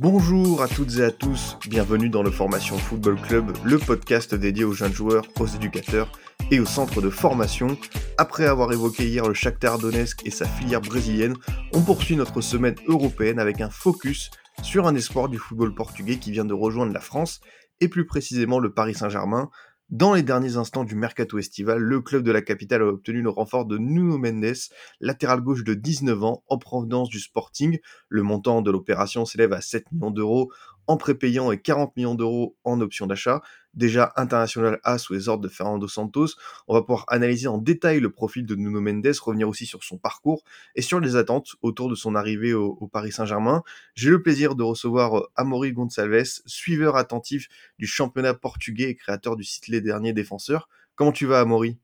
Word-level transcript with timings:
Bonjour 0.00 0.62
à 0.62 0.68
toutes 0.68 0.98
et 0.98 1.02
à 1.02 1.10
tous, 1.10 1.58
bienvenue 1.68 2.08
dans 2.08 2.22
le 2.22 2.30
Formation 2.30 2.78
Football 2.78 3.20
Club, 3.20 3.50
le 3.64 3.78
podcast 3.78 4.32
dédié 4.32 4.62
aux 4.62 4.72
jeunes 4.72 4.92
joueurs, 4.92 5.24
aux 5.40 5.46
éducateurs 5.46 6.12
et 6.52 6.60
aux 6.60 6.66
centres 6.66 7.00
de 7.00 7.10
formation. 7.10 7.76
Après 8.16 8.46
avoir 8.46 8.72
évoqué 8.72 9.08
hier 9.08 9.26
le 9.26 9.34
Shakhtar 9.34 9.80
Donetsk 9.80 10.24
et 10.24 10.30
sa 10.30 10.46
filière 10.46 10.82
brésilienne, 10.82 11.34
on 11.72 11.82
poursuit 11.82 12.14
notre 12.14 12.40
semaine 12.42 12.76
européenne 12.86 13.40
avec 13.40 13.60
un 13.60 13.70
focus 13.70 14.30
sur 14.62 14.86
un 14.86 14.94
espoir 14.94 15.28
du 15.28 15.36
football 15.36 15.74
portugais 15.74 16.18
qui 16.18 16.30
vient 16.30 16.44
de 16.44 16.54
rejoindre 16.54 16.92
la 16.92 17.00
France, 17.00 17.40
et 17.80 17.88
plus 17.88 18.06
précisément 18.06 18.60
le 18.60 18.72
Paris 18.72 18.94
Saint-Germain. 18.94 19.50
Dans 19.90 20.12
les 20.12 20.22
derniers 20.22 20.58
instants 20.58 20.84
du 20.84 20.94
mercato 20.94 21.38
estival, 21.38 21.78
le 21.78 22.02
club 22.02 22.22
de 22.22 22.30
la 22.30 22.42
capitale 22.42 22.82
a 22.82 22.88
obtenu 22.88 23.22
le 23.22 23.30
renfort 23.30 23.64
de 23.64 23.78
Nuno 23.78 24.18
Mendes, 24.18 24.68
latéral 25.00 25.40
gauche 25.40 25.64
de 25.64 25.72
19 25.72 26.24
ans, 26.24 26.44
en 26.46 26.58
provenance 26.58 27.08
du 27.08 27.18
Sporting. 27.18 27.78
Le 28.10 28.22
montant 28.22 28.60
de 28.60 28.70
l'opération 28.70 29.24
s'élève 29.24 29.54
à 29.54 29.62
7 29.62 29.90
millions 29.90 30.10
d'euros 30.10 30.52
en 30.88 30.98
prépayant 30.98 31.52
et 31.52 31.58
40 31.58 31.96
millions 31.96 32.14
d'euros 32.14 32.54
en 32.64 32.82
option 32.82 33.06
d'achat. 33.06 33.40
Déjà 33.78 34.12
international 34.16 34.80
A 34.82 34.98
sous 34.98 35.12
les 35.12 35.28
ordres 35.28 35.44
de 35.44 35.48
Fernando 35.48 35.86
Santos, 35.86 36.30
on 36.66 36.74
va 36.74 36.80
pouvoir 36.82 37.04
analyser 37.06 37.46
en 37.46 37.58
détail 37.58 38.00
le 38.00 38.10
profil 38.10 38.44
de 38.44 38.56
Nuno 38.56 38.80
Mendes, 38.80 39.06
revenir 39.22 39.48
aussi 39.48 39.66
sur 39.66 39.84
son 39.84 39.98
parcours 39.98 40.42
et 40.74 40.82
sur 40.82 40.98
les 40.98 41.14
attentes 41.14 41.54
autour 41.62 41.88
de 41.88 41.94
son 41.94 42.16
arrivée 42.16 42.54
au, 42.54 42.88
Paris 42.88 43.12
Saint-Germain. 43.12 43.62
J'ai 43.94 44.10
le 44.10 44.20
plaisir 44.20 44.56
de 44.56 44.64
recevoir 44.64 45.18
euh, 45.18 45.30
Amaury 45.36 45.72
Gonçalves, 45.72 46.40
suiveur 46.44 46.96
attentif 46.96 47.48
du 47.78 47.86
championnat 47.86 48.34
portugais 48.34 48.90
et 48.90 48.96
créateur 48.96 49.36
du 49.36 49.44
site 49.44 49.68
Les 49.68 49.80
Derniers 49.80 50.12
Défenseurs. 50.12 50.68
Comment 50.96 51.12
tu 51.12 51.26
vas 51.26 51.38
Amaury? 51.38 51.78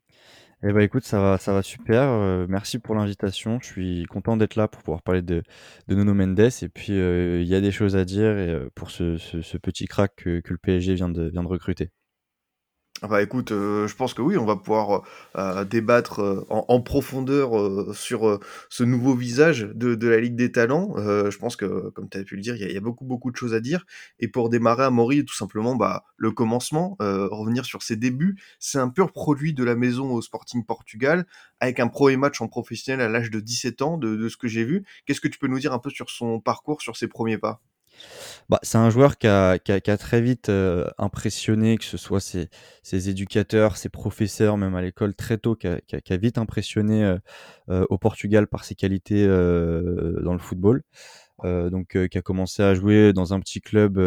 Eh 0.63 0.73
ben 0.73 0.81
écoute, 0.81 1.05
ça 1.05 1.21
va, 1.21 1.39
ça 1.39 1.53
va 1.53 1.63
super. 1.63 2.03
Euh, 2.09 2.47
merci 2.49 2.79
pour 2.79 2.95
l'invitation. 2.95 3.59
Je 3.61 3.67
suis 3.67 4.05
content 4.07 4.37
d'être 4.37 4.57
là 4.57 4.69
pour 4.69 4.83
pouvoir 4.83 5.03
parler 5.03 5.23
de, 5.23 5.43
de 5.89 5.95
Nuno 5.95 6.15
Mendes. 6.15 6.41
Et 6.41 6.69
puis, 6.69 6.93
euh, 6.93 7.41
il 7.43 7.49
y 7.49 7.55
a 7.55 7.61
des 7.61 7.71
choses 7.71 7.97
à 7.97 8.05
dire 8.05 8.25
euh, 8.25 8.69
pour 8.75 8.91
ce, 8.91 9.17
petit 9.59 9.87
crack 9.87 10.15
que, 10.17 10.41
que 10.41 10.53
le 10.53 10.59
PSG 10.59 10.95
vient 10.95 11.09
de 11.11 11.47
recruter. 11.47 11.91
Ah 13.05 13.07
bah 13.07 13.21
écoute, 13.23 13.53
euh, 13.53 13.87
je 13.87 13.95
pense 13.97 14.15
que 14.15 14.23
oui, 14.23 14.39
on 14.39 14.47
va 14.47 14.57
pouvoir 14.57 15.03
euh, 15.37 15.65
débattre 15.67 16.21
euh, 16.21 16.47
en, 16.49 16.81
profondeur 16.81 17.95
sur 17.95 18.41
ce 18.71 18.83
nouveau 18.83 19.15
visage 19.15 19.69
de, 19.75 19.95
de 19.95 20.09
la 20.09 20.19
Ligue 20.21 20.37
des 20.37 20.51
Talents. 20.53 20.95
Je 20.97 21.37
pense 21.37 21.55
que, 21.57 21.91
comme 21.91 22.09
tu 22.09 22.17
as 22.17 22.25
pu 22.25 22.37
le 22.37 22.41
dire, 22.41 22.57
il 22.57 22.73
y, 22.73 22.77
a- 22.77 22.81
beaucoup 22.81 23.05
beaucoup 23.05 23.31
de 23.31 23.37
choses 23.37 23.53
à 23.53 23.61
dire. 23.61 23.85
Et 24.21 24.29
pour 24.29 24.49
démarrer, 24.49 24.85
Amaury, 24.85 25.23
tout 25.27 25.35
simplement, 25.35 25.77
bah, 25.77 26.05
le 26.17 26.31
commencement, 26.31 26.97
revenir 26.99 27.67
sur 27.67 27.83
ses 27.83 27.97
débuts. 27.97 28.39
C'est 28.59 28.79
un 28.79 28.89
pur 28.89 29.13
produit 29.13 29.53
de 29.53 29.65
la 29.65 29.75
maison 29.75 30.11
au 30.15 30.23
Sporting 30.23 30.65
Portugal, 30.65 31.27
avec 31.61 31.81
un 31.81 31.89
premier 31.89 32.17
match 32.17 32.41
en 32.41 32.49
professionnel 32.49 33.03
à 33.03 33.09
l'âge 33.11 33.31
de 33.31 33.41
17 33.41 33.83
ans, 33.83 33.99
de 33.99 34.29
ce 34.31 34.39
que 34.39 34.49
j'ai 34.49 34.65
vu. 34.65 34.83
Qu'est-ce 35.05 35.21
que 35.21 35.29
tu 35.29 35.39
peux 35.39 35.49
nous 35.49 35.59
dire 35.59 35.75
un 35.75 35.79
peu 35.79 35.91
sur 35.91 36.09
son 36.09 36.41
parcours, 36.41 36.81
sur 36.81 36.97
ses 36.97 37.09
premiers 37.09 37.39
pas? 37.39 37.61
Bah, 38.51 38.59
c'est 38.63 38.79
un 38.79 38.91
joueur 38.91 39.17
qui 39.17 39.27
a, 39.27 39.59
très 39.99 40.21
vite 40.21 40.49
euh, 40.49 40.87
impressionné, 40.99 41.79
que 41.79 41.85
ce 41.85 41.97
soit 41.97 42.21
ses, 42.21 42.49
éducateurs, 43.09 43.77
ses 43.77 43.89
professeurs, 43.89 44.59
même 44.59 44.75
à 44.75 44.83
l'école 44.83 45.15
très 45.15 45.39
tôt, 45.39 45.57
qui 45.57 45.67
a, 45.67 46.17
vite 46.17 46.39
impressionné 46.39 47.05
euh, 47.05 47.19
euh, 47.71 47.87
au 47.89 47.99
Portugal 47.99 48.47
par 48.47 48.65
ses 48.65 48.75
qualités 48.75 49.27
dans 49.27 50.33
le 50.33 50.39
football. 50.39 50.83
Donc, 51.43 51.99
qui 52.09 52.19
a 52.19 52.23
commencé 52.23 52.63
à 52.63 52.75
jouer 52.75 53.13
dans 53.13 53.35
un 53.35 53.41
petit 53.41 53.61
club 53.61 53.99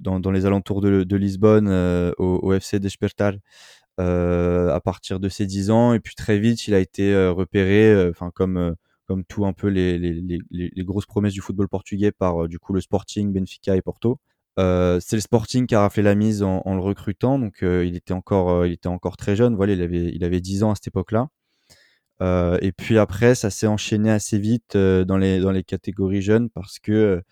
dans, 0.00 0.30
les 0.30 0.46
alentours 0.46 0.80
de, 0.80 1.16
Lisbonne, 1.16 1.68
au, 2.18 2.52
FC 2.52 2.80
Despertar, 2.80 3.34
à 3.98 4.80
partir 4.84 5.20
de 5.20 5.28
ses 5.28 5.46
10 5.46 5.70
ans. 5.70 5.94
Et 5.94 6.00
puis 6.00 6.14
très 6.14 6.38
vite, 6.38 6.68
il 6.68 6.74
a 6.74 6.78
été 6.78 7.16
repéré, 7.28 8.12
comme 8.34 8.76
comme 9.12 9.24
tout 9.26 9.44
un 9.44 9.52
peu 9.52 9.68
les, 9.68 9.98
les, 9.98 10.40
les, 10.50 10.84
grosses 10.84 11.04
promesses 11.04 11.34
du 11.34 11.42
football 11.42 11.68
portugais 11.68 12.12
par 12.12 12.44
euh, 12.44 12.48
du 12.48 12.58
coup 12.58 12.72
le 12.72 12.80
Sporting, 12.80 13.30
Benfica 13.30 13.76
et 13.76 13.82
Porto. 13.82 14.18
Euh, 14.58 15.00
c'est 15.02 15.16
le 15.16 15.20
Sporting 15.20 15.66
qui 15.66 15.74
a 15.74 15.80
raflé 15.80 16.02
la 16.02 16.14
mise 16.14 16.42
en, 16.42 16.62
le 16.64 16.80
recrutant, 16.80 17.38
donc 17.38 17.62
euh, 17.62 17.84
il 17.84 17.94
était 17.94 18.14
encore 18.14 18.64
il 18.64 18.72
était 18.72 18.88
encore 18.88 19.18
très 19.18 19.36
jeune. 19.36 19.54
Voilà, 19.54 19.74
il 19.74 19.82
avait 19.82 20.10
il 20.14 20.24
avait 20.24 20.40
10 20.40 20.62
ans 20.62 20.70
à 20.70 20.76
cette 20.76 20.86
époque-là. 20.86 21.28
Et 22.62 22.72
puis 22.72 22.96
après, 22.98 23.34
ça 23.34 23.50
s'est 23.50 23.66
enchaîné 23.66 24.10
assez 24.10 24.38
vite 24.38 24.76
dans 24.76 25.18
les 25.18 25.40
dans 25.40 25.50
les 25.50 25.64
catégories 25.64 26.22
jeunes 26.22 26.48
parce 26.48 26.78
que 26.78 27.22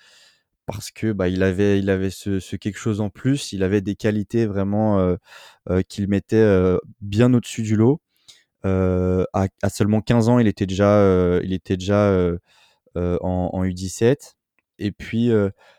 parce 0.67 0.91
que 0.91 1.13
bah 1.13 1.29
il 1.29 1.43
avait 1.43 1.79
il 1.79 1.89
avait 1.89 2.11
ce, 2.11 2.41
ce 2.41 2.57
quelque 2.57 2.79
chose 2.79 3.01
en 3.01 3.09
plus. 3.09 3.53
Il 3.53 3.63
avait 3.63 3.81
des 3.81 3.97
qualités 3.97 4.45
vraiment 4.47 5.17
qu'il 5.89 6.09
mettait 6.09 6.77
bien 7.01 7.33
au-dessus 7.33 7.63
du 7.63 7.77
lot. 7.77 8.03
Euh, 8.67 9.25
à, 9.33 9.47
à 9.63 9.71
seulement 9.71 10.01
15 10.03 10.29
ans, 10.29 10.39
il 10.39 10.47
était 10.49 10.67
déjà 10.67 10.99
euh, 10.99 11.41
il 11.45 11.53
était 11.55 11.77
déjà 11.77 12.09
euh, 12.11 12.39
en, 12.97 13.51
en 13.53 13.65
U17 13.65 14.37
et 14.79 14.93
puis 14.93 15.31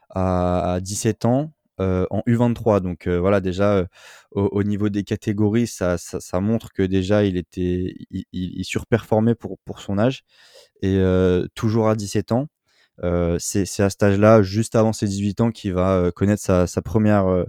à, 0.09 0.73
à 0.73 0.79
17 0.81 1.25
ans 1.25 1.53
en 1.79 2.21
U23. 2.27 2.79
Donc 2.81 3.07
voilà, 3.07 3.41
déjà 3.41 3.85
au, 4.31 4.43
au 4.51 4.63
niveau 4.63 4.89
des 4.89 5.03
catégories, 5.03 5.67
ça, 5.67 5.97
ça, 5.97 6.19
ça 6.19 6.39
montre 6.41 6.71
que 6.73 6.83
déjà 6.83 7.23
il 7.25 7.37
était 7.37 7.95
il, 8.11 8.25
il- 8.33 8.65
surperformait 8.65 9.35
pour, 9.35 9.57
pour 9.65 9.79
son 9.81 9.97
âge 9.99 10.23
et 10.81 10.99
toujours 11.55 11.89
à 11.89 11.95
17 11.95 12.31
ans. 12.31 12.47
Euh, 13.03 13.37
c'est 13.39 13.63
à 13.81 13.89
cet 13.89 14.03
âge-là, 14.03 14.43
juste 14.43 14.75
avant 14.75 14.93
ses 14.93 15.07
18 15.07 15.41
ans, 15.41 15.51
qu'il 15.51 15.73
va 15.73 16.11
connaître 16.15 16.43
sa, 16.43 16.67
sa 16.67 16.81
première, 16.83 17.27
euh, 17.27 17.45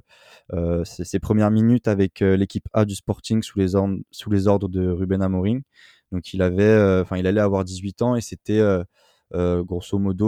euh, 0.53 0.85
ses, 0.85 1.19
premières 1.19 1.51
minutes 1.51 1.89
avec 1.89 2.21
euh, 2.21 2.37
l'équipe 2.37 2.69
A 2.73 2.85
du 2.85 2.95
Sporting 2.95 3.43
sous 3.43 3.59
les, 3.59 3.75
ordres, 3.75 3.97
sous 4.11 4.31
les 4.31 4.49
ordres 4.49 4.69
de 4.69 4.87
Ruben 4.87 5.23
Amorim. 5.23 5.63
Donc 6.11 6.35
il 6.35 6.43
avait, 6.43 6.63
euh, 6.63 7.03
enfin 7.03 7.17
il 7.17 7.27
allait 7.27 7.41
avoir 7.41 7.65
18 7.65 8.03
ans 8.03 8.17
et 8.17 8.21
c'était 8.21 8.61
grosso 9.35 9.99
modo 9.99 10.27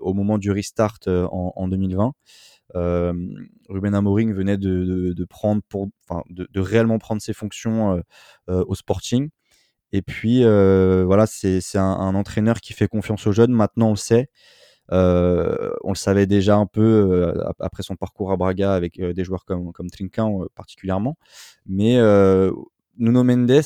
au 0.00 0.14
moment 0.14 0.38
du 0.38 0.52
restart 0.52 1.00
en, 1.08 1.52
en 1.56 1.68
2020. 1.68 2.12
Euh, 2.74 3.12
Ruben 3.68 3.94
Amorim 3.94 4.32
venait 4.32 4.56
de, 4.56 5.24
prendre 5.28 5.62
pour, 5.68 5.88
de, 6.30 6.46
de 6.48 6.60
réellement 6.60 6.98
prendre 6.98 7.20
ses 7.20 7.32
fonctions 7.32 8.00
au 8.46 8.74
Sporting. 8.76 9.30
Et 9.90 10.02
puis 10.02 10.44
voilà, 10.44 11.26
c'est 11.26 11.60
c'est 11.60 11.78
un, 11.78 11.84
un 11.84 12.14
entraîneur 12.14 12.60
qui 12.60 12.72
fait 12.72 12.86
confiance 12.86 13.26
aux 13.26 13.32
jeunes. 13.32 13.52
Maintenant, 13.52 13.88
on 13.88 13.92
le 13.92 13.96
sait. 13.96 14.28
Euh, 14.92 15.70
on 15.82 15.90
le 15.90 15.96
savait 15.96 16.26
déjà 16.26 16.56
un 16.56 16.66
peu 16.66 16.80
euh, 16.80 17.48
ap- 17.48 17.60
après 17.60 17.82
son 17.82 17.96
parcours 17.96 18.30
à 18.30 18.36
Braga 18.36 18.72
avec 18.72 19.00
euh, 19.00 19.12
des 19.12 19.24
joueurs 19.24 19.44
comme, 19.44 19.72
comme 19.72 19.88
particulièrement. 20.54 21.16
Mais 21.66 21.94
Nuno 22.98 23.24
Mendes 23.24 23.62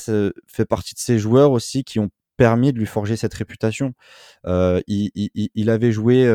fait 0.47 0.65
partie 0.65 0.93
de 0.93 0.99
ces 0.99 1.19
joueurs 1.19 1.51
aussi 1.51 1.83
qui 1.83 1.99
ont 1.99 2.09
permis 2.37 2.73
de 2.73 2.79
lui 2.79 2.85
forger 2.85 3.15
cette 3.15 3.33
réputation. 3.33 3.93
Il, 4.45 5.69
avait 5.69 5.91
joué 5.91 6.25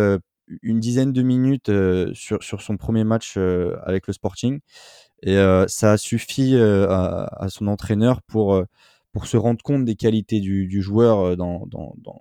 une 0.63 0.81
dizaine 0.81 1.13
de 1.13 1.23
minutes 1.23 1.71
sur, 2.15 2.63
son 2.63 2.77
premier 2.77 3.05
match 3.05 3.37
avec 3.83 4.07
le 4.07 4.13
Sporting 4.13 4.61
et 5.23 5.37
ça 5.67 5.93
a 5.93 5.97
suffi 5.97 6.57
à, 6.57 7.47
son 7.49 7.67
entraîneur 7.67 8.23
pour, 8.23 8.63
pour 9.13 9.27
se 9.27 9.37
rendre 9.37 9.63
compte 9.63 9.85
des 9.85 9.97
qualités 9.97 10.41
du, 10.41 10.81
joueur 10.81 11.37
dans 11.37 11.67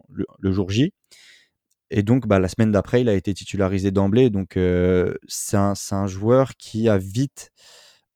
le, 0.10 0.26
le 0.40 0.52
jour 0.52 0.70
J. 0.72 0.94
Et 1.98 2.04
donc, 2.04 2.28
bah, 2.28 2.40
la 2.40 2.50
semaine 2.50 2.74
d'après, 2.74 3.00
il 3.00 3.08
a 3.08 3.14
été 3.14 3.34
titularisé 3.34 3.90
d'emblée. 3.90 4.30
Donc, 4.30 4.58
euh, 4.58 5.14
c'est 5.30 5.56
un, 5.56 5.76
un 5.92 6.08
joueur 6.08 6.58
qui 6.58 6.90
a 6.90 6.98
vite 6.98 7.54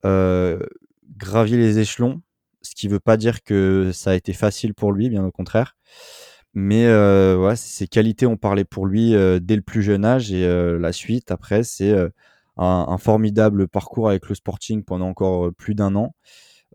euh, 0.04 0.60
gravi 1.16 1.56
les 1.56 1.80
échelons, 1.80 2.22
ce 2.62 2.76
qui 2.76 2.88
ne 2.88 2.92
veut 2.92 3.00
pas 3.00 3.16
dire 3.16 3.42
que 3.42 3.92
ça 3.94 4.12
a 4.12 4.16
été 4.16 4.34
facile 4.34 4.74
pour 4.74 4.92
lui, 4.92 5.08
bien 5.08 5.24
au 5.24 5.32
contraire. 5.32 5.78
Mais 6.54 6.88
euh, 6.88 7.56
ses 7.56 7.88
qualités 7.88 8.26
ont 8.26 8.36
parlé 8.36 8.66
pour 8.66 8.86
lui 8.86 9.12
dès 9.12 9.56
le 9.56 9.62
plus 9.62 9.82
jeune 9.82 10.04
âge. 10.04 10.34
Et 10.34 10.46
la 10.78 10.92
suite, 10.92 11.32
après, 11.32 11.64
c'est 11.64 11.96
un, 12.58 12.98
formidable 12.98 13.70
parcours 13.70 14.10
avec 14.10 14.28
le 14.28 14.36
Sporting 14.36 14.84
pendant 14.84 15.08
encore 15.08 15.54
plus 15.54 15.74
d'un 15.74 15.96
an. 15.96 16.14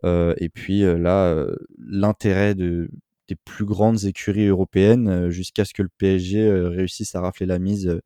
Et 0.03 0.49
puis 0.51 0.81
là, 0.81 1.45
l'intérêt 1.77 2.55
de, 2.55 2.89
des 3.27 3.35
plus 3.35 3.65
grandes 3.65 4.05
écuries 4.05 4.47
européennes 4.47 5.07
euh, 5.07 5.29
jusqu'à 5.29 5.65
ce 5.65 5.73
que 5.73 5.81
le 5.81 5.89
PSG 5.97 6.47
euh, 6.47 6.69
réussisse 6.69 7.15
à 7.15 7.21
rafler 7.21 7.45
la 7.45 7.59
mise 7.59 7.99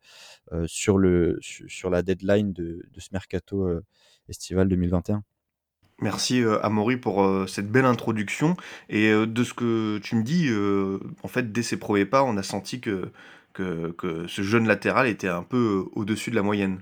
euh, 0.52 0.66
sur, 0.68 0.98
le, 0.98 1.38
sur, 1.42 1.90
la 1.90 2.02
deadline 2.02 2.54
de, 2.54 2.86
ce 2.98 3.10
mercato 3.12 3.70
estival 4.28 4.68
2021. 4.68 5.24
Merci 6.02 6.42
euh, 6.42 6.64
Amaury 6.64 6.98
pour 6.98 7.28
cette 7.48 7.70
belle 7.70 7.86
introduction. 7.86 8.56
Et 8.88 9.12
de 9.12 9.44
ce 9.44 9.54
que 9.54 10.00
tu 10.00 10.16
me 10.16 10.24
dis, 10.24 10.50
en 11.24 11.28
fait, 11.28 11.52
dès 11.52 11.64
ses 11.64 11.78
premiers 11.78 12.06
pas, 12.06 12.24
on 12.24 12.38
a 12.38 12.44
senti 12.44 12.80
que, 12.80 13.12
que, 13.54 14.26
ce 14.28 14.42
jeune 14.42 14.68
latéral 14.68 15.08
était 15.08 15.28
un 15.28 15.44
peu 15.44 15.86
au-dessus 15.94 16.32
de 16.32 16.36
la 16.36 16.42
moyenne. 16.42 16.82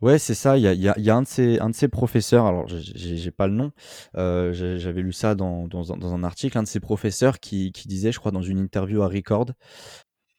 Ouais, 0.00 0.18
c'est 0.18 0.34
ça. 0.34 0.56
Il 0.56 0.62
y 0.62 0.88
a, 0.88 1.16
un 1.16 1.22
de 1.22 1.26
ses, 1.26 1.58
un 1.58 1.70
de 1.70 1.74
ses 1.74 1.88
professeurs, 1.88 2.46
alors 2.46 2.68
j'ai- 2.68 3.30
pas 3.32 3.48
le 3.48 3.54
nom, 3.54 3.72
euh, 4.16 4.52
j'avais 4.78 5.02
lu 5.02 5.12
ça 5.12 5.34
dans, 5.34 5.66
dans, 5.68 5.92
un- 6.14 6.22
article, 6.24 6.56
un 6.58 6.62
de 6.62 6.68
ses 6.68 6.80
professeurs 6.80 7.40
qui, 7.40 7.72
qui 7.72 7.88
disait, 7.88 8.12
je 8.12 8.18
crois, 8.20 8.30
dans 8.32 8.42
une 8.42 8.58
interview 8.58 9.02
à 9.02 9.08
Record, 9.08 9.46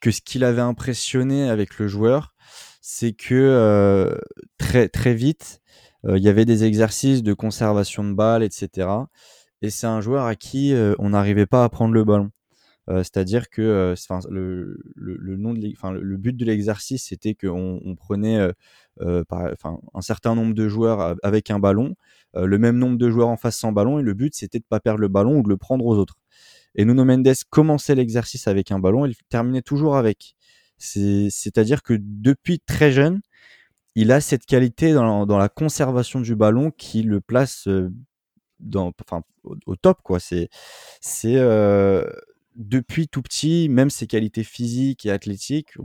que 0.02 0.12
ce 0.12 0.22
qui 0.22 0.40
l'avait 0.40 0.62
impressionné 0.62 1.50
avec 1.50 1.80
le 1.80 1.88
joueur, 1.88 2.34
c'est 2.82 3.14
que 3.14 3.36
euh, 3.36 4.18
très, 4.58 4.90
très 4.90 5.14
vite, 5.16 5.62
euh, 6.06 6.18
il 6.18 6.24
y 6.24 6.30
avait 6.30 6.46
des 6.46 6.64
exercices 6.66 7.24
de 7.24 7.34
conservation 7.34 8.04
de 8.06 8.14
balles, 8.14 8.44
etc. 8.44 9.10
Et 9.62 9.70
c'est 9.72 9.88
un 9.88 10.02
joueur 10.02 10.26
à 10.26 10.36
qui 10.36 10.74
on 11.00 11.10
n'arrivait 11.12 11.48
pas 11.48 11.64
à 11.66 11.70
prendre 11.70 11.94
le 11.94 12.04
ballon. 12.06 12.32
Euh, 12.90 13.00
C'est-à-dire 13.00 13.50
que 13.50 13.62
euh, 13.62 13.96
le, 14.30 14.80
le, 14.96 15.38
nom 15.38 15.54
de 15.54 15.60
l'e- 15.60 16.18
but 16.18 16.36
de 16.36 16.46
l'exercice, 16.46 17.06
c'était 17.06 17.36
qu'on 17.36 17.80
on 17.86 17.96
prenait 17.96 18.40
euh, 19.02 19.24
par- 19.26 19.52
un 19.94 20.02
certain 20.02 20.36
nombre 20.36 20.54
de 20.54 20.68
joueurs 20.68 21.16
avec 21.24 21.52
un 21.52 21.60
ballon, 21.60 21.96
le 22.36 22.58
même 22.58 22.78
nombre 22.78 22.98
de 22.98 23.10
joueurs 23.10 23.30
en 23.30 23.38
face 23.38 23.58
sans 23.58 23.72
ballon, 23.72 24.00
et 24.00 24.04
le 24.04 24.14
but, 24.14 24.36
c'était 24.36 24.60
de 24.60 24.66
pas 24.68 24.80
perdre 24.80 25.00
le 25.00 25.08
ballon 25.08 25.40
ou 25.40 25.44
de 25.44 25.50
le 25.50 25.58
prendre 25.58 25.86
aux 25.86 25.98
autres. 25.98 26.16
Et 26.76 26.86
Nuno 26.86 27.06
Mendes 27.06 27.28
commençait 27.50 27.96
l'exercice 27.96 28.48
avec 28.48 28.72
un 28.72 28.80
ballon, 28.80 29.06
il 29.06 29.16
terminait 29.30 29.62
toujours 29.64 29.98
avec. 29.98 30.36
C'est- 30.78 31.30
C'est-à-dire 31.32 31.84
que 31.84 31.96
depuis 32.00 32.60
très 32.60 32.92
jeune, 32.92 33.22
il 33.96 34.12
a 34.12 34.22
cette 34.22 34.46
qualité 34.46 34.94
dans, 34.94 35.26
dans 35.26 35.38
la 35.38 35.50
conservation 35.50 36.22
du 36.22 36.36
ballon 36.36 36.72
qui 36.72 37.04
le 37.04 37.22
place 37.22 37.68
dans, 38.60 38.92
enfin, 39.06 39.24
au, 39.44 39.76
top. 39.76 40.00
C'est, 41.02 41.38
depuis 42.60 43.08
tout 43.10 43.24
petit, 43.24 43.70
même 43.70 43.90
ses 43.90 44.08
qualités 44.08 44.44
physiques 44.44 45.06
et 45.08 45.12
athlétiques 45.12 45.78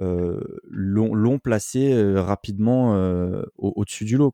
euh, 0.00 0.40
l'ont, 0.68 1.14
placé 1.38 1.92
euh, 1.92 2.22
rapidement 2.22 2.94
euh, 2.96 3.42
au- 3.56 3.72
au-dessus 3.76 4.04
du 4.04 4.16
lot. 4.16 4.32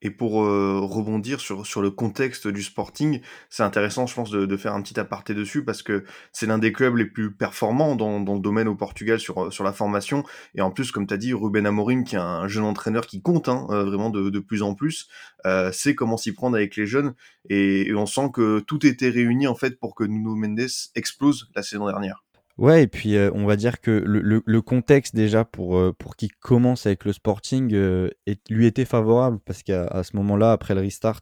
Et 0.00 0.10
pour 0.10 0.44
euh, 0.44 0.78
rebondir 0.80 1.40
sur, 1.40 1.66
sur 1.66 1.82
le 1.82 1.90
contexte 1.90 2.46
du 2.46 2.62
Sporting, 2.62 3.20
c'est 3.50 3.64
intéressant, 3.64 4.06
je 4.06 4.14
pense, 4.14 4.30
de, 4.30 4.46
de 4.46 4.56
faire 4.56 4.74
un 4.74 4.82
petit 4.82 4.98
aparté 5.00 5.34
dessus 5.34 5.64
parce 5.64 5.82
que 5.82 6.04
c'est 6.32 6.46
l'un 6.46 6.58
des 6.58 6.72
clubs 6.72 6.96
les 6.96 7.04
plus 7.04 7.34
performants 7.34 7.96
dans, 7.96 8.20
dans 8.20 8.34
le 8.34 8.40
domaine 8.40 8.68
au 8.68 8.76
Portugal 8.76 9.18
sur, 9.18 9.52
sur 9.52 9.64
la 9.64 9.72
formation. 9.72 10.24
Et 10.54 10.60
en 10.60 10.70
plus, 10.70 10.92
comme 10.92 11.06
tu 11.06 11.14
as 11.14 11.16
dit, 11.16 11.32
Ruben 11.32 11.66
Amorim, 11.66 12.04
qui 12.04 12.14
est 12.14 12.20
un 12.20 12.46
jeune 12.46 12.64
entraîneur 12.64 13.06
qui 13.06 13.22
compte 13.22 13.48
hein, 13.48 13.66
euh, 13.70 13.84
vraiment 13.84 14.10
de, 14.10 14.30
de 14.30 14.38
plus 14.38 14.62
en 14.62 14.74
plus, 14.74 15.08
euh, 15.46 15.72
sait 15.72 15.94
comment 15.94 16.16
s'y 16.16 16.32
prendre 16.32 16.56
avec 16.56 16.76
les 16.76 16.86
jeunes. 16.86 17.14
Et, 17.50 17.88
et 17.88 17.94
on 17.94 18.06
sent 18.06 18.30
que 18.32 18.60
tout 18.60 18.86
était 18.86 19.10
réuni 19.10 19.46
en 19.46 19.54
fait 19.54 19.80
pour 19.80 19.94
que 19.94 20.04
Nuno 20.04 20.36
Mendes 20.36 20.68
explose 20.94 21.50
la 21.56 21.62
saison 21.62 21.86
dernière. 21.86 22.24
Ouais, 22.58 22.82
et 22.82 22.86
puis 22.88 23.16
euh, 23.16 23.30
on 23.34 23.46
va 23.46 23.54
dire 23.56 23.80
que 23.80 23.90
le, 23.92 24.42
le- 24.44 24.62
contexte 24.62 25.14
déjà 25.14 25.44
pour, 25.44 25.76
euh, 25.78 25.92
pour 25.96 26.16
qu'il 26.16 26.32
commence 26.34 26.86
avec 26.86 27.04
le 27.04 27.12
Sporting 27.12 27.72
euh, 27.72 28.10
est- 28.26 28.40
lui 28.50 28.66
était 28.66 28.84
favorable 28.84 29.38
parce 29.44 29.62
qu'à 29.62 30.02
ce 30.02 30.16
moment-là, 30.16 30.50
après 30.52 30.74
le 30.74 30.80
restart, 30.80 31.20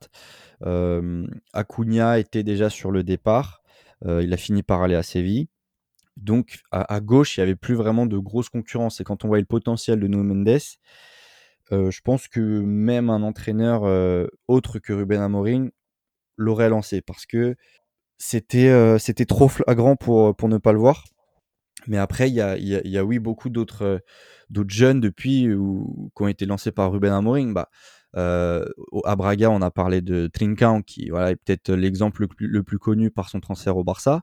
Acuna 1.52 2.18
était 2.18 2.42
déjà 2.42 2.70
sur 2.70 2.90
le 2.90 3.02
départ. 3.02 3.62
Il 4.04 4.32
a 4.32 4.36
fini 4.36 4.62
par 4.62 4.82
aller 4.82 4.94
à 4.94 5.02
Séville. 5.02 5.48
Donc 6.16 6.60
à, 6.72 7.00
gauche, 7.00 7.36
il 7.36 7.40
n'y 7.40 7.44
avait 7.44 7.56
plus 7.56 7.74
vraiment 7.76 8.06
de 8.06 8.18
grosse 8.18 8.50
concurrence. 8.50 9.00
Et 9.00 9.04
quand 9.04 9.24
on 9.24 9.28
voit 9.28 9.38
le 9.40 9.46
potentiel 9.46 10.00
de 10.00 10.08
Nuno 10.08 10.24
Mendes, 10.24 10.58
je 11.70 12.00
pense 12.02 12.28
que 12.28 12.40
même 12.40 13.10
un 13.10 13.22
entraîneur 13.22 13.82
autre 14.48 14.78
que 14.78 14.92
Ruben 14.92 15.20
Amorim 15.20 15.70
l'aurait 16.36 16.70
lancé 16.70 17.02
parce 17.02 17.26
que 17.26 17.56
c'était 18.18 18.98
c'était 19.00 19.26
trop 19.26 19.48
flagrant 19.48 19.96
pour, 19.96 20.36
pour 20.36 20.48
ne 20.50 20.58
pas 20.58 20.72
le 20.72 20.80
voir. 20.80 21.04
Mais 21.88 21.98
après, 21.98 22.28
il 22.28 22.34
y 22.34 22.40
a, 22.40 22.56
y 22.58 22.74
a- 22.76 22.86
y 22.86 22.98
a, 22.98 23.04
oui, 23.04 23.18
beaucoup 23.18 23.50
d'autres 23.50 23.82
euh, 23.84 23.98
jeunes 24.68 25.00
depuis 25.00 25.52
ou, 25.54 26.10
qui 26.16 26.22
ont 26.22 26.28
été 26.28 26.46
lancés 26.46 26.72
par 26.72 26.92
Ruben 26.92 27.12
Amorim. 27.12 27.54
Bah, 27.54 27.68
euh, 28.16 28.64
à 29.04 29.16
Braga, 29.16 29.50
on 29.50 29.62
a 29.62 29.70
parlé 29.70 30.00
de 30.00 30.28
Trincão, 30.32 30.82
qui 30.82 31.10
voilà, 31.10 31.32
est 31.32 31.36
peut-être 31.36 31.70
l'exemple 31.72 32.22
le, 32.22 32.28
plus- 32.28 32.48
le 32.48 32.62
plus 32.62 32.78
connu 32.78 33.10
par 33.10 33.28
son 33.28 33.40
transfert 33.40 33.76
au 33.76 33.84
Barça. 33.84 34.22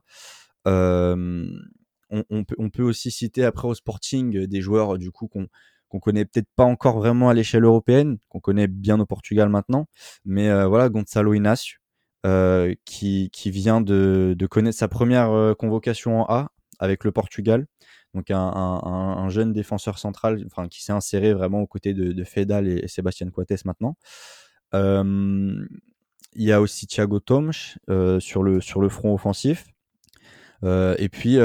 Euh, 0.66 1.46
on, 2.10 2.24
on 2.58 2.70
peut 2.70 2.82
aussi 2.82 3.10
citer 3.10 3.44
après 3.44 3.68
au 3.68 3.74
Sporting 3.74 4.36
euh, 4.36 4.46
des 4.46 4.60
joueurs 4.60 4.98
du 4.98 5.10
coup 5.10 5.28
qu'on 5.28 5.48
qu'on 5.88 6.00
connaît 6.00 6.24
peut-être 6.24 6.48
pas 6.56 6.64
encore 6.64 6.96
vraiment 6.98 7.28
à 7.28 7.34
l'échelle 7.34 7.62
européenne, 7.64 8.18
qu'on 8.28 8.40
connaît 8.40 8.66
bien 8.66 8.98
au 8.98 9.06
Portugal 9.06 9.48
maintenant. 9.48 9.86
Mais 10.24 10.48
euh, 10.50 10.66
voilà, 10.66 10.88
Gonzalo 10.88 11.34
Inácio, 11.34 11.78
euh, 12.26 12.74
qui, 12.84 13.30
qui 13.32 13.50
vient 13.52 13.80
de, 13.80 14.34
de 14.36 14.46
connaître 14.46 14.76
sa 14.78 14.88
première 14.88 15.30
euh, 15.30 15.54
convocation 15.54 16.22
en 16.22 16.26
A 16.28 16.50
avec 16.84 17.04
le 17.04 17.12
Portugal. 17.12 17.66
Donc 18.14 18.30
un, 18.30 18.38
un, 18.38 19.24
un 19.24 19.28
jeune 19.28 19.52
défenseur 19.52 19.98
central 19.98 20.42
enfin, 20.46 20.68
qui 20.68 20.82
s'est 20.84 20.92
inséré 20.92 21.34
vraiment 21.34 21.60
aux 21.60 21.66
côtés 21.66 21.94
de, 21.94 22.12
de 22.12 22.24
Fedal 22.24 22.68
et, 22.68 22.86
Sébastien 22.86 23.28
Coates 23.30 23.64
maintenant. 23.64 23.96
Euh, 24.74 25.66
il 26.34 26.42
y 26.42 26.52
a 26.52 26.60
aussi 26.60 26.86
Thiago 26.86 27.20
Tomes 27.20 27.52
euh, 27.90 28.20
sur, 28.20 28.42
le, 28.42 28.60
sur 28.60 28.80
le 28.80 28.88
front 28.88 29.14
offensif. 29.14 29.66
Euh, 30.64 30.94
et 30.98 31.08
puis, 31.08 31.38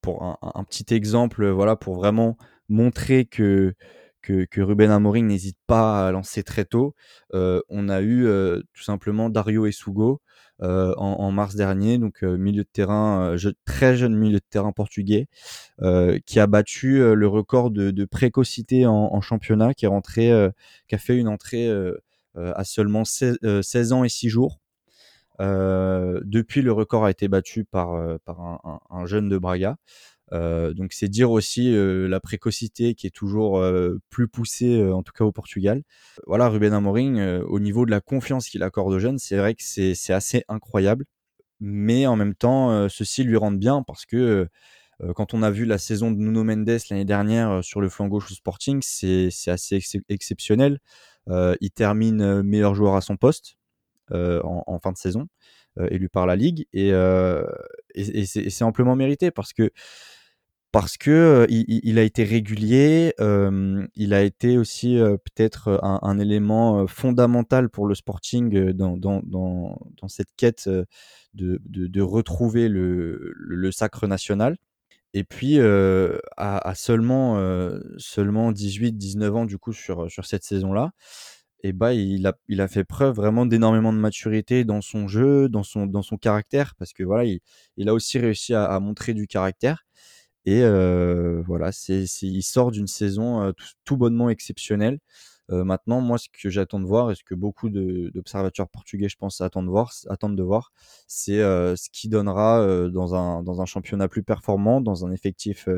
pour 0.00 0.22
un, 0.22 0.64
petit 0.64 0.92
exemple, 0.94 1.48
voilà, 1.48 1.76
pour 1.76 1.94
vraiment 1.94 2.36
montrer 2.68 3.26
que, 3.26 3.74
que, 4.22 4.60
Ruben 4.60 4.90
Amorim 4.90 5.26
n'hésite 5.26 5.58
pas 5.66 6.08
à 6.08 6.12
lancer 6.12 6.42
très 6.42 6.64
tôt, 6.64 6.94
on 7.32 7.88
a 7.88 8.02
eu 8.02 8.26
tout 8.74 8.82
simplement 8.82 9.30
Dario 9.30 9.66
Esugo 9.66 10.20
en, 10.62 11.14
en, 11.20 11.30
mars 11.32 11.54
dernier, 11.54 11.98
donc 11.98 12.22
euh, 12.22 12.36
milieu 12.36 12.62
de 12.62 12.68
terrain, 12.72 13.36
je, 13.36 13.50
très 13.64 13.96
jeune 13.96 14.14
milieu 14.14 14.38
de 14.38 14.44
terrain 14.48 14.72
portugais, 14.72 15.28
euh, 15.82 16.18
qui 16.26 16.38
a 16.40 16.46
battu 16.46 17.00
euh, 17.00 17.14
le 17.14 17.26
record 17.26 17.70
de, 17.70 17.90
de 17.90 18.04
précocité 18.04 18.86
en, 18.86 18.92
en, 19.12 19.20
championnat, 19.20 19.74
qui 19.74 19.86
est 19.86 19.88
rentré, 19.88 20.30
euh, 20.30 20.50
qui 20.88 20.94
a 20.94 20.98
fait 20.98 21.16
une 21.16 21.28
entrée 21.28 21.68
euh, 21.68 21.98
à 22.36 22.64
seulement 22.64 23.04
16, 23.04 23.38
16, 23.62 23.92
ans 23.92 24.04
et 24.04 24.08
6 24.08 24.28
jours. 24.28 24.60
Euh, 25.40 26.20
depuis, 26.24 26.62
le 26.62 26.72
record 26.72 27.04
a 27.04 27.10
été 27.10 27.28
battu 27.28 27.64
par, 27.64 27.94
euh, 27.94 28.16
par 28.24 28.40
un, 28.40 28.80
un, 28.90 29.06
jeune 29.06 29.28
de 29.28 29.38
Braga. 29.38 29.76
Euh, 30.32 30.72
donc 30.72 30.92
c'est 30.92 31.08
dire 31.08 31.30
aussi 31.30 31.74
euh, 31.74 32.08
la 32.08 32.18
précocité 32.18 32.94
qui 32.94 33.06
est 33.06 33.10
toujours 33.10 33.58
euh, 33.58 34.00
plus 34.08 34.28
poussée, 34.28 34.82
en 34.90 35.02
tout 35.02 35.12
cas 35.12 35.24
au 35.24 35.32
Portugal. 35.32 35.82
Voilà, 36.26 36.48
Ruben 36.48 36.72
Amorim, 36.72 37.42
au 37.46 37.60
niveau 37.60 37.86
de 37.86 37.90
la 37.90 38.00
confiance 38.00 38.48
qu'il 38.48 38.62
accorde 38.62 38.92
aux 38.92 38.98
jeunes, 38.98 39.18
c'est 39.18 39.36
vrai 39.36 39.54
que 39.54 39.62
c'est 39.62 40.12
assez 40.12 40.44
incroyable. 40.48 41.06
Mais 41.60 42.06
en 42.06 42.16
même 42.16 42.34
temps, 42.34 42.88
ceci 42.88 43.22
lui 43.24 43.36
rend 43.36 43.52
bien 43.52 43.82
parce 43.86 44.04
que 44.04 44.48
quand 45.14 45.34
on 45.34 45.42
a 45.42 45.50
vu 45.50 45.64
la 45.64 45.78
saison 45.78 46.10
de 46.10 46.16
Nuno 46.18 46.44
Mendes 46.44 46.78
l'année 46.90 47.04
dernière 47.04 47.62
sur 47.62 47.80
le 47.80 47.88
flanc 47.88 48.08
gauche 48.08 48.30
au 48.30 48.34
Sporting, 48.34 48.80
c'est 48.82 49.30
assez 49.46 49.76
ex 49.76 49.96
exceptionnel. 50.08 50.80
Il 51.28 51.70
termine 51.74 52.42
meilleur 52.42 52.74
joueur 52.74 52.96
à 52.96 53.00
son 53.00 53.16
poste 53.16 53.56
en, 54.10 54.78
fin 54.82 54.92
de 54.92 54.98
saison, 54.98 55.28
élu 55.90 56.08
par 56.08 56.26
la 56.26 56.36
Ligue. 56.36 56.66
Et, 56.72 56.88
et, 56.88 58.20
et 58.20 58.24
c'est 58.24 58.64
amplement 58.64 58.96
mérité 58.96 59.30
parce 59.30 59.52
que 59.52 59.70
parce 60.72 60.96
que 60.96 61.10
euh, 61.10 61.46
il, 61.50 61.98
a 61.98 62.02
été 62.02 62.24
régulier, 62.24 63.12
euh, 63.20 63.86
il 63.94 64.14
a 64.14 64.22
été 64.22 64.56
aussi 64.56 64.98
euh, 64.98 65.18
peut-être 65.18 65.78
un, 65.82 66.18
élément 66.18 66.86
fondamental 66.86 67.68
pour 67.68 67.86
le 67.86 67.94
Sporting 67.94 68.72
dans, 68.72 68.96
dans, 68.96 69.20
dans, 69.22 70.08
cette 70.08 70.34
quête 70.36 70.68
de, 71.34 71.60
de, 71.66 72.00
retrouver 72.00 72.68
le, 72.68 73.34
le, 73.36 73.54
le, 73.54 73.70
sacre 73.70 74.06
national. 74.06 74.56
Et 75.12 75.24
puis 75.24 75.60
à, 75.60 76.18
à, 76.38 76.74
seulement 76.74 77.36
seulement 77.98 78.50
18-19 78.50 79.30
ans 79.32 79.44
du 79.44 79.58
coup 79.58 79.74
sur 79.74 80.10
sur 80.10 80.24
cette 80.24 80.44
saison-là, 80.44 80.92
et 81.62 81.72
bah 81.72 81.94
il 81.94 82.26
a 82.26 82.34
il 82.48 82.60
a 82.60 82.68
fait 82.68 82.84
preuve 82.84 83.14
vraiment 83.16 83.46
d'énormément 83.46 83.92
de 83.92 83.98
maturité 83.98 84.64
dans 84.64 84.80
son 84.80 85.08
jeu, 85.08 85.48
dans 85.48 85.62
son 85.62 85.86
dans 85.86 86.02
son 86.02 86.16
caractère 86.16 86.74
parce 86.76 86.92
que 86.92 87.04
voilà 87.04 87.24
il, 87.24 87.40
il 87.76 87.88
a 87.88 87.94
aussi 87.94 88.18
réussi 88.18 88.54
à, 88.54 88.78
montrer 88.80 89.14
du 89.14 89.26
caractère. 89.26 89.84
Et 90.44 90.62
euh, 90.62 91.42
voilà, 91.46 91.72
c'est, 91.72 92.04
il 92.22 92.42
sort 92.42 92.72
d'une 92.72 92.88
saison 92.88 93.42
euh, 93.42 93.52
tout, 93.84 93.96
bonnement 93.96 94.28
exceptionnelle. 94.30 94.98
Euh, 95.50 95.64
maintenant, 95.64 96.00
moi, 96.00 96.18
ce 96.18 96.28
que 96.32 96.50
j'attends 96.50 96.80
de 96.80 96.86
voir 96.86 97.10
et 97.10 97.14
ce 97.14 97.24
que 97.24 97.34
beaucoup 97.34 97.68
d'observateurs 97.70 98.68
portugais, 98.68 99.08
je 99.08 99.16
pense, 99.16 99.40
attendent 99.40 99.66
de 99.66 99.70
voir, 99.70 99.92
attendent 100.08 100.36
de 100.36 100.42
voir, 100.42 100.72
c'est 101.06 101.38
ce 101.38 101.90
qui 101.90 102.08
donnera 102.08 102.88
dans 102.88 103.14
un 103.14 103.42
dans 103.42 103.60
un 103.62 103.66
championnat 103.66 104.08
plus 104.08 104.22
performant, 104.22 104.80
dans 104.80 105.04
un 105.06 105.12
effectif 105.12 105.68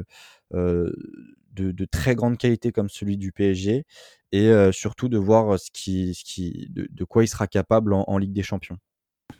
de, 1.54 1.72
de, 1.72 1.84
très 1.84 2.14
grande 2.14 2.38
qualité 2.38 2.72
comme 2.72 2.88
celui 2.88 3.16
du 3.16 3.32
PSG, 3.32 3.84
et 4.32 4.52
surtout 4.72 5.08
de 5.08 5.18
voir 5.18 5.58
ce 5.58 5.70
qui, 5.72 6.14
ce 6.14 6.24
qui, 6.24 6.68
de, 6.70 6.88
de 6.90 7.04
quoi 7.04 7.24
il 7.24 7.28
sera 7.28 7.46
capable 7.46 7.92
en, 7.92 8.04
en 8.06 8.18
Ligue 8.18 8.32
des 8.32 8.42
Champions. 8.42 8.78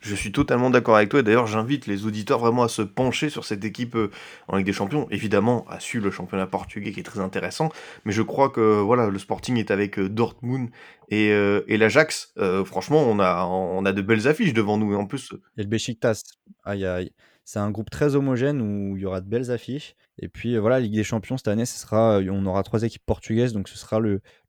Je 0.01 0.15
suis 0.15 0.31
totalement 0.31 0.69
d'accord 0.69 0.95
avec 0.95 1.09
toi 1.09 1.19
et 1.19 1.23
d'ailleurs 1.23 1.47
j'invite 1.47 1.87
les 1.87 2.05
auditeurs 2.05 2.39
vraiment 2.39 2.63
à 2.63 2.67
se 2.67 2.81
pencher 2.81 3.29
sur 3.29 3.45
cette 3.45 3.63
équipe 3.63 3.95
euh, 3.95 4.11
en 4.47 4.57
Ligue 4.57 4.65
des 4.65 4.73
Champions. 4.73 5.07
Évidemment, 5.09 5.65
à 5.69 5.79
suivre 5.79 6.05
le 6.05 6.11
championnat 6.11 6.47
portugais 6.47 6.91
qui 6.91 6.99
est 6.99 7.03
très 7.03 7.19
intéressant, 7.19 7.69
mais 8.03 8.11
je 8.11 8.21
crois 8.21 8.49
que 8.49 8.81
voilà, 8.81 9.09
le 9.09 9.19
Sporting 9.19 9.57
est 9.57 9.71
avec 9.71 9.97
euh, 9.97 10.09
Dortmund 10.09 10.69
et, 11.09 11.31
euh, 11.31 11.61
et 11.67 11.77
l'Ajax. 11.77 12.33
Euh, 12.37 12.65
franchement, 12.65 13.03
on 13.07 13.19
a, 13.19 13.45
on 13.45 13.85
a 13.85 13.93
de 13.93 14.01
belles 14.01 14.27
affiches 14.27 14.53
devant 14.53 14.77
nous 14.77 14.93
et 14.93 14.95
en 14.95 15.05
plus. 15.05 15.31
Et 15.57 15.63
le 15.63 15.69
Besiktas, 15.69 16.23
aïe 16.63 16.85
aïe. 16.85 17.11
C'est 17.45 17.59
un 17.59 17.71
groupe 17.71 17.89
très 17.89 18.15
homogène 18.15 18.61
où 18.61 18.97
il 18.97 19.03
y 19.03 19.05
aura 19.05 19.21
de 19.21 19.29
belles 19.29 19.51
affiches. 19.51 19.95
Et 20.19 20.27
puis 20.27 20.57
voilà, 20.57 20.79
Ligue 20.79 20.95
des 20.95 21.03
Champions 21.03 21.37
cette 21.37 21.47
année, 21.47 21.65
ce 21.65 21.79
sera, 21.79 22.19
on 22.19 22.45
aura 22.45 22.63
trois 22.63 22.83
équipes 22.83 23.05
portugaises, 23.05 23.53
donc 23.53 23.69
ce 23.69 23.77
sera 23.77 23.99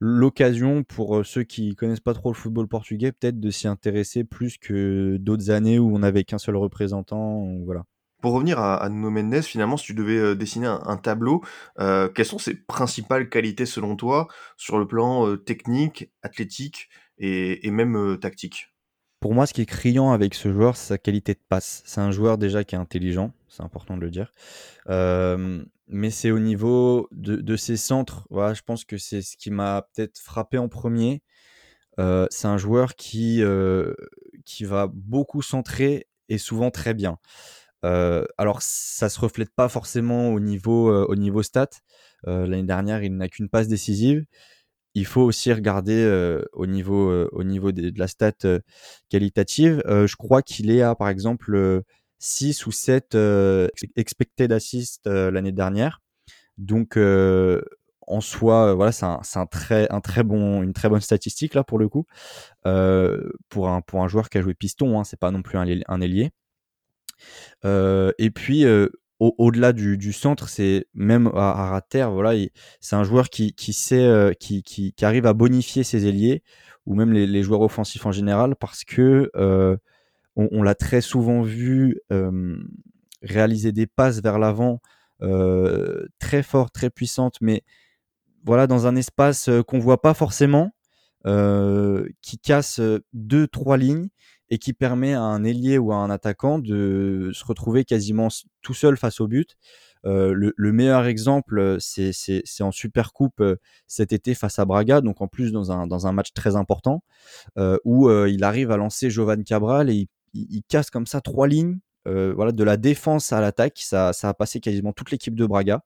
l'occasion 0.01 0.83
pour 0.83 1.25
ceux 1.25 1.45
qui 1.45 1.77
connaissent 1.77 2.01
pas 2.01 2.15
trop 2.15 2.31
le 2.31 2.37
football 2.37 2.69
portugais, 2.69 3.13
peut-être 3.13 3.39
de 3.39 3.51
s'y 3.51 3.69
intéresser 3.69 4.25
plus 4.25 4.59
que 4.59 5.17
d'autres 5.19 5.51
années 5.51 5.79
où 5.79 5.95
on 5.95 6.01
n'avait 6.01 6.25
qu'un 6.25 6.39
seul 6.39 6.57
représentant. 6.57 7.47
Voilà. 7.65 7.85
Pour 8.23 8.33
revenir 8.33 8.59
à, 8.59 8.89
Mendes, 8.89 9.43
finalement, 9.43 9.77
si 9.77 9.87
tu 9.87 9.95
devais 9.95 10.17
euh, 10.17 10.35
dessiner 10.35 10.67
un, 10.67 10.97
tableau, 10.97 11.45
euh, 11.79 12.09
quelles 12.09 12.27
sont 12.27 12.39
ses 12.39 12.55
principales 12.55 13.29
qualités 13.29 13.67
selon 13.67 13.95
toi 13.95 14.27
sur 14.57 14.79
le 14.79 14.87
plan 14.89 15.29
euh, 15.29 15.37
technique, 15.37 16.11
athlétique 16.23 16.89
et, 17.19 17.71
même 17.71 18.19
tactique? 18.19 18.75
Pour 19.27 19.35
moi, 19.35 19.45
ce 19.49 19.53
qui 19.53 19.61
est 19.63 19.67
criant 19.67 20.13
avec 20.13 20.37
ce 20.37 20.53
joueur, 20.53 20.77
c'est 20.77 20.87
sa 20.87 20.99
qualité 20.99 21.35
de 21.35 21.41
passe. 21.49 21.83
C'est 21.85 22.01
un 22.01 22.13
joueur 22.13 22.39
déjà 22.39 22.63
qui 22.63 22.77
est 22.77 22.79
intelligent, 22.79 23.33
c'est 23.49 23.65
important 23.65 23.97
de 23.97 24.03
le 24.03 24.11
dire. 24.13 24.31
mais 25.89 26.11
c'est 26.11 26.31
au 26.31 26.39
niveau 26.39 27.09
de, 27.11 27.57
ses 27.57 27.77
centres, 27.77 28.29
voilà, 28.31 28.55
je 28.55 28.63
pense 28.63 28.85
que 28.85 28.99
c'est 28.99 29.23
ce 29.23 29.37
qui 29.37 29.51
m'a 29.51 29.89
peut-être 29.93 30.21
frappé 30.21 30.59
en 30.59 30.69
premier. 30.69 31.25
c'est 31.99 32.47
un 32.47 32.57
joueur 32.57 32.95
qui, 32.95 33.43
qui 34.45 34.65
va 34.65 34.87
beaucoup 34.87 35.43
centrer 35.43 36.07
et 36.29 36.39
souvent 36.39 36.71
très 36.71 36.95
bien. 36.95 37.19
Euh, 37.85 38.25
alors, 38.39 38.63
ça 38.63 39.09
se 39.09 39.19
reflète 39.19 39.51
pas 39.51 39.69
forcément 39.69 40.29
au 40.31 40.39
niveau, 40.39 40.89
euh, 40.89 41.05
au 41.09 41.17
niveau 41.17 41.43
stat. 41.43 41.71
Euh, 42.29 42.47
l'année 42.47 42.63
dernière, 42.63 43.03
il 43.03 43.17
n'a 43.17 43.29
qu'une 43.29 43.49
passe 43.49 43.67
décisive. 43.67 44.25
Il 44.97 45.07
faut 45.07 45.21
aussi 45.21 45.53
regarder 45.53 46.41
au 46.53 46.67
niveau, 46.67 47.29
au 47.29 47.45
niveau 47.45 47.71
de, 47.71 47.93
la 47.99 48.09
stat 48.09 48.33
qualitative. 49.11 49.83
je 49.87 50.17
crois 50.17 50.43
qu'il 50.43 50.71
est 50.71 50.81
à, 50.83 50.95
par 50.95 51.11
exemple, 51.11 51.83
6 52.19 52.67
ou 52.67 52.73
7 52.73 53.17
expected 53.97 54.53
assists 54.53 55.07
l'année 55.07 55.53
dernière. 55.53 56.01
Donc, 56.57 56.97
en 56.97 58.21
soi, 58.23 58.75
voilà, 58.75 58.91
c'est 58.91 59.05
un, 59.05 59.47
très, 59.47 59.87
un 59.93 60.01
très 60.01 60.23
bon, 60.23 60.63
une 60.63 60.73
très 60.73 60.89
bonne 60.89 61.03
statistique 61.03 61.53
là 61.55 61.63
pour 61.63 61.79
le 61.79 61.91
coup. 61.91 62.07
pour, 62.65 63.69
un, 63.69 63.83
pour 63.83 64.03
un 64.03 64.09
joueur 64.09 64.31
qui 64.31 64.39
a 64.39 64.43
joué 64.43 64.55
piston, 64.55 64.99
hein, 64.99 65.05
c'est 65.05 65.21
pas 65.21 65.31
non 65.31 65.43
plus 65.43 65.59
un, 65.59 65.67
un 65.89 66.01
ailier. 66.01 66.33
Euh, 67.65 68.13
et 68.19 68.31
puis, 68.31 68.65
euh, 69.23 69.31
au-delà 69.39 69.73
du, 69.73 70.13
centre, 70.13 70.49
c'est 70.49 70.87
même 70.95 71.31
à, 71.35 71.75
à 71.77 71.81
terre, 71.81 72.11
voilà, 72.11 72.33
c'est 72.81 72.97
un 72.97 73.05
joueur 73.05 73.31
qui, 73.31 73.55
sait, 73.73 74.05
euh, 74.05 74.33
qui, 74.33 74.95
arrive 75.03 75.27
à 75.27 75.33
bonifier 75.33 75.85
ses 75.85 76.07
ailiers 76.07 76.43
ou 76.87 76.95
même 76.95 77.13
les, 77.13 77.43
joueurs 77.43 77.63
offensifs 77.63 78.07
en 78.07 78.13
général 78.13 78.57
parce 78.57 78.85
que 78.85 79.31
on, 80.37 80.63
l'a 80.63 80.75
très 80.75 81.01
souvent 81.01 81.43
vu 81.43 82.01
réaliser 83.23 83.73
des 83.73 83.87
passes 83.87 84.23
vers 84.23 84.39
l'avant 84.39 84.81
très 86.19 86.43
fortes, 86.43 86.75
très 86.75 86.91
puissantes, 86.91 87.37
mais 87.41 87.65
voilà, 88.45 88.67
dans 88.67 88.87
un 88.87 88.95
espace 88.95 89.51
qu'on 89.67 89.79
voit 89.79 90.01
pas 90.03 90.15
forcément, 90.15 90.73
qui 91.25 92.39
casse 92.39 92.81
deux, 93.13 93.49
trois 93.49 93.77
lignes 93.79 94.09
et 94.51 94.59
qui 94.59 94.73
permet 94.73 95.15
à 95.15 95.23
un 95.23 95.45
ailier 95.45 95.79
ou 95.79 95.93
à 95.93 95.97
un 95.97 96.11
attaquant 96.11 96.59
de 96.59 97.31
se 97.33 97.45
retrouver 97.45 97.85
quasiment 97.85 98.29
tout 98.63 98.75
seul 98.75 98.97
face 98.97 99.21
au 99.21 99.27
but. 99.27 99.57
Euh, 100.07 100.33
le, 100.57 100.73
meilleur 100.73 101.07
exemple, 101.07 101.79
c'est 101.81 102.13
en 102.61 102.71
Super 102.71 103.13
Coupe 103.13 103.41
euh, 103.41 103.57
cet 103.89 104.13
été 104.13 104.35
face 104.35 104.59
à 104.59 104.65
Braga, 104.65 105.01
donc 105.01 105.21
en 105.21 105.27
plus 105.27 105.51
dans 105.51 105.73
un, 105.73 105.87
dans 105.87 106.07
un 106.07 106.13
match 106.13 106.33
très 106.33 106.55
important, 106.55 107.03
euh, 107.59 107.77
où 107.85 108.11
il 108.11 108.45
arrive 108.45 108.71
à 108.71 108.77
lancer 108.77 109.11
Jovan 109.11 109.43
Cabral 109.43 109.91
et 109.91 110.09
il, 110.35 110.63
casse 110.69 110.91
comme 110.91 111.07
ça 111.07 111.21
trois 111.21 111.49
lignes, 111.49 111.79
voilà, 112.05 112.53
de 112.53 112.65
la 112.65 112.77
défense 112.77 113.33
à 113.33 113.41
l'attaque. 113.41 113.79
Ça, 113.79 114.13
ça 114.13 114.29
a 114.29 114.35
passé 114.35 114.61
quasiment 114.61 114.93
toute 114.93 115.11
l'équipe 115.11 115.35
de 115.35 115.47
Braga. 115.47 115.83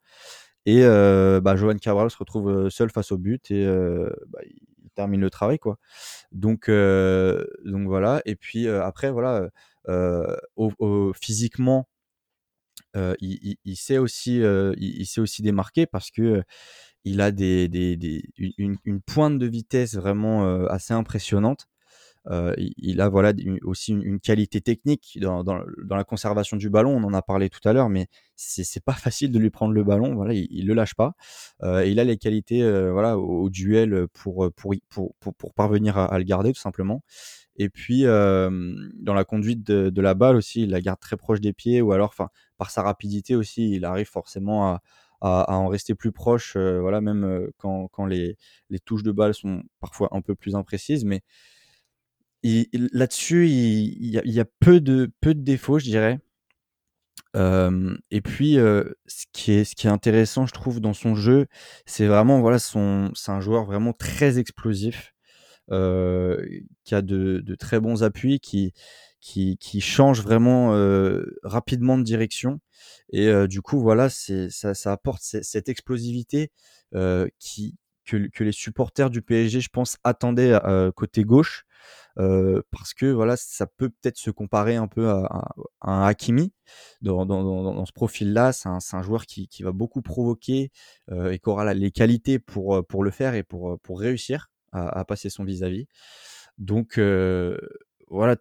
Et 0.67 0.83
bah, 0.83 1.57
Jovan 1.57 1.79
Cabral 1.79 2.11
se 2.11 2.19
retrouve 2.19 2.69
seul 2.69 2.91
face 2.91 3.13
au 3.13 3.19
but 3.19 3.51
et 3.51 3.67
bah, 4.29 4.41
termine 5.01 5.21
le 5.21 5.31
travail 5.31 5.59
quoi. 5.59 5.79
Donc 6.33 6.69
euh, 6.69 7.47
donc 7.65 7.87
voilà 7.89 8.21
et 8.27 8.37
puis 8.37 8.67
euh, 8.67 8.85
après 8.85 9.11
voilà 9.11 9.49
euh, 9.89 10.37
physiquement 11.21 11.89
il, 12.95 13.57
il, 13.65 13.77
sait 13.77 13.99
aussi 13.99 14.41
il, 14.41 15.07
aussi 15.19 15.43
démarquer 15.43 15.87
parce 15.87 16.11
que 16.11 16.43
il 17.05 17.23
a 17.23 17.31
des, 17.31 17.69
des, 17.69 18.23
une, 18.37 19.01
pointe 19.01 19.39
de 19.39 19.47
vitesse 19.47 19.95
vraiment 19.95 20.67
assez 20.67 20.93
impressionnante 20.93 21.70
euh, 22.29 22.55
il, 22.59 23.01
a 23.01 23.09
voilà 23.09 23.33
aussi 23.63 23.93
une, 23.93 24.21
qualité 24.21 24.61
technique 24.61 25.19
dans, 25.21 25.43
dans, 25.43 25.57
la 25.89 26.05
conservation 26.05 26.57
du 26.57 26.69
ballon. 26.69 26.95
On 26.97 27.05
en 27.05 27.15
a 27.15 27.23
parlé 27.23 27.49
tout 27.49 27.67
à 27.67 27.73
l'heure, 27.73 27.89
mais 27.89 28.09
c'est 28.37 28.85
pas 28.85 28.93
facile 28.93 29.33
de 29.33 29.39
lui 29.39 29.51
prendre 29.51 29.73
le 29.73 29.83
ballon. 29.85 30.15
Voilà, 30.15 30.35
il, 30.35 30.47
il 30.51 30.67
le 30.67 30.75
lâche 30.75 30.95
pas. 30.95 31.15
Euh, 31.63 31.85
il 31.87 31.99
a 31.99 32.05
les 32.05 32.19
qualités 32.19 32.63
euh, 32.63 32.93
voilà 32.93 33.19
au, 33.19 33.49
duel 33.49 34.07
pour 34.13 34.51
pour, 34.55 34.75
pour 34.89 35.15
pour, 35.35 35.55
parvenir 35.55 35.97
à, 35.97 36.19
le 36.19 36.25
garder 36.25 36.53
tout 36.53 36.61
simplement. 36.61 37.03
Et 37.57 37.69
puis 37.69 38.05
dans 38.05 39.15
la 39.15 39.25
conduite 39.25 39.67
de, 39.67 39.91
de, 39.91 40.03
la 40.03 40.15
balle 40.15 40.37
aussi, 40.37 40.63
il 40.63 40.71
la 40.71 40.81
garde 40.81 41.01
très 41.01 41.17
proche 41.17 41.41
des 41.41 41.53
pieds 41.53 41.81
ou 41.83 41.93
alors, 41.93 42.09
enfin 42.09 42.29
par 42.59 42.71
sa 42.71 42.83
rapidité 42.83 43.35
aussi, 43.35 43.71
il 43.73 43.85
arrive 43.85 44.09
forcément 44.09 44.69
à, 44.69 44.83
à, 45.21 45.57
en 45.57 45.69
rester 45.69 45.95
plus 45.95 46.13
proche. 46.13 46.57
voilà, 46.57 47.01
même 47.01 47.49
quand, 47.59 47.89
quand 47.89 48.07
les, 48.07 48.37
les 48.71 48.79
touches 48.79 49.03
de 49.03 49.13
balle 49.13 49.35
sont 49.35 49.63
parfois 49.81 50.09
un 50.13 50.23
peu 50.23 50.35
plus 50.35 50.55
imprécises, 50.55 51.05
mais 51.05 51.23
là-dessus, 52.43 53.49
il, 53.49 54.11
y 54.11 54.41
a, 54.41 54.45
peu 54.61 54.81
de, 54.81 55.11
peu 55.21 55.35
de 55.35 55.41
défauts, 55.41 55.79
je 55.79 55.85
dirais. 55.85 56.19
et 57.35 58.21
puis, 58.23 58.55
ce, 58.55 59.25
qui 59.33 59.53
est, 59.53 59.65
ce 59.65 59.75
qui 59.75 59.87
est 59.87 59.91
intéressant, 59.91 60.47
je 60.47 60.53
trouve, 60.53 60.81
dans 60.81 60.95
son 60.95 61.15
jeu, 61.15 61.47
c'est 61.87 62.07
vraiment, 62.07 62.41
voilà, 62.41 62.59
son, 62.59 63.11
c'est 63.15 63.33
un 63.33 63.41
joueur 63.41 63.65
vraiment 63.65 63.93
très 63.93 64.39
explosif, 64.39 65.15
qui 65.69 66.95
a 66.95 67.03
de, 67.03 67.41
de, 67.45 67.55
très 67.55 67.81
bons 67.81 68.03
appuis, 68.03 68.41
qui, 68.41 68.73
qui, 69.21 69.57
qui 69.59 69.81
change 69.81 70.23
vraiment 70.23 70.71
rapidement 71.43 71.99
de 71.99 72.05
direction. 72.05 72.61
Et 73.13 73.31
du 73.49 73.61
coup, 73.61 73.81
voilà, 73.81 74.09
c'est, 74.09 74.51
ça, 74.51 74.75
ça 74.75 74.93
apporte 74.93 75.23
cette 75.23 75.69
explosivité 75.69 76.51
qui, 77.39 77.77
que, 78.11 78.29
que, 78.29 78.45
les 78.45 78.53
supporters 78.53 79.11
du 79.11 79.23
PSG, 79.23 79.61
je 79.61 79.69
pense, 79.69 79.97
attendaient 80.05 80.59
côté 80.97 81.25
gauche. 81.25 81.65
Euh, 82.19 82.63
parce 82.71 82.93
que 82.95 83.07
voilà, 83.07 83.37
ça 83.37 83.67
peut 83.67 83.91
peut-être 83.91 84.19
se 84.19 84.31
comparer 84.31 84.77
un 84.77 84.89
peu 84.89 85.09
à, 85.09 85.49
un 85.81 86.03
Hakimi 86.03 86.53
dans, 87.03 87.25
dans, 87.25 87.43
dans, 87.43 87.87
ce 87.87 87.93
profil-là. 87.93 88.53
C'est 88.53 88.69
un, 88.69 88.79
un, 88.93 89.03
joueur 89.03 89.27
qui, 89.27 89.49
qui, 89.49 89.63
va 89.63 89.73
beaucoup 89.73 90.03
provoquer 90.03 90.71
euh, 91.11 91.31
et 91.31 91.39
qui 91.39 91.49
aura 91.49 91.73
les 91.73 91.91
qualités 91.91 92.39
pour, 92.39 92.77
euh, 92.77 92.83
pour 92.83 93.05
le 93.05 93.11
faire 93.11 93.35
et 93.35 93.43
pour, 93.43 93.79
pour 93.81 94.01
réussir 94.01 94.51
à, 94.73 95.01
à 95.01 95.05
passer 95.05 95.31
son 95.31 95.45
vis-à-vis. 95.45 95.87
Donc 96.59 97.01
voilà, 98.09 98.37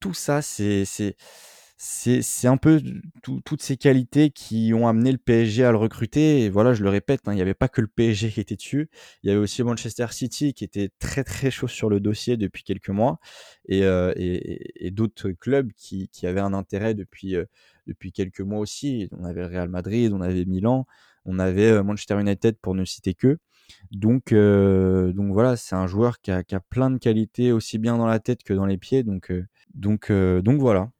tout 0.00 0.14
ça, 0.14 0.42
c'est 0.42 0.84
c'est 1.84 2.46
un 2.46 2.58
peu 2.58 2.80
toutes 3.22 3.60
ces 3.60 3.76
qualités 3.76 4.30
qui 4.30 4.72
ont 4.72 4.86
amené 4.86 5.10
le 5.10 5.18
PSG 5.18 5.64
à 5.64 5.72
le 5.72 5.76
recruter. 5.76 6.42
Et 6.42 6.48
voilà, 6.48 6.74
je 6.74 6.84
le 6.84 6.88
répète, 6.88 7.22
hein, 7.26 7.32
il 7.32 7.34
n'y 7.34 7.42
avait 7.42 7.54
pas 7.54 7.66
que 7.66 7.80
le 7.80 7.88
PSG 7.88 8.30
qui 8.30 8.38
était 8.38 8.54
dessus. 8.54 8.88
Il 9.22 9.28
y 9.28 9.32
avait 9.32 9.40
aussi 9.40 9.64
Manchester 9.64 10.06
City 10.12 10.54
qui 10.54 10.62
était 10.62 10.90
très 11.00 11.24
très 11.24 11.50
chaud 11.50 11.66
sur 11.66 11.90
le 11.90 11.98
dossier 11.98 12.36
depuis 12.36 12.62
quelques 12.62 12.90
mois 12.90 13.18
et, 13.68 13.82
euh, 13.82 14.14
d'autres 14.92 15.32
clubs 15.32 15.72
qui, 15.72 16.08
avaient 16.22 16.40
un 16.40 16.54
intérêt 16.54 16.94
depuis, 16.94 17.34
euh, 17.34 17.46
depuis 17.88 18.12
quelques 18.12 18.42
mois 18.42 18.60
aussi. 18.60 19.08
On 19.10 19.24
avait 19.24 19.40
le 19.40 19.48
Real 19.48 19.68
Madrid, 19.68 20.12
on 20.12 20.20
avait 20.20 20.44
Milan, 20.44 20.86
on 21.24 21.40
avait 21.40 21.72
euh, 21.72 21.82
Manchester 21.82 22.20
United 22.20 22.58
pour 22.62 22.76
ne 22.76 22.84
citer 22.84 23.14
que. 23.14 23.38
Donc, 23.90 24.32
voilà, 24.32 25.56
c'est 25.56 25.74
un 25.74 25.88
joueur 25.88 26.20
qui 26.20 26.30
a, 26.30 26.44
plein 26.70 26.90
de 26.92 26.98
qualités 26.98 27.50
aussi 27.50 27.78
bien 27.78 27.98
dans 27.98 28.06
la 28.06 28.20
tête 28.20 28.44
que 28.44 28.54
dans 28.54 28.66
les 28.66 28.78
pieds. 28.78 29.02
Donc, 29.02 29.32
donc 29.74 30.10
voilà. 30.60 30.92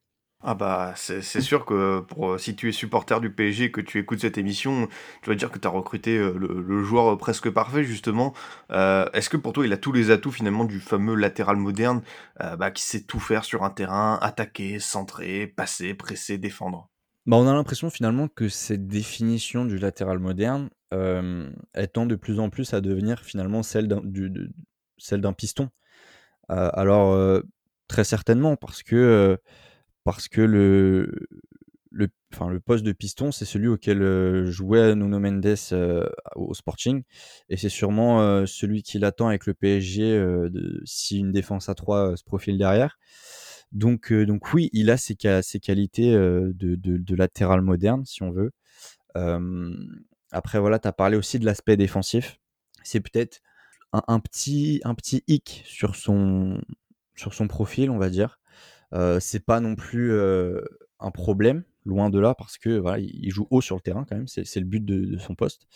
Ah 0.44 0.54
bah 0.54 0.92
c'est 0.96 1.22
sûr 1.22 1.64
que 1.64 2.00
pour 2.00 2.40
si 2.40 2.56
tu 2.56 2.68
es 2.68 2.72
supporter 2.72 3.20
du 3.20 3.30
PSG 3.30 3.70
que 3.70 3.80
tu 3.80 4.00
écoutes 4.00 4.20
cette 4.20 4.38
émission, 4.38 4.88
tu 5.22 5.30
vas 5.30 5.36
dire 5.36 5.52
que 5.52 5.58
tu 5.58 5.68
as 5.68 5.70
recruté 5.70 6.18
euh, 6.18 6.32
le, 6.36 6.82
joueur 6.82 7.16
presque 7.16 7.48
parfait 7.48 7.84
justement. 7.84 8.34
Euh, 8.72 9.08
est-ce 9.12 9.30
que 9.30 9.36
pour 9.36 9.52
toi 9.52 9.64
il 9.64 9.72
a 9.72 9.76
tous 9.76 9.92
les 9.92 10.10
atouts 10.10 10.32
finalement 10.32 10.64
du 10.64 10.80
fameux 10.80 11.14
latéral 11.14 11.56
moderne 11.56 12.02
euh, 12.40 12.56
bah, 12.56 12.72
qui 12.72 12.82
sait 12.82 13.02
tout 13.02 13.20
faire 13.20 13.44
sur 13.44 13.62
un 13.62 13.70
terrain, 13.70 14.18
attaquer, 14.20 14.80
centrer, 14.80 15.46
passer, 15.46 15.94
presser, 15.94 16.38
défendre? 16.38 16.90
Bah, 17.26 17.36
On 17.36 17.46
a 17.46 17.52
l'impression 17.52 17.88
finalement 17.88 18.26
que 18.26 18.48
cette 18.48 18.88
définition 18.88 19.64
du 19.64 19.78
latéral 19.78 20.18
moderne 20.18 20.70
elle 20.90 21.88
tend 21.90 22.04
de 22.04 22.16
plus 22.16 22.38
en 22.38 22.50
plus 22.50 22.74
à 22.74 22.82
devenir 22.82 23.20
finalement 23.20 23.62
celle 23.62 23.86
d'un 23.86 25.32
piston. 25.32 25.70
alors 26.48 27.40
très 27.86 28.04
certainement 28.04 28.56
parce 28.56 28.82
que 28.82 29.38
parce 30.04 30.28
que 30.28 30.40
le, 30.40 31.28
le, 31.92 32.08
enfin, 32.32 32.48
le 32.48 32.60
poste 32.60 32.84
de 32.84 32.92
piston, 32.92 33.32
c'est 33.32 33.44
celui 33.44 33.68
auquel 33.68 34.02
euh, 34.02 34.50
jouait 34.50 34.94
Nuno 34.94 35.18
Mendes 35.18 35.56
euh, 35.72 36.08
au 36.34 36.54
Sporting, 36.54 37.02
et 37.48 37.56
c'est 37.56 37.68
sûrement 37.68 38.22
euh, 38.22 38.46
celui 38.46 38.82
qui 38.82 38.98
l'attend 38.98 39.28
avec 39.28 39.46
le 39.46 39.54
PSG 39.54 40.20
si 40.84 41.18
une 41.18 41.32
défense 41.32 41.68
à 41.68 41.74
3 41.74 42.16
se 42.16 42.24
profile 42.24 42.58
derrière. 42.58 42.98
Donc, 43.72 44.12
donc 44.12 44.52
oui, 44.52 44.68
il 44.72 44.90
a 44.90 44.96
ses, 44.96 45.16
ses 45.42 45.60
qualités 45.60 46.12
de, 46.12 46.52
de, 46.52 47.16
latéral 47.16 47.62
moderne, 47.62 48.04
si 48.04 48.22
on 48.22 48.30
veut. 48.30 48.52
après, 50.30 50.58
voilà, 50.58 50.78
tu 50.78 50.88
as 50.88 50.92
parlé 50.92 51.16
aussi 51.16 51.38
de 51.38 51.46
l'aspect 51.46 51.76
défensif. 51.76 52.38
C'est 52.82 53.00
peut-être 53.00 53.40
un, 53.92 54.20
petit, 54.20 54.80
un 54.84 54.94
petit 54.94 55.22
hic 55.26 55.62
sur 55.64 55.96
son, 55.96 56.60
sur 57.14 57.32
son 57.32 57.48
profil, 57.48 57.90
on 57.90 57.98
va 57.98 58.10
dire. 58.10 58.41
C'est 59.20 59.44
pas 59.44 59.60
non 59.60 59.74
plus 59.74 60.12
un 61.00 61.10
problème, 61.10 61.64
loin 61.84 62.10
de 62.10 62.18
là, 62.18 62.34
parce 62.34 62.58
que 62.58 62.78
voilà, 62.78 62.98
il 62.98 63.30
joue 63.30 63.46
haut 63.50 63.60
sur 63.60 63.76
le 63.76 63.80
terrain 63.80 64.04
quand 64.08 64.16
même, 64.16 64.28
c'est 64.28 64.56
le 64.56 64.66
but 64.66 64.84
de, 64.84 65.18
son 65.18 65.34
poste. 65.34 65.66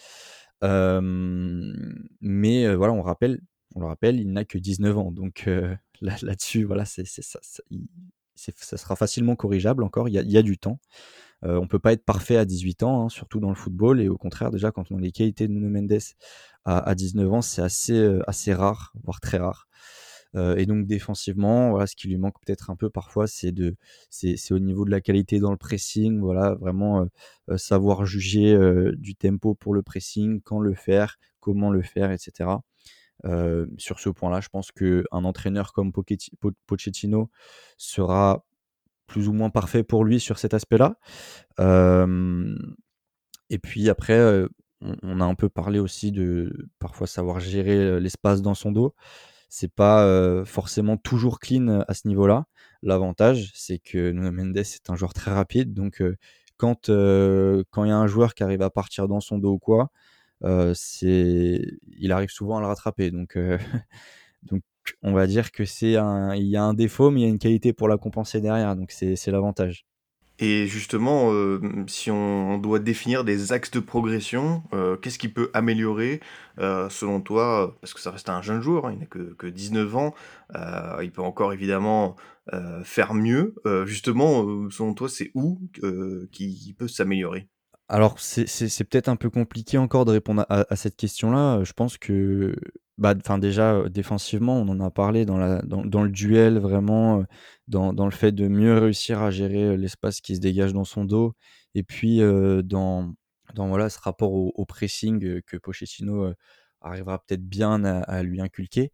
mais 0.63 2.75
voilà, 2.75 2.93
on 2.93 3.03
rappelle, 3.03 3.41
on 3.75 3.81
le 3.81 3.87
rappelle, 3.87 4.21
il 4.21 4.33
n'a 4.33 4.45
que 4.45 4.59
19 4.59 4.99
ans, 4.99 5.13
donc 5.13 5.49
là-dessus, 6.01 6.65
voilà, 6.65 6.85
ça, 6.85 7.03
sera 8.35 8.97
facilement 8.97 9.37
corrigeable 9.37 9.83
encore. 9.83 10.09
Il 10.09 10.15
y 10.15 10.39
a, 10.39 10.43
du 10.43 10.59
temps. 10.59 10.79
On 11.43 11.57
on 11.57 11.69
peut 11.69 11.79
pas 11.79 11.93
être 11.93 12.05
parfait 12.05 12.37
à 12.37 12.45
18 12.45 12.83
ans, 12.83 13.05
hein, 13.05 13.09
surtout 13.09 13.41
dans 13.41 13.51
le 13.51 13.55
football, 13.55 14.01
et 14.01 14.09
au 14.09 14.17
contraire, 14.17 14.51
déjà 14.51 14.73
quand 14.73 14.91
on 14.91 14.99
a 14.99 15.01
les 15.01 15.13
qualités 15.13 15.49
de 15.49 15.53
Nuno 15.53 15.69
Mendes 15.69 15.99
à, 16.65 16.79
à 16.79 16.95
19 16.95 17.33
ans, 17.33 17.43
c'est 17.43 17.63
assez 17.63 18.55
rare, 18.55 18.93
voire 19.05 19.21
très 19.21 19.39
rare. 19.39 19.69
Euh, 20.35 20.57
et 20.57 20.67
donc 20.67 20.87
défensivement, 20.87 21.71
voilà, 21.71 21.87
ce 21.87 21.97
qui 21.97 22.09
lui 22.09 22.19
manque 22.19 22.35
peut-être 22.45 22.71
un 22.71 22.77
peu 22.77 22.91
parfois, 22.91 23.27
c'est 23.27 23.53
de, 23.53 23.77
c'est, 24.11 24.37
au 24.53 24.59
niveau 24.59 24.85
de 24.85 24.91
la 24.91 25.01
qualité 25.01 25.39
dans 25.39 25.51
le 25.51 25.57
pressing, 25.57 26.21
voilà, 26.21 26.55
vraiment 26.55 27.03
euh, 27.03 27.07
euh, 27.51 27.57
savoir 27.57 28.05
juger 28.05 28.57
du 28.97 29.15
tempo 29.15 29.55
pour 29.55 29.75
le 29.75 29.83
pressing, 29.83 30.41
quand 30.43 30.61
le 30.61 30.75
faire, 30.75 31.17
comment 31.41 31.71
le 31.71 31.83
faire, 31.83 32.11
etc. 32.11 32.51
sur 33.79 34.01
ce 34.01 34.09
point-là, 34.11 34.41
je 34.41 34.49
pense 34.49 34.73
qu'un 34.73 35.25
entraîneur 35.25 35.73
comme 35.73 35.93
Pochettino 36.67 37.31
sera 37.77 38.45
plus 39.07 39.29
ou 39.29 39.33
moins 39.33 39.51
parfait 39.51 39.85
pour 39.85 40.05
lui 40.05 40.21
sur 40.21 40.39
cet 40.39 40.55
aspect-là. 40.55 40.99
et 43.51 43.59
puis 43.59 43.89
après, 43.89 44.47
on, 44.81 45.21
a 45.21 45.25
un 45.25 45.35
peu 45.35 45.49
parlé 45.49 45.79
aussi 45.79 46.13
de 46.13 46.69
parfois 46.79 47.07
savoir 47.07 47.41
gérer 47.41 48.01
l'espace 48.01 48.43
dans 48.43 48.55
son 48.55 48.73
dos 48.73 48.95
c'est 49.49 49.73
pas 49.73 50.45
forcément 50.45 50.97
toujours 50.97 51.39
clean 51.39 51.85
à 51.87 51.95
ce 51.95 52.09
niveau-là. 52.09 52.47
L'avantage, 52.83 53.53
c'est 53.55 53.79
que 53.79 54.11
Nuno 54.13 54.31
Mendes 54.33 54.57
est 54.57 54.91
un 54.91 54.97
joueur 54.97 55.15
très 55.15 55.31
rapide, 55.33 55.73
donc 55.75 56.03
quand 56.57 56.91
quand 56.91 57.85
il 57.85 57.89
y 57.89 57.93
a 57.93 57.97
un 57.97 58.07
joueur 58.07 58.35
qui 58.35 58.43
arrive 58.43 58.63
à 58.63 58.71
partir 58.71 59.09
dans 59.09 59.21
son 59.21 59.39
dos 59.39 59.53
ou 59.55 59.59
quoi, 59.59 59.91
c'est 60.75 61.61
il 61.99 62.13
arrive 62.13 62.31
souvent 62.31 62.59
à 62.59 62.61
le 62.61 62.67
rattraper. 62.67 63.11
Donc 63.11 63.39
donc 64.43 64.63
on 65.03 65.13
va 65.13 65.27
dire 65.27 65.53
que 65.53 65.65
c'est 65.65 65.97
un 65.97 66.35
il 66.35 66.47
y 66.47 66.57
a 66.57 66.63
un 66.65 66.75
défaut, 66.75 67.11
mais 67.11 67.21
il 67.21 67.25
y 67.25 67.27
a 67.27 67.31
une 67.31 67.39
qualité 67.39 67.73
pour 67.73 67.89
la 67.89 67.99
compenser 67.99 68.41
derrière. 68.41 68.77
Donc 68.77 68.93
c'est 68.93 69.27
l'avantage. 69.29 69.87
Et 70.39 70.67
justement, 70.67 71.33
euh, 71.33 71.61
si 71.87 72.11
on 72.11 72.59
doit 72.59 72.79
définir 72.79 73.25
des 73.25 73.53
axes 73.53 73.71
de 73.71 73.81
progression, 73.81 74.63
euh, 74.75 74.97
qu'est-ce 74.97 75.19
qui 75.19 75.29
peut 75.29 75.51
améliorer 75.55 76.21
euh, 76.59 76.91
selon 76.91 77.23
toi 77.23 77.77
Parce 77.81 77.95
que 77.95 78.01
ça 78.01 78.11
reste 78.11 78.29
un 78.29 78.43
jeune 78.43 78.61
joueur, 78.61 78.87
hein, 78.87 78.93
il 78.93 78.99
n'a 78.99 79.07
que, 79.07 79.35
que, 79.35 79.47
19 79.47 79.97
ans, 79.97 80.15
il 81.03 81.11
peut 81.13 81.23
encore 81.23 81.53
évidemment 81.53 82.17
faire 82.85 83.15
mieux. 83.15 83.55
justement, 83.87 84.71
selon 84.71 84.95
toi, 84.95 85.09
c'est 85.09 85.31
où 85.35 85.61
qui 86.33 86.75
peut 86.79 86.89
s'améliorer? 86.89 87.49
Alors, 87.89 88.19
c'est 88.19 88.85
peut-être 88.85 89.09
un 89.09 89.17
peu 89.17 89.31
compliqué 89.31 89.79
encore 89.79 90.05
de 90.05 90.11
répondre 90.11 90.45
à, 90.49 90.75
cette 90.77 90.97
question-là. 90.97 91.63
Je 91.63 91.73
pense 91.73 91.99
que, 91.99 92.57
bah, 92.99 93.15
enfin 93.17 93.39
déjà, 93.39 93.89
défensivement, 93.89 94.57
on 94.57 94.69
en 94.69 94.81
a 94.81 94.91
parlé 94.91 95.25
dans, 95.25 95.39
la, 95.39 95.63
dans, 95.63 96.03
le 96.03 96.11
duel, 96.11 96.59
vraiment, 96.59 97.25
dans, 97.69 97.93
dans, 97.93 98.05
le 98.07 98.11
fait 98.11 98.33
de 98.33 98.49
mieux 98.49 98.77
réussir 98.79 99.23
à 99.23 99.31
gérer 99.31 99.77
l'espace 99.77 100.21
qui 100.21 100.35
se 100.35 100.41
dégage 100.41 100.73
dans 100.73 100.85
son 100.85 101.05
dos. 101.05 101.35
Et 101.75 101.85
puis, 101.85 102.19
dans, 102.65 103.15
dans 103.55 103.69
voilà, 103.69 103.89
ce 103.89 104.01
rapport 104.01 104.33
au, 104.33 104.65
pressing 104.67 105.41
que 105.43 105.57
Pochettino 105.57 106.33
arrivera 106.81 107.21
peut-être 107.21 107.45
bien 107.49 107.85
à, 107.85 108.23
lui 108.25 108.41
inculquer. 108.41 108.93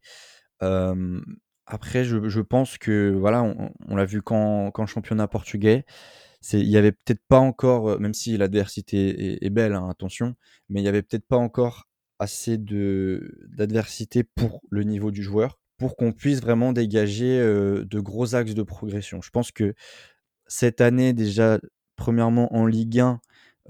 après, 0.60 2.04
je, 2.04 2.28
je, 2.28 2.40
pense 2.42 2.76
que, 2.76 3.10
voilà, 3.18 3.42
on, 3.42 3.72
on 3.88 3.96
l'a 3.96 4.04
vu 4.04 4.20
quand, 4.20 4.70
quand 4.70 4.84
championnat 4.84 5.28
portugais 5.28 5.86
il 6.52 6.68
y 6.68 6.76
avait 6.76 6.92
peut-être 6.92 7.22
pas 7.28 7.38
encore, 7.38 7.90
euh, 7.90 7.98
même 7.98 8.14
si 8.14 8.36
l'adversité 8.36 9.44
est, 9.44 9.50
belle, 9.50 9.74
hein, 9.74 9.88
attention, 9.88 10.34
mais 10.68 10.80
il 10.80 10.84
y 10.84 10.88
avait 10.88 11.02
peut-être 11.02 11.26
pas 11.26 11.36
encore 11.36 11.88
assez 12.18 12.56
d'adversité 12.58 14.22
pour 14.24 14.60
le 14.70 14.84
niveau 14.84 15.10
du 15.10 15.22
joueur 15.22 15.58
pour 15.78 15.96
qu'on 15.96 16.12
puisse 16.12 16.40
vraiment 16.40 16.72
dégager 16.72 17.40
euh, 17.40 17.84
de 17.84 17.98
gros 17.98 18.36
axes 18.36 18.54
de 18.54 18.62
progression. 18.62 19.20
Je 19.20 19.30
pense 19.30 19.50
que 19.50 19.74
cette 20.46 20.80
année 20.80 21.12
déjà, 21.12 21.58
premièrement 21.96 22.54
en 22.54 22.66
Ligue 22.66 23.00
1, 23.00 23.20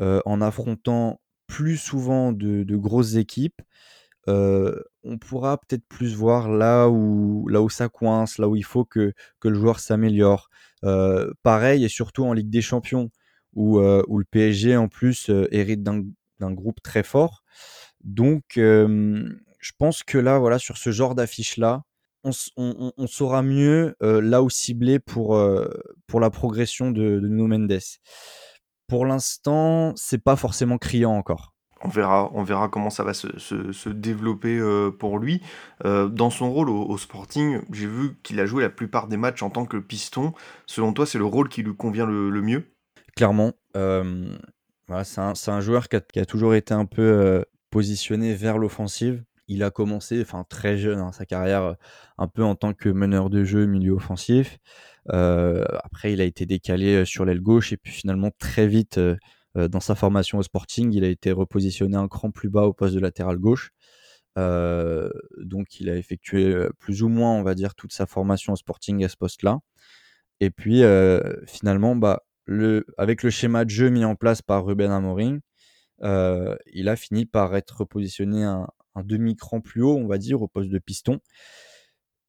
euh, 0.00 0.20
en 0.26 0.42
affrontant 0.42 1.20
plus 1.46 1.78
souvent 1.78 2.32
de, 2.32 2.76
grosses 2.76 3.14
équipes, 3.14 3.62
on 5.04 5.18
pourra 5.18 5.58
peut-être 5.58 5.86
plus 5.88 6.14
voir 6.14 6.48
là 6.48 6.88
où, 6.88 7.48
là 7.48 7.62
où 7.62 7.68
ça 7.68 7.88
coince, 7.88 8.38
là 8.38 8.48
où 8.48 8.56
il 8.56 8.64
faut 8.64 8.84
que, 8.84 9.12
que 9.40 9.48
le 9.48 9.58
joueur 9.58 9.80
s'améliore. 9.80 10.50
Euh, 10.84 11.32
pareil, 11.42 11.84
et 11.84 11.88
surtout 11.88 12.24
en 12.24 12.32
Ligue 12.32 12.50
des 12.50 12.62
Champions, 12.62 13.10
où, 13.54 13.78
euh, 13.78 14.02
où 14.08 14.18
le 14.18 14.24
PSG 14.24 14.76
en 14.76 14.88
plus 14.88 15.30
euh, 15.30 15.46
hérite 15.50 15.82
d'un 15.82 16.52
groupe 16.52 16.82
très 16.82 17.02
fort. 17.02 17.44
Donc, 18.04 18.44
je 18.56 19.72
pense 19.78 20.02
que 20.02 20.18
là, 20.18 20.38
voilà, 20.38 20.58
sur 20.58 20.76
ce 20.76 20.90
genre 20.90 21.14
d'affiche-là, 21.14 21.84
on, 22.24 22.32
on, 22.56 23.06
saura 23.06 23.42
mieux 23.42 23.94
là 24.00 24.42
où 24.42 24.50
cibler 24.50 24.98
pour, 24.98 25.40
pour 26.08 26.20
la 26.20 26.30
progression 26.30 26.90
de, 26.90 27.20
de 27.20 27.28
Nuno 27.28 27.46
Mendes. 27.46 27.78
Pour 28.88 29.06
l'instant, 29.06 29.92
c'est 29.94 30.22
pas 30.22 30.34
forcément 30.34 30.78
criant 30.78 31.12
encore 31.12 31.51
on 31.84 32.42
verra, 32.42 32.68
comment 32.68 32.90
ça 32.90 33.04
va 33.04 33.14
se, 33.14 33.88
développer 33.88 34.58
euh, 34.58 34.90
pour 34.90 35.18
lui. 35.18 35.42
Euh, 35.84 36.08
dans 36.08 36.30
son 36.30 36.52
rôle 36.52 36.70
au, 36.70 36.96
Sporting, 36.96 37.60
j'ai 37.72 37.86
vu 37.86 38.16
qu'il 38.22 38.40
a 38.40 38.46
joué 38.46 38.62
la 38.62 38.70
plupart 38.70 39.08
des 39.08 39.16
matchs 39.16 39.42
en 39.42 39.50
tant 39.50 39.66
que 39.66 39.76
piston. 39.76 40.32
Selon 40.66 40.92
toi, 40.92 41.06
c'est 41.06 41.18
le 41.18 41.24
rôle 41.24 41.48
qui 41.48 41.62
lui 41.62 41.74
convient 41.74 42.06
le, 42.06 42.42
mieux? 42.42 42.64
Clairement. 43.16 43.52
Euh, 43.76 44.36
c'est 45.04 45.50
un, 45.50 45.60
joueur 45.60 45.88
qui 45.88 45.96
a, 45.96 46.26
toujours 46.26 46.54
été 46.54 46.74
un 46.74 46.86
peu 46.86 47.44
positionné 47.70 48.34
vers 48.34 48.58
l'offensive. 48.58 49.24
Il 49.48 49.62
a 49.62 49.70
commencé 49.70 50.20
enfin, 50.22 50.44
très 50.48 50.78
jeune 50.78 51.00
hein, 51.00 51.12
sa 51.12 51.26
carrière 51.26 51.74
un 52.16 52.28
peu 52.28 52.44
en 52.44 52.54
tant 52.54 52.72
que 52.74 52.88
meneur 52.88 53.28
de 53.28 53.44
jeu 53.44 53.66
milieu 53.66 53.92
offensif. 53.92 54.58
après, 55.08 56.12
il 56.12 56.20
a 56.20 56.24
été 56.24 56.46
décalé 56.46 57.04
sur 57.04 57.24
l'aile 57.24 57.40
gauche 57.40 57.72
et 57.72 57.76
puis 57.76 57.92
finalement 57.92 58.30
très 58.38 58.66
vite 58.66 59.00
dans 59.54 59.80
sa 59.80 59.94
formation 59.94 60.38
au 60.38 60.42
Sporting, 60.42 60.92
il 60.92 61.04
a 61.04 61.08
été 61.08 61.30
repositionné 61.32 61.96
un 61.96 62.08
cran 62.08 62.30
plus 62.30 62.48
bas 62.48 62.62
au 62.62 62.72
poste 62.72 62.94
de 62.94 63.00
latéral 63.00 63.38
gauche. 63.38 63.70
Euh, 64.38 65.10
donc 65.38 65.78
il 65.80 65.90
a 65.90 65.96
effectué 65.96 66.46
euh, 66.46 66.70
plus 66.78 67.02
ou 67.02 67.08
moins, 67.08 67.32
on 67.34 67.42
va 67.42 67.54
dire, 67.54 67.74
toute 67.74 67.92
sa 67.92 68.06
formation 68.06 68.54
au 68.54 68.56
Sporting 68.56 69.04
à 69.04 69.08
ce 69.08 69.16
poste-là. 69.16 69.58
Et 70.40 70.50
puis 70.50 70.82
finalement, 71.46 71.94
bah, 71.94 72.22
le, 72.46 72.84
avec 72.98 73.22
le 73.22 73.30
schéma 73.30 73.64
de 73.64 73.70
jeu 73.70 73.90
mis 73.90 74.04
en 74.04 74.16
place 74.16 74.42
par 74.42 74.64
Ruben 74.64 74.90
Amorim, 74.90 75.40
il 76.02 76.88
a 76.88 76.96
fini 76.96 77.26
par 77.26 77.54
être 77.54 77.78
repositionné 77.78 78.42
un, 78.42 78.66
un 78.96 79.04
demi-cran 79.04 79.60
plus 79.60 79.82
haut, 79.82 79.96
on 79.96 80.08
va 80.08 80.18
dire, 80.18 80.42
au 80.42 80.48
poste 80.48 80.70
de 80.70 80.78
piston, 80.80 81.20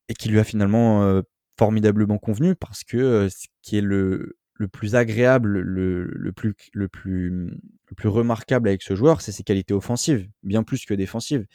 et 0.09 0.13
qui 0.13 0.29
lui 0.29 0.39
a 0.39 0.43
finalement 0.43 1.23
formidablement 1.57 2.19
convenu 2.19 2.55
parce 2.55 2.83
que 2.83 3.29
ce 3.29 3.47
qui 3.63 3.77
est 3.77 3.81
le, 3.81 4.38
le 4.56 4.68
plus 4.68 4.96
agréable, 4.96 5.60
le, 5.60 6.32
plus, 6.32 6.56
le, 6.74 6.88
plus, 6.88 7.30
le 7.30 7.96
plus 7.96 8.10
remarquable 8.10 8.70
avec 8.70 8.82
ce 8.82 8.96
joueur, 8.96 9.22
c'est 9.22 9.32
ses 9.32 9.44
qualités 9.44 9.74
offensives, 9.74 10.30
bien 10.44 10.63
plus 10.63 10.86
que 10.86 10.94
défensives. 10.94 11.46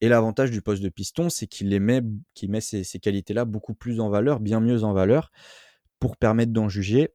Et 0.00 0.08
l'avantage 0.08 0.50
du 0.50 0.62
poste 0.62 0.82
de 0.82 0.88
piston, 0.88 1.28
c'est 1.28 1.46
qu'il 1.46 1.68
met, 1.80 2.02
met 2.48 2.60
ces, 2.60 2.84
ces 2.84 2.98
qualités-là 2.98 3.44
beaucoup 3.44 3.74
plus 3.74 4.00
en 4.00 4.08
valeur, 4.08 4.40
bien 4.40 4.60
mieux 4.60 4.84
en 4.84 4.92
valeur, 4.92 5.30
pour 5.98 6.16
permettre 6.16 6.52
d'en 6.52 6.68
juger. 6.68 7.10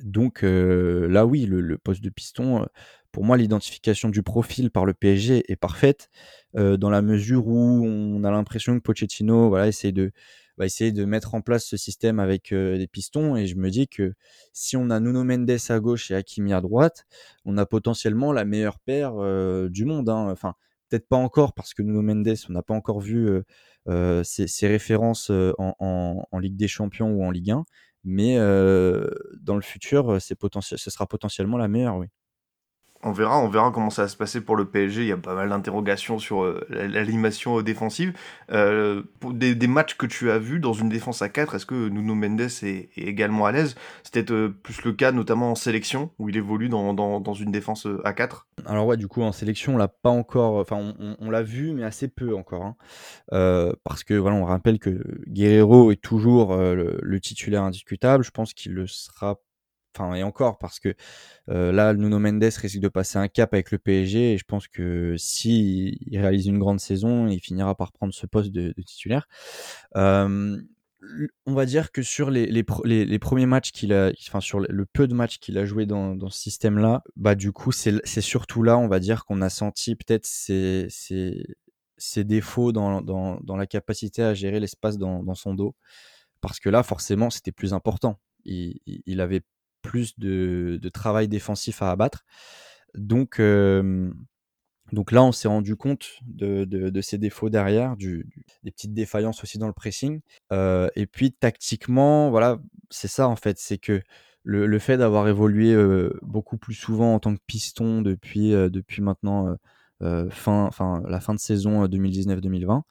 Donc 0.00 0.44
euh, 0.44 1.08
là, 1.08 1.26
oui, 1.26 1.46
le, 1.46 1.78
poste 1.78 2.02
de 2.02 2.10
piston, 2.10 2.62
euh, 2.62 2.66
pour 3.10 3.24
moi, 3.24 3.36
l'identification 3.36 4.10
du 4.10 4.22
profil 4.22 4.70
par 4.70 4.84
le 4.84 4.94
PSG 4.94 5.50
est 5.50 5.56
parfaite, 5.56 6.08
euh, 6.56 6.76
dans 6.76 6.90
la 6.90 7.02
mesure 7.02 7.48
où 7.48 7.84
on 7.84 8.22
a 8.22 8.30
l'impression 8.30 8.76
que 8.76 8.82
Pochettino 8.82 9.48
voilà, 9.48 9.66
essaie 9.66 9.92
de, 9.92 10.12
va 10.58 10.66
essayer 10.66 10.92
de 10.92 11.04
mettre 11.04 11.34
en 11.34 11.40
place 11.40 11.64
ce 11.64 11.76
système 11.76 12.18
avec 12.18 12.52
des 12.52 12.88
pistons. 12.90 13.36
Et 13.36 13.46
je 13.46 13.56
me 13.56 13.70
dis 13.70 13.88
que 13.88 14.14
si 14.52 14.76
on 14.76 14.90
a 14.90 15.00
Nuno 15.00 15.24
Mendes 15.24 15.50
à 15.68 15.80
gauche 15.80 16.10
et 16.10 16.14
Hakimi 16.14 16.52
à 16.52 16.60
droite, 16.60 17.06
on 17.44 17.56
a 17.56 17.66
potentiellement 17.66 18.32
la 18.32 18.44
meilleure 18.44 18.78
paire 18.80 19.14
du 19.70 19.84
monde. 19.84 20.08
Hein. 20.08 20.28
Enfin, 20.30 20.54
peut-être 20.88 21.08
pas 21.08 21.16
encore 21.16 21.54
parce 21.54 21.74
que 21.74 21.82
Nuno 21.82 22.02
Mendes, 22.02 22.36
on 22.48 22.52
n'a 22.52 22.62
pas 22.62 22.74
encore 22.74 23.00
vu 23.00 23.30
ses, 23.86 24.68
références 24.68 25.30
en, 25.58 26.38
Ligue 26.40 26.56
des 26.56 26.68
Champions 26.68 27.10
ou 27.12 27.24
en 27.24 27.30
Ligue 27.30 27.52
1. 27.52 27.64
Mais 28.04 28.36
dans 28.36 29.56
le 29.56 29.62
futur, 29.62 30.20
ce 30.20 30.90
sera 30.90 31.06
potentiellement 31.06 31.56
la 31.56 31.68
meilleure, 31.68 31.96
oui. 31.96 32.08
On 33.04 33.12
verra, 33.12 33.38
on 33.38 33.48
verra 33.48 33.70
comment 33.70 33.90
ça 33.90 34.02
va 34.02 34.08
se 34.08 34.16
passer 34.16 34.40
pour 34.40 34.56
le 34.56 34.64
PSG. 34.64 35.02
Il 35.02 35.06
y 35.06 35.12
a 35.12 35.16
pas 35.16 35.34
mal 35.34 35.50
d'interrogations 35.50 36.18
sur 36.18 36.42
euh, 36.42 36.66
l'animation 36.68 37.62
défensive. 37.62 38.12
Euh, 38.50 39.02
des, 39.30 39.68
matchs 39.68 39.94
que 39.94 40.06
tu 40.06 40.32
as 40.32 40.38
vus 40.38 40.58
dans 40.58 40.72
une 40.72 40.88
défense 40.88 41.22
à 41.22 41.28
4, 41.28 41.54
est-ce 41.54 41.66
que 41.66 41.88
Nuno 41.88 42.16
Mendes 42.16 42.40
est, 42.40 42.88
également 42.96 43.46
à 43.46 43.52
l'aise? 43.52 43.76
C'était 44.02 44.32
euh, 44.32 44.48
plus 44.48 44.82
le 44.82 44.92
cas, 44.92 45.12
notamment 45.12 45.52
en 45.52 45.54
sélection, 45.54 46.10
où 46.18 46.28
il 46.28 46.36
évolue 46.36 46.68
dans, 46.68 46.92
dans, 46.92 47.34
une 47.34 47.52
défense 47.52 47.86
à 48.02 48.12
4 48.12 48.48
Alors 48.66 48.86
ouais, 48.86 48.96
du 48.96 49.06
coup, 49.06 49.22
en 49.22 49.30
sélection, 49.30 49.74
on 49.74 49.76
l'a 49.76 49.88
pas 49.88 50.10
encore... 50.10 50.56
Enfin, 50.56 50.94
on, 51.20 51.30
l'a 51.30 51.42
vu, 51.42 51.72
mais 51.72 51.84
assez 51.84 52.08
peu 52.08 52.34
encore. 52.34 52.64
Hein. 52.64 53.74
parce 53.84 54.02
que, 54.02 54.14
voilà, 54.14 54.36
on 54.36 54.44
rappelle 54.44 54.80
que 54.80 55.04
Guerrero 55.28 55.92
est 55.92 56.02
toujours 56.02 56.56
le, 56.56 56.98
le, 57.00 57.20
titulaire 57.20 57.62
indiscutable. 57.62 58.24
Je 58.24 58.32
pense 58.32 58.54
qu'il 58.54 58.72
le 58.72 58.88
sera 58.88 59.38
enfin 59.98 60.14
et 60.14 60.22
encore 60.22 60.58
parce 60.58 60.78
que 60.80 60.94
euh, 61.48 61.72
là 61.72 61.94
Nuno 61.94 62.18
Mendes 62.18 62.42
risque 62.42 62.78
de 62.78 62.88
passer 62.88 63.18
un 63.18 63.28
cap 63.28 63.52
avec 63.54 63.70
le 63.70 63.78
PSG 63.78 64.34
et 64.34 64.38
je 64.38 64.44
pense 64.44 64.68
que 64.68 65.16
si 65.18 65.98
il 66.06 66.18
réalise 66.18 66.46
une 66.46 66.58
grande 66.58 66.80
saison, 66.80 67.26
il 67.28 67.40
finira 67.40 67.74
par 67.74 67.92
prendre 67.92 68.14
ce 68.14 68.26
poste 68.26 68.50
de, 68.52 68.72
titulaire. 68.82 69.28
Euh, 69.96 70.58
on 71.46 71.54
va 71.54 71.64
dire 71.64 71.92
que 71.92 72.02
sur 72.02 72.30
les, 72.30 72.62
premiers 72.64 73.46
matchs 73.46 73.72
qu'il 73.72 73.92
a, 73.92 74.10
enfin 74.28 74.40
sur 74.40 74.60
le 74.60 74.86
peu 74.86 75.06
de 75.06 75.14
matchs 75.14 75.38
qu'il 75.38 75.56
a 75.58 75.64
joué 75.64 75.86
dans, 75.86 76.18
ce 76.28 76.38
système-là, 76.38 77.02
bah 77.16 77.34
du 77.34 77.52
coup 77.52 77.72
c'est 77.72 78.20
surtout 78.20 78.62
là, 78.62 78.76
on 78.78 78.88
va 78.88 78.98
dire 78.98 79.24
qu'on 79.24 79.40
a 79.40 79.48
senti 79.48 79.94
peut-être 79.94 80.26
ses, 80.26 80.88
défauts 82.24 82.72
dans, 82.72 83.56
la 83.56 83.66
capacité 83.66 84.22
à 84.22 84.34
gérer 84.34 84.60
l'espace 84.60 84.98
dans, 84.98 85.34
son 85.34 85.54
dos, 85.54 85.76
parce 86.40 86.58
que 86.58 86.68
là 86.68 86.82
forcément 86.82 87.30
c'était 87.30 87.52
plus 87.52 87.72
important. 87.72 88.18
Il, 88.44 89.20
avait 89.20 89.42
plus 89.82 90.18
de, 90.18 90.80
travail 90.92 91.28
défensif 91.28 91.82
à 91.82 91.90
abattre. 91.90 92.24
Donc, 92.94 93.40
donc 94.92 95.12
là, 95.12 95.22
on 95.22 95.32
s'est 95.32 95.48
rendu 95.48 95.76
compte 95.76 96.08
de, 96.22 96.64
de, 96.64 97.00
ces 97.00 97.18
défauts 97.18 97.50
derrière, 97.50 97.96
des 97.96 98.70
petites 98.70 98.94
défaillances 98.94 99.42
aussi 99.42 99.58
dans 99.58 99.66
le 99.66 99.72
pressing. 99.72 100.20
et 100.50 101.06
puis 101.10 101.32
tactiquement, 101.32 102.30
voilà, 102.30 102.58
c'est 102.90 103.08
ça 103.08 103.28
en 103.28 103.36
fait, 103.36 103.58
c'est 103.58 103.78
que 103.78 104.02
le, 104.44 104.78
fait 104.78 104.96
d'avoir 104.96 105.28
évolué 105.28 105.76
beaucoup 106.22 106.56
plus 106.56 106.74
souvent 106.74 107.14
en 107.14 107.20
tant 107.20 107.34
que 107.34 107.42
piston 107.46 108.02
depuis, 108.02 108.50
depuis 108.50 109.02
maintenant 109.02 109.56
fin, 110.30 110.70
la 111.06 111.20
fin 111.20 111.34
de 111.34 111.40
saison 111.40 111.84
2019-2020, 111.86 112.82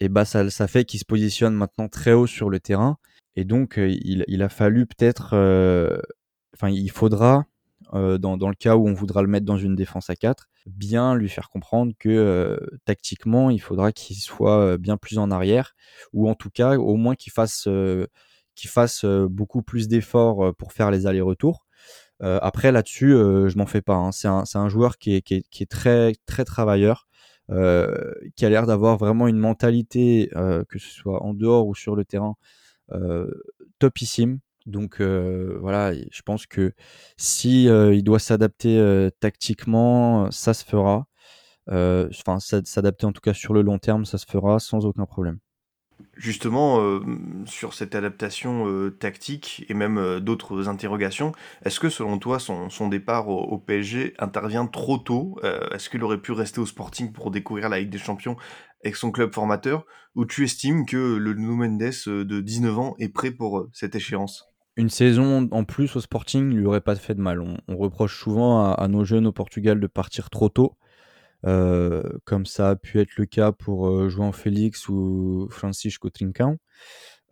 et 0.00 0.08
bah 0.08 0.24
ça 0.24 0.66
fait 0.66 0.84
qu'il 0.84 0.98
se 0.98 1.04
positionne 1.04 1.54
maintenant 1.54 1.88
très 1.88 2.12
haut 2.12 2.26
sur 2.26 2.50
le 2.50 2.58
terrain 2.58 2.98
et 3.40 3.44
donc, 3.44 3.78
il, 3.78 4.22
il, 4.28 4.42
a 4.42 4.50
fallu 4.50 4.84
peut-être, 4.84 5.28
enfin, 6.54 6.68
il 6.68 6.90
faudra, 6.90 7.46
dans, 7.92 8.36
dans, 8.36 8.50
le 8.50 8.54
cas 8.54 8.76
où 8.76 8.86
on 8.86 8.92
voudra 8.92 9.22
le 9.22 9.28
mettre 9.28 9.46
dans 9.46 9.56
une 9.56 9.74
défense 9.74 10.10
à 10.10 10.14
4, 10.14 10.50
bien 10.66 11.14
lui 11.14 11.30
faire 11.30 11.48
comprendre 11.48 11.94
que 11.98 12.60
tactiquement, 12.84 13.48
il 13.48 13.60
faudra 13.60 13.92
qu'il 13.92 14.16
soit 14.16 14.76
bien 14.76 14.98
plus 14.98 15.16
en 15.16 15.30
arrière, 15.30 15.74
ou 16.12 16.28
en 16.28 16.34
tout 16.34 16.50
cas, 16.50 16.76
au 16.76 16.96
moins 16.96 17.14
qu'il 17.14 17.32
fasse, 17.32 17.66
fasse 18.66 19.06
beaucoup 19.06 19.62
plus 19.62 19.88
d'efforts 19.88 20.54
pour 20.56 20.74
faire 20.74 20.90
les 20.90 21.06
allers-retours. 21.06 21.66
après, 22.20 22.72
là-dessus, 22.72 23.12
je 23.12 23.56
m'en 23.56 23.64
fais 23.64 23.80
pas. 23.80 23.94
Hein. 23.94 24.12
C'est 24.12 24.28
un, 24.28 24.68
joueur 24.68 24.98
qui 24.98 25.14
est, 25.14 25.70
très, 25.70 26.12
très 26.26 26.44
travailleur. 26.44 27.06
Euh, 27.50 28.12
qui 28.36 28.46
a 28.46 28.48
l'air 28.48 28.66
d'avoir 28.66 28.96
vraiment 28.96 29.26
une 29.26 29.38
mentalité, 29.38 30.30
euh, 30.36 30.62
que 30.68 30.78
ce 30.78 30.88
soit 30.88 31.22
en 31.24 31.34
dehors 31.34 31.66
ou 31.66 31.74
sur 31.74 31.96
le 31.96 32.04
terrain, 32.04 32.36
euh, 32.36 32.36
topissime. 33.78 34.38
Donc 34.66 35.00
voilà, 35.00 35.92
je 35.94 36.22
pense 36.22 36.46
que 36.46 36.72
si 37.16 37.64
il 37.64 38.02
doit 38.02 38.18
s'adapter 38.18 39.08
tactiquement, 39.20 40.30
ça 40.30 40.54
se 40.54 40.64
fera. 40.64 41.06
Enfin, 41.68 42.38
s'adapter 42.40 43.06
en 43.06 43.12
tout 43.12 43.20
cas 43.20 43.34
sur 43.34 43.54
le 43.54 43.62
long 43.62 43.78
terme, 43.78 44.04
ça 44.04 44.18
se 44.18 44.26
fera 44.26 44.58
sans 44.58 44.86
aucun 44.86 45.06
problème. 45.06 45.38
Justement, 46.16 47.00
sur 47.46 47.74
cette 47.74 47.94
adaptation 47.94 48.90
tactique 48.98 49.64
et 49.68 49.74
même 49.74 50.20
d'autres 50.20 50.68
interrogations, 50.68 51.32
est-ce 51.64 51.80
que 51.80 51.88
selon 51.88 52.18
toi 52.18 52.38
son, 52.38 52.88
départ 52.88 53.28
au, 53.28 53.58
PSG 53.58 54.14
intervient 54.18 54.66
trop 54.66 54.98
tôt? 54.98 55.38
Est-ce 55.72 55.88
qu'il 55.88 56.02
aurait 56.02 56.20
pu 56.20 56.32
rester 56.32 56.60
au 56.60 56.66
Sporting 56.66 57.12
pour 57.12 57.30
découvrir 57.30 57.68
la 57.68 57.80
Ligue 57.80 57.90
des 57.90 57.98
Champions 57.98 58.36
avec 58.84 58.96
son 58.96 59.10
club 59.10 59.34
formateur, 59.34 59.84
ou 60.14 60.24
tu 60.24 60.44
estimes 60.44 60.86
que 60.86 61.16
le 61.16 61.34
Nuno 61.34 61.56
Mendes 61.56 61.82
euh, 62.06 62.24
de 62.24 62.40
19 62.40 62.78
ans 62.78 62.94
est 62.98 63.08
prêt 63.08 63.30
pour 63.30 63.58
euh, 63.58 63.70
cette 63.72 63.94
échéance? 63.94 64.46
Une 64.76 64.88
saison 64.88 65.48
en 65.50 65.64
plus 65.64 65.94
au 65.96 66.00
Sporting 66.00 66.54
lui 66.54 66.64
aurait 66.64 66.80
pas 66.80 66.96
fait 66.96 67.14
de 67.14 67.20
mal. 67.20 67.40
On, 67.40 67.76
reproche 67.76 68.18
souvent 68.18 68.72
à, 68.72 68.88
nos 68.88 69.04
jeunes 69.04 69.26
au 69.26 69.32
Portugal 69.32 69.78
de 69.78 69.86
partir 69.86 70.30
trop 70.30 70.48
tôt, 70.48 70.76
euh, 71.44 72.02
comme 72.24 72.46
ça 72.46 72.70
a 72.70 72.76
pu 72.76 72.98
être 73.00 73.16
le 73.16 73.26
cas 73.26 73.52
pour 73.52 74.08
João 74.08 74.32
Félix 74.32 74.88
ou 74.88 75.48
Francisco 75.50 76.08
Trincão. 76.08 76.56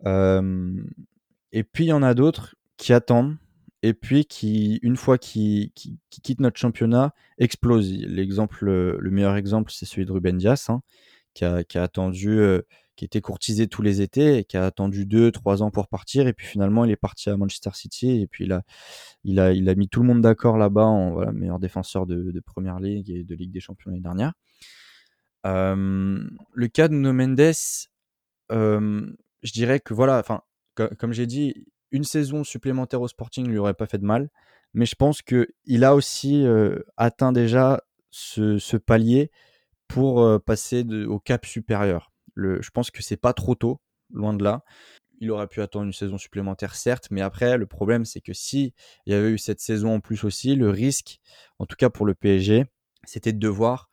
et 0.05 1.63
puis 1.63 1.85
il 1.85 1.87
y 1.87 1.93
en 1.93 2.03
a 2.03 2.13
d'autres 2.13 2.55
qui 2.77 2.93
attendent 2.93 3.37
et 3.81 3.93
puis 3.93 4.25
qui, 4.25 4.79
une 4.83 4.97
fois 4.97 5.17
qu'ils 5.17 5.71
quittent 5.71 6.41
notre 6.41 6.59
championnat, 6.59 7.13
explosent. 7.39 7.91
L'exemple, 7.93 8.65
le 8.65 9.11
meilleur 9.11 9.37
exemple, 9.37 9.71
c'est 9.73 9.85
celui 9.85 10.05
de 10.05 10.11
Ruben 10.11 10.37
Dias. 10.37 10.65
Hein 10.67 10.81
qui 11.33 11.45
a, 11.45 11.63
attendu, 11.75 12.39
qui 12.99 13.05
était 13.05 13.21
courtisé 13.21 13.67
tous 13.67 13.81
les 13.81 14.01
étés 14.01 14.43
qui 14.43 14.57
a 14.57 14.65
attendu 14.65 15.05
deux, 15.05 15.31
trois 15.31 15.63
ans 15.63 15.71
pour 15.71 15.87
partir. 15.87 16.27
Et 16.27 16.33
puis 16.33 16.45
finalement, 16.45 16.83
il 16.83 16.91
est 16.91 16.97
parti 16.97 17.29
à 17.29 17.37
Manchester 17.37 17.69
City 17.73 18.21
et 18.21 18.27
puis 18.27 18.43
il 18.43 18.51
a, 18.51 18.63
il 19.23 19.39
a, 19.39 19.45
a 19.45 19.75
mis 19.75 19.87
tout 19.87 20.01
le 20.01 20.07
monde 20.07 20.21
d'accord 20.21 20.57
là-bas 20.57 20.83
en 20.83 21.31
meilleur 21.31 21.59
défenseur 21.59 22.05
de, 22.05 22.31
de, 22.31 22.39
Première 22.41 22.81
Ligue 22.81 23.09
et 23.09 23.23
de 23.23 23.35
Ligue 23.35 23.51
des 23.51 23.61
Champions 23.61 23.91
l'année 23.91 24.01
dernière. 24.01 24.33
le 25.45 26.67
cas 26.67 26.89
de 26.89 26.93
No 26.93 27.13
Mendes, 27.13 27.53
je 28.49 29.51
dirais 29.53 29.79
que 29.79 29.93
voilà, 29.93 30.19
enfin, 30.19 30.41
comme 30.97 31.13
j'ai 31.13 31.25
dit, 31.25 31.67
une 31.91 32.03
saison 32.03 32.43
supplémentaire 32.43 33.01
au 33.01 33.07
Sporting 33.07 33.47
lui 33.47 33.59
aurait 33.59 33.73
pas 33.75 33.85
fait 33.85 33.97
de 33.97 34.05
mal, 34.05 34.29
mais 34.73 34.85
je 34.85 34.95
pense 34.95 35.21
que 35.21 35.47
il 35.63 35.85
a 35.85 35.95
aussi 35.95 36.45
atteint 36.97 37.31
déjà 37.31 37.81
ce 38.11 38.75
palier 38.75 39.31
pour 39.89 40.41
passer 40.43 40.85
au 41.07 41.19
cap 41.19 41.45
supérieur. 41.45 42.13
Je 42.37 42.69
pense 42.69 42.91
que 42.91 43.03
c'est 43.03 43.17
pas 43.17 43.33
trop 43.33 43.55
tôt, 43.55 43.81
loin 44.13 44.33
de 44.33 44.43
là. 44.43 44.63
Il 45.19 45.31
aurait 45.31 45.47
pu 45.47 45.61
attendre 45.61 45.85
une 45.85 45.93
saison 45.93 46.17
supplémentaire, 46.17 46.75
certes, 46.75 47.09
mais 47.11 47.19
après, 47.19 47.57
le 47.57 47.65
problème, 47.65 48.05
c'est 48.05 48.21
que 48.21 48.31
si 48.31 48.73
il 49.05 49.11
y 49.11 49.15
avait 49.15 49.31
eu 49.31 49.37
cette 49.37 49.59
saison 49.59 49.95
en 49.95 49.99
plus 49.99 50.23
aussi, 50.23 50.55
le 50.55 50.69
risque, 50.69 51.19
en 51.57 51.65
tout 51.65 51.75
cas 51.75 51.89
pour 51.89 52.05
le 52.05 52.13
PSG, 52.13 52.65
c'était 53.03 53.33
de 53.33 53.39
devoir 53.39 53.89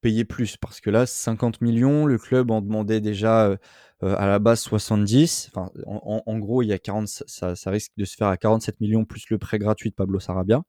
payer 0.00 0.24
plus. 0.24 0.56
Parce 0.56 0.80
que 0.80 0.88
là, 0.88 1.04
50 1.04 1.60
millions, 1.60 2.06
le 2.06 2.16
club 2.16 2.50
en 2.50 2.62
demandait 2.62 3.02
déjà 3.02 3.58
à 4.00 4.26
la 4.26 4.38
base 4.38 4.60
70. 4.60 5.50
Enfin, 5.52 5.70
en, 5.84 6.38
gros, 6.38 6.62
il 6.62 6.68
y 6.68 6.72
a 6.72 6.78
40, 6.78 7.08
ça, 7.08 7.54
risque 7.66 7.92
de 7.98 8.06
se 8.06 8.16
faire 8.16 8.28
à 8.28 8.38
47 8.38 8.80
millions 8.80 9.04
plus 9.04 9.28
le 9.28 9.36
prêt 9.36 9.58
gratuit 9.58 9.90
de 9.90 9.94
Pablo 9.94 10.18
Sarabia, 10.18 10.62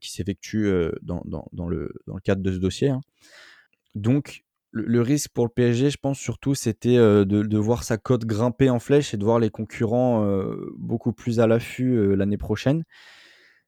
qui 0.00 0.10
s'effectue 0.10 0.68
dans 1.02 1.22
le 1.68 2.20
cadre 2.24 2.42
de 2.42 2.52
ce 2.52 2.58
dossier. 2.58 2.88
Hein. 2.88 3.02
Donc, 3.94 4.44
le, 4.70 5.00
risque 5.00 5.30
pour 5.32 5.46
le 5.46 5.50
PSG, 5.50 5.90
je 5.90 5.96
pense 5.96 6.18
surtout, 6.18 6.54
c'était 6.54 6.96
de, 6.96 7.58
voir 7.58 7.84
sa 7.84 7.96
cote 7.96 8.24
grimper 8.24 8.70
en 8.70 8.78
flèche 8.78 9.14
et 9.14 9.16
de 9.16 9.24
voir 9.24 9.38
les 9.38 9.50
concurrents 9.50 10.28
beaucoup 10.76 11.12
plus 11.12 11.40
à 11.40 11.46
l'affût 11.46 12.14
l'année 12.16 12.36
prochaine. 12.36 12.84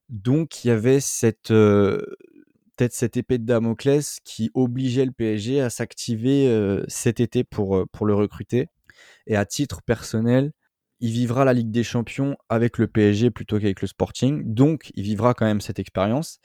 Donc, 0.09 0.63
il 0.63 0.69
y 0.69 0.71
avait 0.71 0.99
cette 0.99 1.49
peut-être 1.49 2.93
cette 2.93 3.17
épée 3.17 3.37
de 3.37 3.45
Damoclès 3.45 4.19
qui 4.23 4.51
obligeait 4.53 5.05
le 5.05 5.11
PSG 5.11 5.61
à 5.61 5.69
s'activer 5.69 6.81
cet 6.87 7.19
été 7.19 7.43
pour, 7.43 7.85
pour 7.91 8.05
le 8.05 8.13
recruter. 8.13 8.67
Et 9.27 9.35
à 9.35 9.45
titre 9.45 9.81
personnel, 9.81 10.51
il 11.01 11.11
vivra 11.11 11.45
la 11.45 11.53
Ligue 11.53 11.71
des 11.71 11.83
Champions 11.83 12.37
avec 12.47 12.77
le 12.77 12.87
PSG 12.87 13.31
plutôt 13.31 13.57
qu'avec 13.57 13.81
le 13.81 13.87
Sporting. 13.87 14.53
Donc, 14.53 14.91
il 14.95 15.03
vivra 15.03 15.33
quand 15.33 15.45
même 15.45 15.61
cette 15.61 15.79
expérience. 15.79 16.39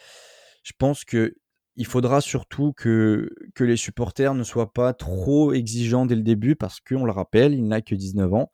Je 0.63 0.73
pense 0.77 1.05
que 1.05 1.37
il 1.77 1.87
faudra 1.87 2.21
surtout 2.21 2.73
que, 2.73 3.31
les 3.61 3.77
supporters 3.77 4.35
ne 4.35 4.43
soient 4.43 4.73
pas 4.73 4.93
trop 4.95 5.53
exigeants 5.53 6.07
dès 6.07 6.15
le 6.15 6.23
début 6.23 6.57
parce 6.57 6.81
qu'on 6.81 7.05
le 7.05 7.13
rappelle, 7.13 7.55
il 7.55 7.67
n'a 7.67 7.83
que 7.83 7.95
19 7.95 8.33
ans. 8.35 8.51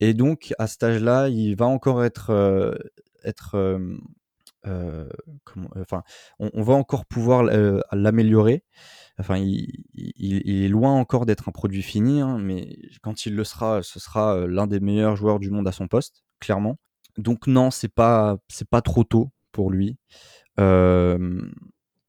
Et 0.00 0.14
donc, 0.14 0.54
à 0.58 0.66
cet 0.66 0.82
âge-là, 0.82 1.28
il 1.28 1.56
va 1.56 1.66
encore 1.66 2.04
être. 2.04 2.30
Euh, 2.30 2.74
euh, 3.54 3.96
euh, 4.66 5.08
enfin, 5.76 6.02
on, 6.38 6.62
va 6.62 6.74
encore 6.74 7.06
pouvoir 7.06 7.42
l'améliorer. 7.92 8.64
Enfin, 9.18 9.36
il, 9.38 10.64
est 10.64 10.68
loin 10.68 10.92
encore 10.92 11.26
d'être 11.26 11.48
un 11.48 11.52
produit 11.52 11.82
fini, 11.82 12.20
hein, 12.20 12.38
mais 12.38 12.78
quand 13.02 13.26
il 13.26 13.36
le 13.36 13.44
sera, 13.44 13.82
ce 13.82 13.98
sera 14.00 14.46
l'un 14.46 14.66
des 14.66 14.80
meilleurs 14.80 15.16
joueurs 15.16 15.38
du 15.38 15.50
monde 15.50 15.68
à 15.68 15.72
son 15.72 15.88
poste, 15.88 16.24
clairement. 16.40 16.76
Donc 17.16 17.46
non, 17.46 17.70
c'est 17.70 17.92
pas 17.92 18.38
pas 18.70 18.82
trop 18.82 19.04
tôt 19.04 19.30
pour 19.52 19.70
lui. 19.70 19.96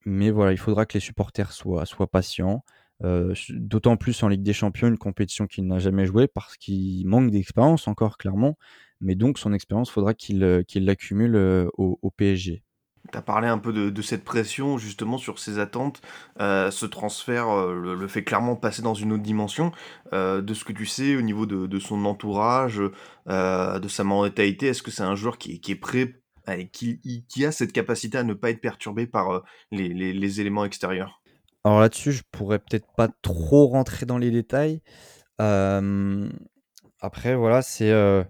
Mais 0.04 0.30
voilà, 0.30 0.52
il 0.52 0.58
faudra 0.58 0.86
que 0.86 0.94
les 0.94 1.00
supporters 1.00 1.52
soient, 1.52 1.84
patients. 2.10 2.64
Euh, 3.04 3.34
d'autant 3.50 3.96
plus 3.96 4.22
en 4.22 4.28
Ligue 4.28 4.42
des 4.42 4.52
Champions, 4.52 4.86
une 4.88 4.98
compétition 4.98 5.46
qu'il 5.46 5.66
n'a 5.66 5.80
jamais 5.80 6.06
jouée 6.06 6.28
parce 6.28 6.56
qu'il 6.56 7.06
manque 7.06 7.30
d'expérience 7.30 7.88
encore 7.88 8.16
clairement. 8.16 8.56
Mais 9.00 9.16
donc 9.16 9.38
son 9.38 9.52
expérience, 9.52 9.90
faudra 9.90 10.14
qu'il 10.14 10.44
euh, 10.44 10.62
l'accumule 10.76 11.34
euh, 11.34 11.68
au, 11.76 12.10
PSG. 12.16 12.62
Tu 13.10 13.18
as 13.18 13.22
parlé 13.22 13.48
un 13.48 13.58
peu 13.58 13.72
de, 13.72 14.02
cette 14.02 14.22
pression 14.22 14.78
justement 14.78 15.18
sur 15.18 15.40
ses 15.40 15.58
attentes. 15.58 16.00
Ce 16.38 16.86
transfert 16.86 17.66
le, 17.66 18.06
fait 18.06 18.22
clairement 18.22 18.54
passer 18.54 18.80
dans 18.80 18.94
une 18.94 19.12
autre 19.12 19.24
dimension. 19.24 19.72
De 20.12 20.54
ce 20.54 20.64
que 20.64 20.72
tu 20.72 20.86
sais 20.86 21.16
au 21.16 21.22
niveau 21.22 21.44
de, 21.44 21.78
son 21.80 22.04
entourage, 22.04 22.80
de 23.26 23.88
sa 23.88 24.04
mentalité, 24.04 24.68
est-ce 24.68 24.84
que 24.84 24.92
c'est 24.92 25.02
un 25.02 25.16
joueur 25.16 25.36
qui, 25.36 25.60
qui 25.60 25.72
est 25.72 25.76
prêt, 25.76 26.21
qui, 26.72 27.24
qui 27.28 27.44
a 27.46 27.52
cette 27.52 27.72
capacité 27.72 28.18
à 28.18 28.24
ne 28.24 28.34
pas 28.34 28.50
être 28.50 28.60
perturbé 28.60 29.06
par 29.06 29.30
euh, 29.30 29.40
les, 29.70 30.40
éléments 30.40 30.64
extérieurs 30.64 31.22
Alors 31.64 31.80
là-dessus, 31.80 32.12
je 32.12 32.22
pourrais 32.30 32.58
peut-être 32.58 32.86
pas 32.96 33.08
trop 33.22 33.66
rentrer 33.66 34.06
dans 34.06 34.18
les 34.18 34.30
détails. 34.30 34.80
Après, 37.02 37.34
voilà, 37.34 37.62
c'est 37.62 37.90
euh, 37.90 38.22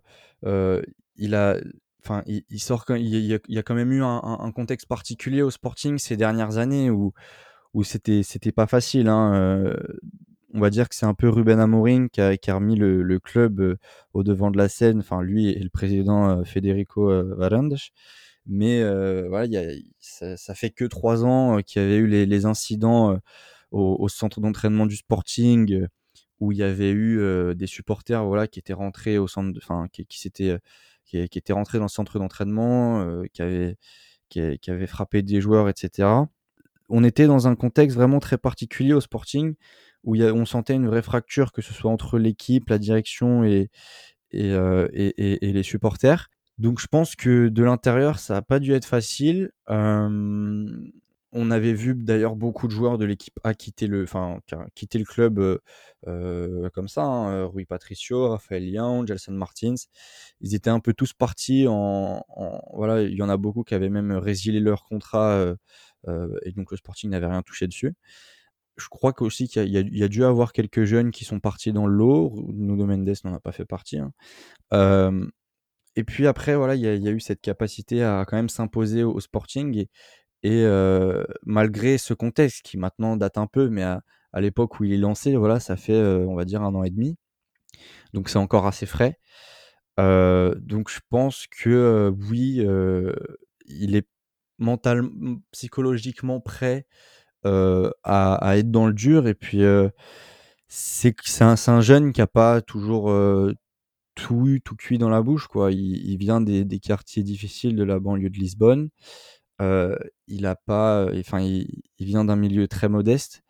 euh, 0.47 0.83
il 1.17 1.35
a 1.35 1.57
enfin, 2.03 2.23
il, 2.27 2.59
sort 2.59 2.85
il, 2.89 3.41
y 3.49 3.59
a, 3.59 3.63
quand 3.63 3.75
même 3.75 3.93
eu 3.93 4.03
un, 4.03 4.53
contexte 4.53 4.89
particulier 4.89 5.43
au 5.43 5.51
Sporting 5.51 5.99
ces 5.99 6.17
dernières 6.17 6.57
années 6.57 6.91
où 6.91 7.13
où 7.75 7.85
c'était 7.85 8.23
c'était 8.23 8.51
pas 8.51 8.67
facile. 8.67 9.09
Hein. 9.09 9.77
On 10.55 10.61
va 10.61 10.71
dire 10.71 10.89
que 10.89 10.95
c'est 10.95 11.07
un 11.07 11.15
peu 11.15 11.29
Ruben 11.29 11.59
Amorim 11.59 12.11
qui 12.11 12.21
a, 12.21 12.37
qui 12.37 12.51
a 12.51 12.57
remis 12.57 12.77
le, 12.77 13.03
le 13.03 13.19
club 13.19 13.61
euh, 13.61 13.79
au 14.13 14.23
devant 14.23 14.51
de 14.51 14.59
la 14.59 14.69
scène. 14.69 14.99
Enfin, 15.01 15.23
lui 15.23 15.49
et 15.49 15.59
le 15.59 15.71
président 15.71 16.29
euh, 16.29 16.45
Federico 16.45 17.11
euh, 17.11 17.35
Varandas. 17.37 17.89
Mais 18.47 18.83
euh, 18.83 19.29
voilà, 19.29 19.47
il 19.47 19.53
y 19.53 19.57
a, 19.57 19.71
ça, 19.99 20.37
ça 20.37 20.55
fait 20.55 20.71
que 20.71 20.85
trois 20.85 21.25
ans 21.25 21.61
qu'il 21.63 21.81
y 21.81 21.85
avait 21.85 21.97
eu 21.97 22.07
les, 22.07 22.27
les 22.27 22.45
incidents 22.45 23.19
au, 23.71 23.97
au 24.01 24.09
centre 24.09 24.41
d'entraînement 24.41 24.87
du 24.87 24.97
Sporting 24.97 25.87
où 26.41 26.53
il 26.53 26.59
y 26.59 26.63
avait 26.65 26.91
eu 26.91 27.55
des 27.55 27.69
supporters 27.69 28.25
voilà 28.25 28.49
qui 28.49 28.59
étaient 28.59 28.73
rentrés 28.73 29.17
au 29.19 29.29
centre, 29.29 29.57
enfin 29.63 29.87
qui, 29.93 30.05
qui 30.07 30.19
s'étaient 30.19 30.59
qui, 31.07 31.19
étaient 31.19 31.53
rentrés 31.53 31.79
dans 31.79 31.85
le 31.85 31.89
centre 31.89 32.19
d'entraînement, 32.19 33.23
qui 33.33 33.43
avaient 33.43 33.77
qui 34.29 34.71
avaient 34.71 34.87
frappé 34.89 35.23
des 35.23 35.41
joueurs, 35.41 35.69
etc. 35.69 36.09
On 36.89 37.05
était 37.05 37.27
dans 37.27 37.47
un 37.47 37.55
contexte 37.55 37.97
vraiment 37.97 38.19
très 38.19 38.39
particulier 38.39 38.93
au 38.93 39.01
Sporting 39.01 39.55
où 40.05 40.17
on 40.17 40.45
sentait 40.45 40.75
une 40.75 40.87
vraie 40.87 41.03
fracture, 41.03 41.53
que 41.53 41.63
ce 41.63 41.73
soit 41.73 41.91
entre 41.91 42.19
l'équipe, 42.19 42.69
la 42.69 42.79
direction 42.79 43.45
et, 43.45 43.71
euh, 44.35 44.89
les 44.93 45.63
supporters. 45.63 46.29
Donc 46.59 46.81
je 46.81 46.87
pense 46.87 47.17
que 47.17 47.49
de 47.49 47.63
l'intérieur, 47.63 48.19
ça 48.19 48.35
n'a 48.35 48.43
pas 48.43 48.59
dû 48.59 48.73
être 48.73 48.85
facile. 48.85 49.51
On 51.35 51.51
avait 51.51 51.73
vu 51.73 51.95
d'ailleurs 51.95 52.37
beaucoup 52.37 52.67
de 52.67 52.73
joueurs 52.73 52.99
de 52.99 53.07
l'équipe 53.07 53.41
A 53.43 53.55
quitter 53.55 53.87
le, 53.87 54.05
quitter 54.75 54.99
le 54.99 55.05
club 55.07 55.39
euh, 55.39 55.59
euh, 56.07 56.69
comme 56.75 56.89
ça. 56.89 57.05
Hein. 57.05 57.45
Rui 57.47 57.65
Patricio, 57.65 58.29
Raphaël 58.29 58.69
Young, 58.69 59.07
Gelson 59.07 59.33
Martins. 59.33 59.77
Ils 60.43 60.55
étaient 60.55 60.69
un 60.69 60.81
peu 60.81 60.93
tous 60.93 61.15
partis 61.15 61.65
Voilà, 61.65 63.03
il 63.03 63.15
y 63.15 63.23
en 63.23 63.31
a 63.31 63.39
beaucoup 63.39 63.65
qui 63.65 63.75
avaient 63.75 63.89
même 63.89 64.13
résilié 64.13 64.61
leur 64.61 64.85
contrat 64.85 65.55
et 66.07 66.53
donc 66.53 66.71
le 66.71 66.77
Sporting 66.77 67.11
n'avait 67.11 67.29
rien 67.29 67.43
touché 67.43 67.67
dessus. 67.67 67.95
Je 68.77 68.89
crois 68.89 69.13
qu'aussi 69.13 69.49
qu'il 69.49 69.69
y, 69.69 70.03
a 70.03 70.09
dû 70.09 70.25
avoir 70.25 70.53
quelques 70.53 70.85
jeunes 70.85 71.11
qui 71.11 71.25
sont 71.25 71.41
partis 71.41 71.73
dans 71.73 71.87
l'eau. 71.87 72.33
Nuno 72.55 72.87
Mendes 72.87 73.15
n'en 73.25 73.35
a 73.35 73.41
pas 73.41 73.53
fait 73.53 73.67
partie. 73.67 73.99
Hein. 73.99 74.13
Euh, 74.73 75.27
et 75.95 76.05
puis 76.05 76.27
après, 76.27 76.57
voilà, 76.57 76.75
il 76.75 76.81
y, 76.81 77.09
a 77.09 77.11
eu 77.11 77.21
cette 77.21 77.43
capacité 77.43 78.03
à 78.03 78.25
quand 78.27 78.37
même 78.37 78.49
s'imposer 78.49 79.05
au, 79.05 79.21
Sporting. 79.21 79.87
Et, 80.43 80.65
euh, 80.65 81.23
malgré 81.45 81.99
ce 81.99 82.15
contexte 82.15 82.63
qui 82.63 82.79
maintenant 82.79 83.17
date 83.17 83.37
un 83.37 83.47
peu, 83.47 83.69
mais 83.69 83.83
à, 83.83 84.03
l'époque 84.37 84.81
où 84.81 84.85
il 84.85 84.95
est 84.95 84.99
lancé, 84.99 85.37
voilà, 85.37 85.61
ça 85.61 85.77
fait, 85.77 85.93
euh, 85.93 86.25
on 86.27 86.35
va 86.35 86.47
dire, 86.47 86.63
un 86.63 86.75
an 86.75 86.83
et 86.83 86.91
demi. 86.91 87.17
Donc 88.15 88.31
c'est 88.31 88.39
encore 88.39 88.67
assez 88.67 88.87
frais. 88.87 89.19
Donc 89.99 90.91
je 90.91 91.01
pense 91.11 91.47
que 91.47 92.11
oui, 92.31 92.67
il 93.67 93.97
est 93.97 94.09
mentalement, 94.59 95.41
psychologiquement 95.51 96.41
prêt 96.41 96.87
à, 97.45 97.91
à, 98.05 98.57
être 98.57 98.71
dans 98.71 98.87
le 98.87 98.93
dur. 98.93 99.27
Et 99.27 99.35
puis 99.35 99.63
c'est 100.69 101.15
un, 101.41 101.55
un, 101.67 101.81
jeune 101.81 102.13
qui 102.13 102.21
n'a 102.21 102.27
pas 102.27 102.61
toujours 102.61 103.11
tout 104.15 104.47
eu, 104.49 104.61
tout 104.61 104.77
cuit 104.77 104.99
dans 104.99 105.09
la 105.09 105.23
bouche. 105.23 105.47
Quoi. 105.47 105.73
Il, 105.73 106.17
vient 106.19 106.41
des, 106.41 106.65
des, 106.65 106.79
quartiers 106.79 107.23
difficiles 107.23 107.77
de 107.77 107.85
la 107.85 107.99
banlieue 107.99 108.31
de 108.31 108.39
Lisbonne. 108.39 108.91
Euh, 109.61 109.97
il 110.27 110.47
a 110.47 110.57
pas, 110.57 111.09
enfin, 111.19 111.41
il, 111.41 111.67
vient 111.99 112.25
d'un 112.25 112.37
milieu 112.37 112.69
très 112.69 112.89
modeste. 112.89 113.43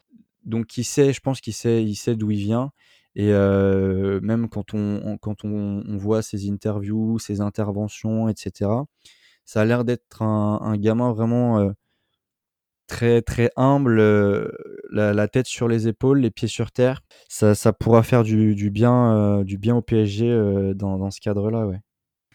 Donc, 0.45 0.77
il 0.77 0.85
sait, 0.85 1.13
je 1.13 1.21
pense 1.21 1.41
qu'il 1.41 1.55
sait, 1.55 1.85
il 1.85 1.95
sait 1.97 2.17
d'où 2.17 2.31
il 2.31 2.39
vient. 2.39 2.73
Et 3.15 3.33
euh, 3.33 4.21
même 4.23 4.49
quand 4.49 4.75
on, 4.75 5.19
quand 5.19 5.45
on, 5.45 5.97
voit 5.99 6.23
ses 6.23 6.51
interviews, 6.51 7.19
ses 7.19 7.41
interventions, 7.41 8.29
etc., 8.29 8.71
ça 9.45 9.63
a 9.63 9.65
l'air 9.65 9.85
d'être 9.85 10.23
un, 10.23 10.77
gamin 10.79 11.13
vraiment 11.13 11.59
euh, 11.59 11.71
très 12.87 13.23
très 13.23 13.51
humble, 13.57 13.99
euh, 13.99 14.49
la, 14.91 15.29
tête 15.29 15.47
sur 15.47 15.69
les 15.69 15.89
épaules, 15.89 16.21
les 16.21 16.31
pieds 16.31 16.49
sur 16.49 16.71
terre. 16.71 17.03
Ça, 17.29 17.55
ça 17.55 17.73
pourra 17.73 18.03
faire 18.03 18.23
du, 18.23 18.71
bien, 18.71 19.13
euh, 19.15 19.45
du 19.45 19.59
bien 19.59 19.77
au 19.77 19.83
PSG 19.83 20.29
euh, 20.29 20.75
dans, 20.75 21.11
ce 21.11 21.21
cadre-là, 21.21 21.67
ouais. 21.67 21.81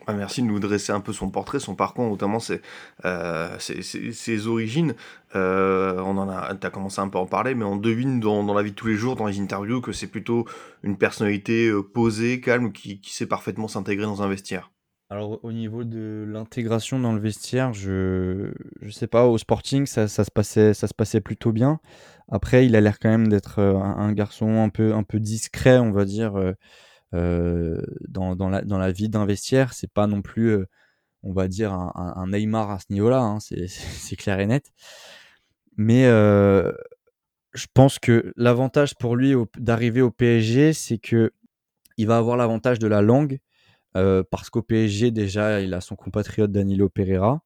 Merci 0.10 0.42
de 0.42 0.48
nous 0.48 0.60
dresser 0.60 0.94
un 0.94 1.02
peu 1.02 1.12
son 1.12 1.30
portrait, 1.30 1.60
son 1.60 1.76
parcours, 1.76 2.08
notamment 2.08 2.40
ses, 2.40 2.62
ses, 3.60 4.48
origines. 4.48 4.96
On 5.34 6.18
en 6.18 6.30
a, 6.30 6.56
t'as 6.56 6.70
commencé 6.70 7.02
un 7.02 7.10
peu 7.10 7.18
à 7.18 7.22
en 7.22 7.26
parler, 7.26 7.56
mais 7.56 7.66
on 7.66 7.76
devine 7.76 8.22
dans, 8.22 8.54
la 8.54 8.64
vie 8.64 8.72
de 8.72 8.76
tous 8.76 8.88
les 8.88 8.96
jours, 8.96 9.18
dans 9.18 9.26
les 9.26 9.42
interviews, 9.42 9.82
que 9.82 9.92
c'est 9.92 10.08
plutôt 10.08 10.46
une 10.82 10.98
personnalité 10.98 11.70
posée, 11.94 12.40
calme, 12.40 12.72
qui 12.72 13.02
sait 13.04 13.26
parfaitement 13.26 13.68
s'intégrer 13.68 14.06
dans 14.06 14.22
un 14.22 14.30
vestiaire. 14.30 14.72
Alors 15.10 15.40
au 15.44 15.54
niveau 15.54 15.86
de 15.86 16.26
l'intégration 16.28 17.00
dans 17.00 17.14
le 17.14 17.20
vestiaire, 17.22 17.74
je 17.74 18.52
sais 18.92 19.08
pas 19.08 19.26
au 19.26 19.38
Sporting 19.38 19.86
ça, 19.86 20.08
se 20.08 20.32
passait 20.32 20.74
ça 20.74 20.88
se 20.88 20.94
passait 20.94 21.22
plutôt 21.22 21.54
bien. 21.54 21.80
Après 22.30 22.66
il 22.66 22.76
a 22.76 22.82
l'air 22.82 23.00
quand 23.00 23.10
même 23.10 23.30
d'être 23.30 23.60
un, 23.60 23.98
un, 23.98 24.12
garçon 24.12 24.64
un 24.64 24.70
peu 25.04 25.20
discret 25.20 25.78
on 25.78 25.92
va 25.92 26.04
dire 26.04 26.36
euh, 27.14 27.82
dans, 28.10 28.36
dans 28.36 28.78
la 28.78 28.92
vie 28.92 29.10
d'un 29.10 29.26
vestiaire. 29.26 29.74
C'est 29.74 29.92
pas 29.92 30.08
non 30.08 30.22
plus 30.22 30.50
euh, 30.50 30.66
on 31.24 31.32
va 31.34 31.48
dire 31.48 31.74
un, 31.74 32.28
Neymar 32.28 32.72
à 32.72 32.80
ce 32.80 32.86
niveau-là. 32.92 33.20
Hein, 33.20 33.40
c'est 33.68 34.16
clair 34.16 34.40
et 34.40 34.46
net. 34.46 34.72
Mais 35.78 36.06
euh, 36.06 36.72
je 37.54 37.68
pense 37.74 38.00
que 38.00 38.34
l'avantage 38.36 38.96
pour 38.96 39.16
lui 39.16 39.36
d'arriver 39.58 40.02
au 40.02 40.12
PSG, 40.12 40.74
c'est 40.74 40.98
que 40.98 41.32
il 41.98 42.08
va 42.08 42.18
avoir 42.18 42.38
l'avantage 42.38 42.80
de 42.80 42.88
la 42.88 43.02
langue 43.02 43.40
euh, 43.98 44.24
parce 44.30 44.50
qu'au 44.50 44.62
PSG, 44.62 45.12
déjà, 45.12 45.62
il 45.62 45.74
a 45.74 45.82
son 45.82 45.96
compatriote 45.96 46.52
Danilo 46.52 46.90
Pereira. 46.90 47.42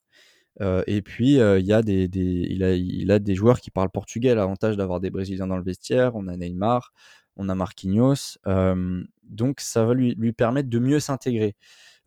Euh, 0.62 0.84
et 0.86 1.02
puis, 1.02 1.40
euh, 1.40 1.60
il, 1.60 1.66
y 1.66 1.74
a 1.74 1.82
des, 1.82 3.36
joueurs 3.36 3.62
qui 3.62 3.72
parlent 3.72 3.90
portugais. 3.90 4.36
L'avantage 4.36 4.78
d'avoir 4.78 5.00
des 5.00 5.10
Brésiliens 5.10 5.48
dans 5.48 5.58
le 5.58 5.64
vestiaire. 5.64 6.16
On 6.16 6.28
a 6.28 6.36
Neymar, 6.38 6.94
on 7.38 7.50
a 7.50 7.56
Marquinhos. 7.56 8.38
donc, 9.24 9.62
ça 9.62 9.86
va 9.86 9.94
lui, 9.94 10.34
permettre 10.34 10.70
de 10.70 10.80
mieux 10.80 11.00
s'intégrer. 11.00 11.56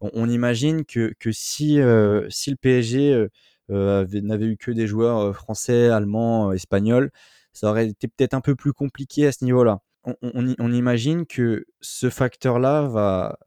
On, 0.01 0.29
imagine 0.29 0.85
que, 0.85 1.15
si, 1.33 1.77
le 1.77 2.57
PSG 2.61 3.27
n'avait 3.71 4.47
eu 4.47 4.57
que 4.59 4.71
des 4.71 4.87
joueurs 4.87 5.35
français, 5.35 5.89
allemands, 5.89 6.53
espagnols, 6.53 7.11
ça 7.53 7.71
aurait 7.71 7.89
été 7.89 8.09
peut-être 8.09 8.35
un 8.35 8.41
peu 8.41 8.55
plus 8.57 8.73
compliqué 8.73 9.27
à 9.27 9.33
ce 9.33 9.45
niveau-là. 9.45 9.81
On, 10.23 10.73
imagine 10.73 11.25
que 11.25 11.65
ce 11.81 12.11
facteur-là 12.11 12.83
va, 12.83 13.39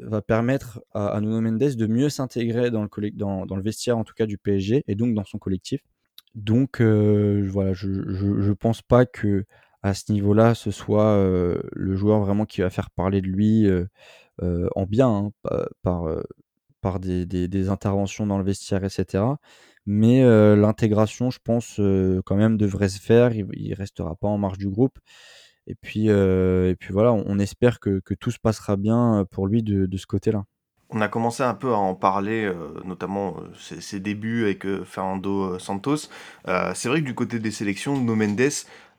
va 0.00 0.22
permettre 0.22 0.80
à, 0.92 1.08
à, 1.08 1.20
Nuno 1.20 1.40
Mendes 1.40 1.58
de 1.58 1.86
mieux 1.86 2.08
s'intégrer 2.08 2.70
dans 2.70 2.82
le, 2.82 3.62
vestiaire, 3.62 3.98
en 3.98 4.04
tout 4.04 4.14
cas 4.14 4.26
du 4.26 4.38
PSG, 4.38 4.84
et 4.86 4.94
donc 4.94 5.14
dans 5.14 5.24
son 5.24 5.38
collectif. 5.38 5.80
Donc 6.34 6.80
euh, 6.80 7.46
voilà, 7.50 7.72
je, 7.72 7.88
je, 8.08 8.40
je, 8.40 8.52
pense 8.52 8.82
pas 8.82 9.06
que 9.06 9.44
à 9.82 9.94
ce 9.94 10.12
niveau-là, 10.12 10.54
ce 10.54 10.70
soit 10.70 11.06
euh, 11.06 11.60
le 11.72 11.96
joueur 11.96 12.20
vraiment 12.20 12.46
qui 12.46 12.60
va 12.60 12.70
faire 12.70 12.90
parler 12.90 13.20
de 13.20 13.26
lui 13.26 13.66
euh, 13.66 14.68
en 14.74 14.86
bien 14.86 15.08
hein, 15.08 15.32
par, 15.82 17.00
des, 17.00 17.68
interventions 17.68 18.26
dans 18.26 18.38
le 18.38 18.44
vestiaire, 18.44 18.84
etc. 18.84 19.24
Mais 19.86 20.22
l'intégration, 20.56 21.30
je 21.30 21.38
pense, 21.42 21.80
quand 22.24 22.36
même 22.36 22.56
devrait 22.56 22.88
se 22.90 23.00
faire. 23.00 23.34
Il, 23.34 23.46
il 23.54 23.74
restera 23.74 24.14
pas 24.16 24.28
en 24.28 24.38
marge 24.38 24.58
du 24.58 24.68
groupe. 24.68 24.98
Et 25.68 25.74
puis, 25.74 26.08
euh, 26.08 26.70
et 26.70 26.74
puis 26.74 26.92
voilà, 26.92 27.12
on, 27.12 27.38
espère 27.38 27.78
que, 27.78 28.00
que, 28.00 28.14
tout 28.14 28.30
se 28.30 28.38
passera 28.38 28.76
bien 28.76 29.26
pour 29.30 29.46
lui 29.46 29.62
de, 29.62 29.86
de 29.86 29.96
ce 29.98 30.06
côté-là. 30.06 30.44
On 30.90 31.02
a 31.02 31.08
commencé 31.08 31.42
un 31.42 31.54
peu 31.54 31.72
à 31.72 31.76
en 31.76 31.94
parler, 31.94 32.44
euh, 32.44 32.72
notamment 32.84 33.36
euh, 33.38 33.80
ses, 33.80 34.00
débuts 34.00 34.44
avec 34.44 34.64
euh, 34.64 34.84
Fernando 34.84 35.58
Santos. 35.58 36.08
c'est 36.74 36.88
vrai 36.88 37.00
que 37.00 37.06
du 37.06 37.14
côté 37.14 37.38
des 37.38 37.50
sélections, 37.50 38.00
No 38.00 38.14
Mendes 38.14 38.40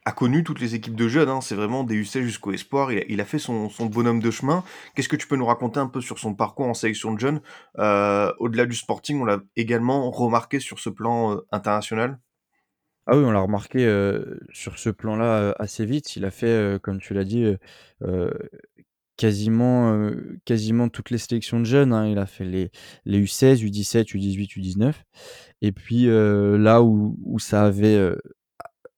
a 0.05 0.11
connu 0.11 0.43
toutes 0.43 0.59
les 0.61 0.75
équipes 0.75 0.95
de 0.95 1.07
jeunes. 1.07 1.29
Hein. 1.29 1.41
C'est 1.41 1.55
vraiment 1.55 1.83
des 1.83 1.95
UC 1.95 2.21
jusqu'au 2.21 2.51
espoir. 2.51 2.91
Il 2.91 2.99
a, 2.99 3.03
il 3.09 3.19
a 3.21 3.25
fait 3.25 3.39
son, 3.39 3.69
son, 3.69 3.87
bonhomme 3.87 4.21
de 4.21 4.29
chemin. 4.29 4.63
Qu'est-ce 4.93 5.09
que 5.09 5.15
tu 5.15 5.27
peux 5.27 5.35
nous 5.35 5.45
raconter 5.47 5.79
un 5.79 5.87
peu 5.87 5.99
sur 5.99 6.19
son 6.19 6.35
parcours 6.35 6.67
en 6.67 6.75
sélection 6.75 7.11
de 7.11 7.19
jeunes? 7.19 7.41
Au-delà 7.75 8.65
du 8.67 8.75
sporting, 8.75 9.21
on 9.21 9.25
l'a 9.25 9.39
également 9.55 10.09
remarqué 10.11 10.59
sur 10.59 10.79
ce 10.79 10.89
plan 10.89 11.39
international? 11.51 12.19
Ah 13.11 13.17
oui, 13.17 13.23
on 13.23 13.31
l'a 13.31 13.39
remarqué 13.39 13.79
sur 14.51 14.77
ce 14.77 14.89
plan-là 14.91 15.55
assez 15.57 15.83
vite. 15.85 16.15
Il 16.15 16.25
a 16.25 16.31
fait, 16.31 16.79
comme 16.83 16.99
tu 16.99 17.15
l'as 17.15 17.23
dit, 17.23 17.45
quasiment, 19.17 20.89
toutes 20.89 21.09
les 21.09 21.17
sélections 21.17 21.59
de 21.59 21.65
jeunes. 21.65 21.91
Hein. 21.91 22.07
Il 22.07 22.19
a 22.19 22.27
fait 22.27 22.45
les, 22.45 22.71
les 23.05 23.23
U16, 23.23 23.65
U17, 23.65 24.15
U18, 24.15 24.59
U19. 24.59 24.93
Et 25.61 25.71
puis 25.71 26.05
là 26.05 26.83
où, 26.83 27.39
ça 27.39 27.63
avait 27.65 28.15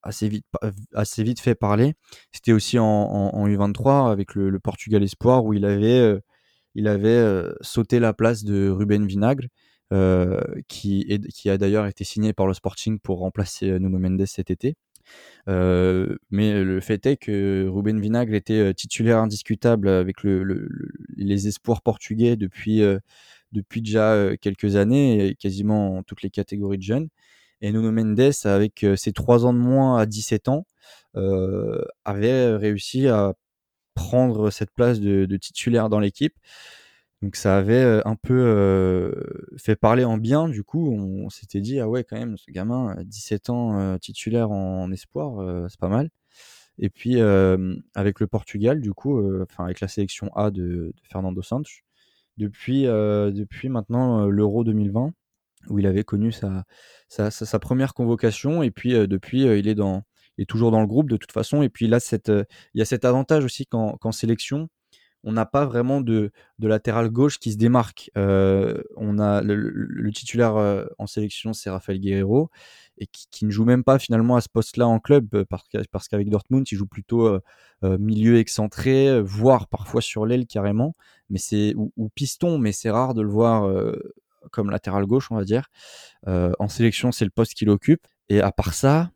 assez, 0.02 0.28
vite, 0.28 1.40
fait 1.40 1.54
parler, 1.54 1.94
c'était 2.32 2.52
aussi 2.52 2.78
en, 2.78 2.84
en, 2.84 3.48
U23 3.48 4.10
avec 4.10 4.34
le, 4.34 4.60
Portugal 4.60 5.02
Espoir 5.02 5.44
où 5.46 5.54
il 5.54 5.64
avait, 5.64 6.20
il 6.74 6.86
avait 6.86 7.46
sauté 7.62 7.98
la 7.98 8.12
place 8.12 8.44
de 8.44 8.68
Ruben 8.68 9.06
Vinagre. 9.06 9.46
Qui, 10.68 11.06
est, 11.08 11.26
qui 11.28 11.50
a 11.50 11.58
d'ailleurs 11.58 11.86
été 11.86 12.04
signé 12.04 12.32
par 12.32 12.46
le 12.46 12.54
Sporting 12.54 12.98
pour 12.98 13.18
remplacer 13.18 13.78
Nuno 13.78 13.98
Mendes 13.98 14.26
cet 14.26 14.50
été. 14.50 14.76
Euh, 15.48 16.16
mais 16.30 16.62
le 16.62 16.80
fait 16.80 17.04
est 17.06 17.16
que 17.16 17.66
Ruben 17.68 18.00
Vinagre 18.00 18.34
était 18.34 18.58
euh, 18.58 18.72
titulaire 18.72 19.18
indiscutable 19.18 19.88
avec 19.88 20.22
le, 20.22 20.42
le, 20.42 20.68
les 21.16 21.48
espoirs 21.48 21.82
portugais 21.82 22.36
depuis, 22.36 22.82
euh, 22.82 22.98
depuis 23.52 23.82
déjà 23.82 24.36
quelques 24.40 24.76
années, 24.76 25.36
quasiment 25.38 26.02
toutes 26.04 26.22
les 26.22 26.30
catégories 26.30 26.78
de 26.78 26.82
jeunes. 26.82 27.08
Et 27.60 27.72
Nuno 27.72 27.92
Mendes, 27.92 28.32
avec 28.44 28.84
ses 28.96 29.12
trois 29.12 29.46
ans 29.46 29.52
de 29.54 29.58
moins 29.58 29.96
à 29.98 30.06
17 30.06 30.48
ans, 30.48 30.66
avait 32.04 32.56
réussi 32.56 33.06
à 33.06 33.34
prendre 33.94 34.50
cette 34.50 34.72
place 34.72 35.00
de 35.00 35.36
titulaire 35.36 35.88
dans 35.88 36.00
l'équipe. 36.00 36.34
Donc 37.22 37.36
ça 37.36 37.56
avait 37.56 38.02
un 38.04 38.16
peu 38.16 39.14
fait 39.56 39.76
parler 39.76 40.04
en 40.04 40.16
bien. 40.18 40.48
Du 40.48 40.64
coup, 40.64 40.92
on, 40.92 41.30
s'était 41.30 41.60
dit 41.60 41.78
ah 41.80 41.88
ouais 41.88 42.04
quand 42.04 42.18
même 42.18 42.36
ce 42.36 42.50
gamin, 42.50 42.96
17 43.04 43.50
ans 43.50 43.98
titulaire 43.98 44.50
en, 44.50 44.90
espoir, 44.90 45.68
c'est 45.70 45.78
pas 45.78 45.88
mal. 45.88 46.10
Et 46.78 46.90
puis 46.90 47.20
avec 47.20 48.20
le 48.20 48.26
Portugal, 48.26 48.80
du 48.80 48.92
coup, 48.92 49.22
enfin 49.42 49.64
avec 49.64 49.80
la 49.80 49.88
sélection 49.88 50.34
A 50.34 50.50
de, 50.50 50.92
Fernando 51.04 51.42
Santos, 51.42 51.70
depuis 52.38 52.88
maintenant 53.68 54.26
l'Euro 54.26 54.64
2020 54.64 55.12
où 55.68 55.78
il 55.78 55.86
avait 55.86 56.04
connu 56.04 56.32
sa 56.32 56.64
première 57.60 57.94
convocation 57.94 58.62
et 58.64 58.72
puis 58.72 58.94
depuis 59.06 59.42
il 59.42 59.68
est 59.68 59.76
dans 59.76 60.02
toujours 60.48 60.72
dans 60.72 60.80
le 60.80 60.88
groupe 60.88 61.08
de 61.08 61.16
toute 61.16 61.30
façon 61.30 61.62
et 61.62 61.68
puis 61.68 61.86
là 61.86 61.98
il 62.10 62.44
y 62.74 62.82
a 62.82 62.84
cet 62.84 63.04
avantage 63.04 63.44
aussi 63.44 63.66
qu'en 63.66 64.12
sélection 64.12 64.68
on 65.24 65.32
n'a 65.32 65.46
pas 65.46 65.64
vraiment 65.64 66.00
de, 66.00 66.32
de, 66.58 66.68
latéral 66.68 67.10
gauche 67.10 67.38
qui 67.38 67.52
se 67.52 67.56
démarque. 67.56 68.10
Euh, 68.16 68.82
on 68.96 69.18
a 69.18 69.40
le, 69.42 70.10
titulaire 70.12 70.56
euh, 70.56 70.84
en 70.98 71.06
sélection, 71.06 71.52
c'est 71.52 71.70
Rafael 71.70 72.00
Guerrero, 72.00 72.50
et 72.98 73.06
qui, 73.06 73.44
ne 73.44 73.50
joue 73.50 73.64
même 73.64 73.84
pas 73.84 73.98
finalement 73.98 74.36
à 74.36 74.40
ce 74.40 74.48
poste-là 74.48 74.86
en 74.86 74.98
club, 74.98 75.28
euh, 75.34 75.44
parce, 75.48 76.08
qu'avec 76.08 76.28
Dortmund, 76.28 76.66
il 76.70 76.76
joue 76.76 76.86
plutôt 76.86 77.38
milieu 77.82 78.38
excentré, 78.38 79.20
voire 79.22 79.68
parfois 79.68 80.00
sur 80.00 80.26
l'aile 80.26 80.46
carrément, 80.46 80.94
mais 81.30 81.38
c'est 81.38 81.74
ou, 81.76 82.08
piston, 82.14 82.58
mais 82.58 82.72
c'est 82.72 82.90
rare 82.90 83.14
de 83.14 83.22
le 83.22 83.28
voir 83.28 83.72
comme 84.50 84.70
latéral 84.70 85.06
gauche, 85.06 85.30
on 85.30 85.36
va 85.36 85.44
dire. 85.44 85.68
en 86.26 86.68
sélection, 86.68 87.12
c'est 87.12 87.24
le 87.24 87.30
poste 87.30 87.54
qu'il 87.54 87.70
occupe. 87.70 88.06
Et 88.28 88.40
à 88.40 88.52
part 88.52 88.74
ça, 88.74 89.10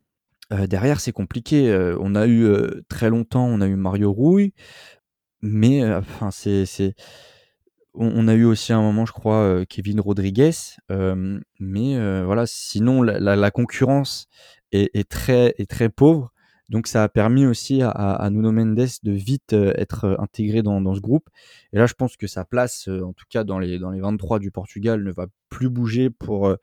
derrière, 0.51 0.99
c'est 0.99 1.13
compliqué. 1.13 1.95
on 2.01 2.17
a 2.17 2.27
eu 2.27 2.49
très 2.89 3.09
longtemps, 3.09 3.47
on 3.47 3.61
a 3.61 3.67
eu 3.67 3.77
Mario 3.77 4.13
Rouille. 4.13 4.53
Mais 5.43 5.85
enfin, 5.95 6.31
c'est, 6.31 6.95
on, 7.95 8.29
a 8.29 8.35
eu 8.35 8.45
aussi 8.45 8.73
un 8.73 8.81
moment, 8.81 9.07
je 9.07 9.13
crois, 9.13 9.65
Kevin 9.69 10.01
Rodriguez. 10.01 10.53
mais 10.89 12.23
voilà, 12.25 12.45
sinon 12.47 13.03
la, 13.03 13.51
concurrence 13.51 14.29
est, 14.73 15.09
très 15.09 15.55
est 15.59 15.71
très 15.71 15.89
pauvre. 15.89 16.33
Donc 16.69 16.89
ça 16.89 17.05
a 17.05 17.09
permis 17.09 17.47
aussi 17.47 17.81
à, 17.83 18.29
Nuno 18.31 18.51
Mendes 18.51 18.89
de 19.03 19.13
vite 19.13 19.53
être 19.53 20.17
intégré 20.19 20.63
dans, 20.63 20.95
ce 20.95 21.01
groupe. 21.01 21.29
Et 21.73 21.79
là, 21.79 21.87
je 21.87 21.95
pense 21.95 22.17
que 22.17 22.27
sa 22.27 22.45
place, 22.45 22.89
en 22.89 23.13
tout 23.13 23.27
cas 23.29 23.45
dans 23.45 23.59
les, 23.59 23.79
dans 23.79 23.91
les 23.91 24.01
23 24.01 24.39
du 24.39 24.51
Portugal, 24.51 25.03
ne 25.03 25.13
va 25.13 25.27
plus 25.49 25.69
bouger 25.69 26.11
pour, 26.11 26.55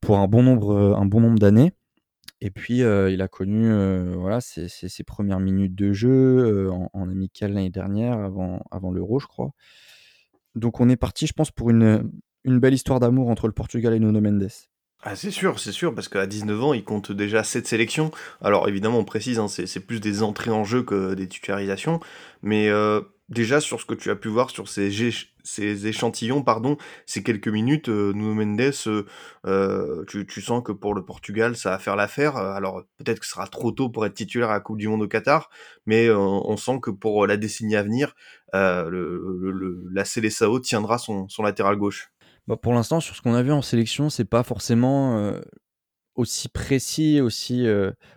pour 0.00 0.18
un 0.18 0.26
bon 0.26 0.42
nombre, 0.42 0.96
un 0.96 1.06
bon 1.06 1.20
nombre 1.20 1.38
d'années. 1.38 1.72
Et 2.44 2.50
puis, 2.50 2.78
il 2.78 3.22
a 3.22 3.28
connu 3.28 3.72
voilà, 4.14 4.40
ses, 4.40 5.04
premières 5.06 5.38
minutes 5.38 5.76
de 5.76 5.92
jeu 5.92 6.68
en, 6.72 7.08
amical 7.08 7.52
l'année 7.52 7.70
dernière, 7.70 8.18
avant, 8.18 8.66
avant 8.72 8.90
l'Euro, 8.90 9.20
je 9.20 9.28
crois. 9.28 9.52
Donc, 10.56 10.80
on 10.80 10.88
est 10.88 10.96
parti, 10.96 11.28
je 11.28 11.34
pense, 11.34 11.52
pour 11.52 11.70
une, 11.70 12.10
une 12.42 12.58
belle 12.58 12.74
histoire 12.74 12.98
d'amour 12.98 13.28
entre 13.28 13.46
le 13.46 13.52
Portugal 13.52 13.94
et 13.94 14.00
Nuno 14.00 14.20
Mendes. 14.20 14.48
Ah, 15.04 15.14
c'est 15.14 15.30
sûr, 15.30 15.60
c'est 15.60 15.70
sûr, 15.70 15.94
parce 15.94 16.08
qu'à 16.08 16.26
19 16.26 16.64
ans, 16.64 16.74
il 16.74 16.82
compte 16.82 17.12
déjà 17.12 17.44
7 17.44 17.64
sélections. 17.64 18.10
Alors, 18.40 18.68
évidemment, 18.68 18.98
on 18.98 19.04
précise, 19.04 19.38
hein, 19.38 19.46
c'est 19.46 19.86
plus 19.86 20.00
des 20.00 20.24
entrées 20.24 20.50
en 20.50 20.64
jeu 20.64 20.82
que 20.82 21.14
des 21.14 21.28
titularisations. 21.28 22.00
Mais 22.42 22.68
déjà 23.32 23.60
sur 23.60 23.80
ce 23.80 23.86
que 23.86 23.94
tu 23.94 24.10
as 24.10 24.16
pu 24.16 24.28
voir 24.28 24.50
sur 24.50 24.68
ces, 24.68 24.90
ces 25.42 25.86
échantillons, 25.86 26.42
pardon, 26.42 26.76
ces 27.06 27.22
quelques 27.22 27.48
minutes, 27.48 27.88
euh, 27.88 28.12
Nuno 28.12 28.34
Mendes, 28.34 28.72
euh, 28.86 29.04
euh, 29.46 30.04
tu, 30.06 30.40
sens 30.40 30.62
que 30.62 30.72
pour 30.72 30.94
le 30.94 31.04
Portugal, 31.04 31.56
ça 31.56 31.70
va 31.70 31.78
faire 31.78 31.96
l'affaire. 31.96 32.36
Alors 32.36 32.82
peut-être 32.98 33.20
que 33.20 33.26
ce 33.26 33.32
sera 33.32 33.46
trop 33.46 33.72
tôt 33.72 33.88
pour 33.88 34.06
être 34.06 34.14
titulaire 34.14 34.50
à 34.50 34.54
la 34.54 34.60
Coupe 34.60 34.78
du 34.78 34.88
Monde 34.88 35.02
au 35.02 35.08
Qatar, 35.08 35.50
mais 35.86 36.10
on 36.10 36.56
sent 36.56 36.78
que 36.80 36.90
pour 36.90 37.26
la 37.26 37.36
décennie 37.36 37.76
à 37.76 37.82
venir, 37.82 38.14
le, 38.52 39.88
la 39.92 40.04
Célessao 40.04 40.60
tiendra 40.60 40.98
son, 40.98 41.28
son 41.28 41.42
latéral 41.42 41.76
gauche. 41.76 42.12
Bah 42.46 42.56
pour 42.56 42.74
l'instant, 42.74 43.00
sur 43.00 43.14
ce 43.16 43.22
qu'on 43.22 43.34
a 43.34 43.42
vu 43.42 43.52
en 43.52 43.62
sélection, 43.62 44.10
c'est 44.10 44.24
pas 44.24 44.42
forcément 44.42 45.32
aussi 46.14 46.48
précis, 46.48 47.20
aussi, 47.20 47.66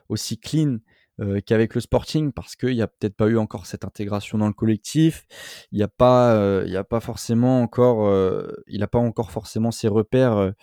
aussi 0.10 0.40
clean 0.40 0.80
euh, 1.22 1.40
qu'avec 1.46 1.76
le 1.76 1.82
Sporting 1.82 2.34
parce 2.34 2.58
qu'il 2.58 2.76
n'y 2.76 2.82
a 2.82 2.88
peut-être 2.88 3.16
pas 3.16 3.28
eu 3.28 3.38
encore 3.38 3.68
cette 3.68 3.86
intégration 3.86 4.38
dans 4.38 4.48
le 4.48 4.54
collectif. 4.54 5.26
Il 5.72 5.78
n'y 5.78 5.84
a 5.84 5.88
pas, 5.88 6.36
euh, 6.36 6.64
il 6.66 6.74
y 6.74 6.78
a 6.78 6.84
pas 6.84 7.00
forcément 7.00 7.62
encore, 7.62 8.06
euh, 8.08 8.52
il 8.68 8.82
n'a 8.82 8.88
pas 8.88 9.00
encore 9.00 9.32
forcément 9.32 9.72
ses 9.72 9.88
repères 9.88 10.54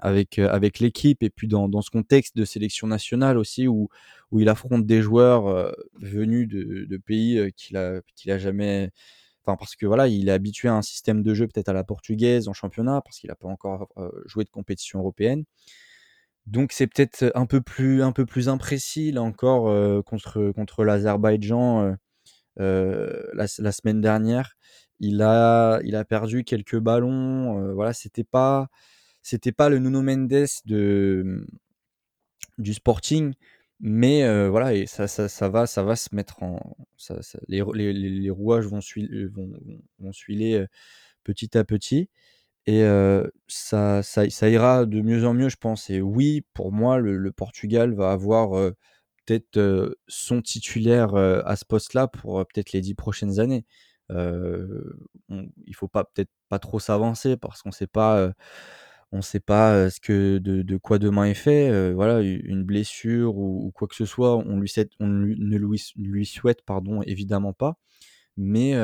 avec 0.00 0.38
avec 0.38 0.78
l'équipe 0.80 1.22
et 1.22 1.30
puis 1.30 1.48
dans, 1.48 1.68
dans 1.68 1.80
ce 1.82 1.90
contexte 1.90 2.36
de 2.36 2.44
sélection 2.44 2.86
nationale 2.86 3.38
aussi 3.38 3.66
où 3.66 3.88
où 4.30 4.40
il 4.40 4.48
affronte 4.50 4.84
des 4.84 5.00
joueurs 5.00 5.72
venus 6.00 6.48
de, 6.48 6.84
de 6.84 6.96
pays 6.98 7.52
qu'il 7.56 7.76
a 7.76 8.00
qu'il 8.14 8.30
a 8.30 8.38
jamais 8.38 8.90
Enfin, 9.46 9.56
parce 9.56 9.76
que 9.76 9.86
voilà, 9.86 10.08
il 10.08 10.28
est 10.28 10.32
habitué 10.32 10.68
à 10.68 10.74
un 10.74 10.82
système 10.82 11.22
de 11.22 11.32
jeu 11.32 11.46
peut-être 11.46 11.70
à 11.70 11.72
la 11.72 11.82
portugaise 11.82 12.48
en 12.48 12.52
championnat, 12.52 13.00
parce 13.02 13.18
qu'il 13.18 13.28
n'a 13.28 13.34
pas 13.34 13.48
encore 13.48 13.88
joué 14.26 14.44
de 14.44 14.50
compétition 14.50 14.98
européenne. 14.98 15.44
Donc 16.48 16.72
c'est 16.72 16.86
peut-être 16.86 17.30
un 17.34 17.44
peu 17.44 17.60
plus 17.60 18.02
un 18.02 18.12
peu 18.12 18.24
plus 18.24 18.48
imprécis 18.48 19.12
là 19.12 19.22
encore 19.22 20.04
contre 20.04 20.50
contre 20.52 20.84
l'Azerbaïdjan 20.84 21.96
la, 22.56 23.46
semaine 23.46 24.00
dernière. 24.00 24.56
Il 24.98 25.20
a 25.22 25.80
il 25.84 25.94
a 25.94 26.04
perdu 26.04 26.44
quelques 26.44 26.78
ballons. 26.78 27.74
voilà, 27.74 27.92
c'était 27.92 28.24
pas 28.24 28.68
c'était 29.22 29.52
pas 29.52 29.68
le 29.68 29.78
Nuno 29.78 30.02
Mendes 30.02 30.46
de 30.64 31.46
du 32.56 32.72
Sporting, 32.74 33.34
mais 33.80 34.48
voilà 34.48 34.74
et 34.74 34.86
ça, 34.86 35.06
ça, 35.06 35.28
ça 35.28 35.48
va 35.50 35.66
ça 35.66 35.82
va 35.82 35.96
se 35.96 36.14
mettre 36.14 36.42
en 36.42 36.76
les, 37.48 37.62
les, 37.92 38.30
rouages 38.30 38.66
vont 38.66 38.80
suivre 38.80 39.12
vont, 39.34 39.50
vont 39.98 40.12
suiler 40.12 40.64
petit 41.24 41.58
à 41.58 41.64
petit. 41.64 42.08
Et 42.68 42.84
ça, 43.46 44.02
ça, 44.02 44.50
ira 44.50 44.84
de 44.84 45.00
mieux 45.00 45.24
en 45.24 45.32
mieux, 45.32 45.48
je 45.48 45.56
pense. 45.56 45.88
Et 45.88 46.02
oui, 46.02 46.44
pour 46.52 46.70
moi, 46.70 46.98
le, 46.98 47.32
Portugal 47.32 47.94
va 47.94 48.12
avoir 48.12 48.50
peut-être 49.24 49.96
son 50.06 50.42
titulaire 50.42 51.14
à 51.14 51.56
ce 51.56 51.64
poste-là 51.64 52.08
pour 52.08 52.44
peut-être 52.46 52.72
les 52.72 52.82
dix 52.82 52.94
prochaines 52.94 53.40
années. 53.40 53.64
il 54.10 55.74
faut 55.74 55.88
peut-être 55.88 56.30
pas 56.50 56.58
trop 56.58 56.78
s'avancer 56.78 57.38
parce 57.38 57.62
qu'on 57.62 57.72
sait 57.72 57.86
pas, 57.86 58.32
on 59.12 59.22
sait 59.22 59.40
pas 59.40 59.88
ce 59.88 59.98
que 59.98 60.36
de, 60.36 60.60
de, 60.60 60.76
quoi 60.76 60.98
demain 60.98 61.24
est 61.24 61.32
fait. 61.32 61.92
voilà, 61.94 62.20
une 62.20 62.64
blessure 62.64 63.38
ou, 63.38 63.72
quoi 63.74 63.88
que 63.88 63.94
ce 63.94 64.04
soit, 64.04 64.36
on 64.36 64.58
lui, 64.60 64.70
on 65.00 65.06
ne 65.06 65.56
lui, 65.56 65.82
lui 65.96 66.26
souhaite 66.26 66.60
pardon 66.66 67.00
évidemment 67.00 67.54
pas. 67.54 67.78
Mais 68.36 68.74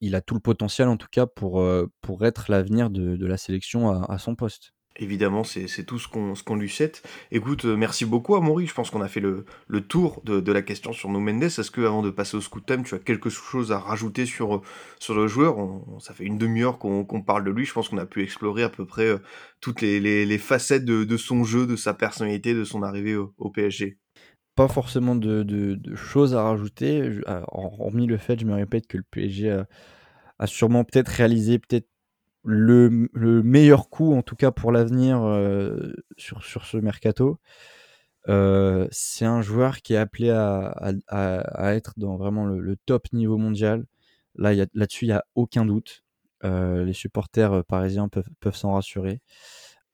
il 0.00 0.14
a 0.14 0.20
tout 0.20 0.34
le 0.34 0.40
potentiel 0.40 0.88
en 0.88 0.96
tout 0.96 1.08
cas 1.10 1.26
pour, 1.26 1.60
euh, 1.60 1.86
être 2.20 2.50
l'avenir 2.50 2.90
de, 2.90 3.26
la 3.26 3.36
sélection 3.36 3.90
à, 3.90 4.18
son 4.18 4.34
poste. 4.34 4.72
Évidemment, 5.00 5.44
c'est 5.44 5.84
tout 5.84 5.98
ce 5.98 6.08
qu'on 6.08 6.56
lui 6.56 6.68
souhaite. 6.68 7.02
Écoute, 7.30 7.64
euh, 7.64 7.76
merci 7.76 8.04
beaucoup 8.04 8.34
à 8.34 8.40
Maury. 8.40 8.66
Je 8.66 8.74
pense 8.74 8.90
qu'on 8.90 9.00
a 9.00 9.06
fait 9.06 9.20
le, 9.20 9.44
tour 9.86 10.20
de, 10.24 10.52
la 10.52 10.62
question 10.62 10.92
sur 10.92 11.08
No 11.08 11.20
Mendes. 11.20 11.44
Est-ce 11.44 11.70
que 11.70 11.82
avant 11.82 12.02
de 12.02 12.10
passer 12.10 12.36
au 12.36 12.40
Scoutem, 12.40 12.82
tu 12.82 12.96
as 12.96 12.98
quelque 12.98 13.30
chose 13.30 13.70
à 13.70 13.78
rajouter 13.78 14.26
sur, 14.26 14.62
sur 14.98 15.14
le 15.14 15.28
joueur? 15.28 15.56
Ça 16.00 16.14
fait 16.14 16.24
une 16.24 16.38
demi-heure 16.38 16.78
qu'on 16.78 17.22
parle 17.22 17.44
de 17.44 17.50
lui. 17.52 17.64
Je 17.64 17.72
pense 17.72 17.88
qu'on 17.88 17.98
a 17.98 18.06
pu 18.06 18.24
explorer 18.24 18.64
à 18.64 18.68
peu 18.68 18.86
près 18.86 19.06
euh, 19.06 19.18
toutes 19.60 19.82
les, 19.82 20.38
facettes 20.38 20.84
de, 20.84 21.16
son 21.16 21.44
jeu, 21.44 21.66
de 21.66 21.76
sa 21.76 21.94
personnalité, 21.94 22.54
de 22.54 22.64
son 22.64 22.82
arrivée 22.82 23.14
au 23.14 23.50
PSG 23.50 23.98
pas 24.58 24.66
forcément 24.66 25.14
de, 25.14 25.78
choses 25.94 26.34
à 26.34 26.42
rajouter, 26.42 27.20
hormis 27.52 28.08
le 28.08 28.16
fait, 28.16 28.40
je 28.40 28.44
me 28.44 28.54
répète, 28.54 28.88
que 28.88 28.96
le 28.96 29.04
PSG 29.04 29.62
a, 30.40 30.46
sûrement 30.48 30.82
peut-être 30.82 31.06
réalisé 31.06 31.60
peut-être 31.60 31.86
le, 32.42 33.08
meilleur 33.44 33.88
coup, 33.88 34.14
en 34.14 34.22
tout 34.22 34.34
cas 34.34 34.50
pour 34.50 34.72
l'avenir, 34.72 35.22
euh, 35.22 35.92
sur, 36.16 36.42
sur 36.42 36.64
ce 36.64 36.76
mercato. 36.76 37.38
c'est 38.26 39.24
un 39.24 39.42
joueur 39.42 39.80
qui 39.80 39.94
est 39.94 39.96
appelé 39.96 40.30
à, 40.30 40.74
à, 41.06 41.74
être 41.76 41.94
dans 41.96 42.16
vraiment 42.16 42.44
le, 42.44 42.76
top 42.84 43.12
niveau 43.12 43.38
mondial. 43.38 43.84
Là, 44.34 44.54
là-dessus, 44.74 45.04
il 45.04 45.08
n'y 45.08 45.14
a 45.14 45.24
aucun 45.36 45.66
doute. 45.66 46.02
les 46.42 46.94
supporters 46.94 47.64
parisiens 47.64 48.08
peuvent, 48.08 48.28
peuvent 48.40 48.56
s'en 48.56 48.72
rassurer. 48.72 49.20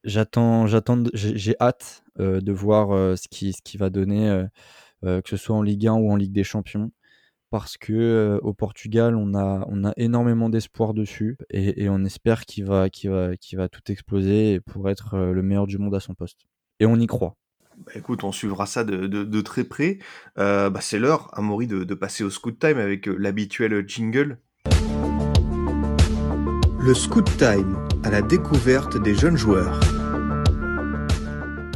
J'attends, 0.04 0.66
j'attends, 0.66 1.02
j'ai 1.14 1.56
hâte 1.60 2.04
de 2.18 2.52
voir 2.52 3.16
ce 3.16 3.26
qui, 3.28 3.52
ce 3.52 3.62
qui 3.62 3.76
va 3.76 3.90
donner, 3.90 4.44
que 5.02 5.22
ce 5.24 5.36
soit 5.36 5.56
en 5.56 5.62
Ligue 5.62 5.86
1 5.86 5.94
ou 5.94 6.10
en 6.10 6.16
Ligue 6.16 6.32
des 6.32 6.44
Champions 6.44 6.90
parce 7.50 7.76
que 7.76 8.40
au 8.42 8.52
Portugal, 8.52 9.14
on 9.14 9.32
a, 9.34 9.64
on 9.68 9.84
a 9.84 9.92
énormément 9.96 10.48
d'espoir 10.48 10.92
dessus 10.92 11.38
et, 11.50 11.88
on 11.88 12.04
espère 12.04 12.46
qu'il 12.46 12.64
va, 12.64 12.90
qu'il 12.90 13.10
va, 13.10 13.30
va 13.52 13.68
tout 13.68 13.92
exploser 13.92 14.60
pour 14.60 14.90
être 14.90 15.16
le 15.16 15.40
meilleur 15.40 15.68
du 15.68 15.78
monde 15.78 15.94
à 15.94 16.00
son 16.00 16.14
poste. 16.14 16.40
Et 16.80 16.86
on 16.86 16.96
y 16.96 17.06
croit. 17.06 17.36
Bah, 17.78 17.92
écoute, 17.94 18.24
on 18.24 18.32
suivra 18.32 18.66
ça 18.66 18.82
de, 18.82 19.40
très 19.40 19.62
près. 19.62 19.98
bah, 20.36 20.72
c'est 20.80 20.98
l'heure, 20.98 21.30
Amaury, 21.38 21.68
de, 21.68 21.84
de 21.84 21.94
passer 21.94 22.24
au 22.24 22.30
Scoot 22.30 22.58
Time 22.58 22.78
avec 22.78 23.06
l'habituel 23.06 23.88
jingle. 23.88 24.38
Le 26.86 26.92
Scoot 26.92 27.24
Time, 27.38 27.78
à 28.02 28.10
la 28.10 28.20
découverte 28.20 28.98
des 29.02 29.14
jeunes 29.14 29.38
joueurs. 29.38 29.80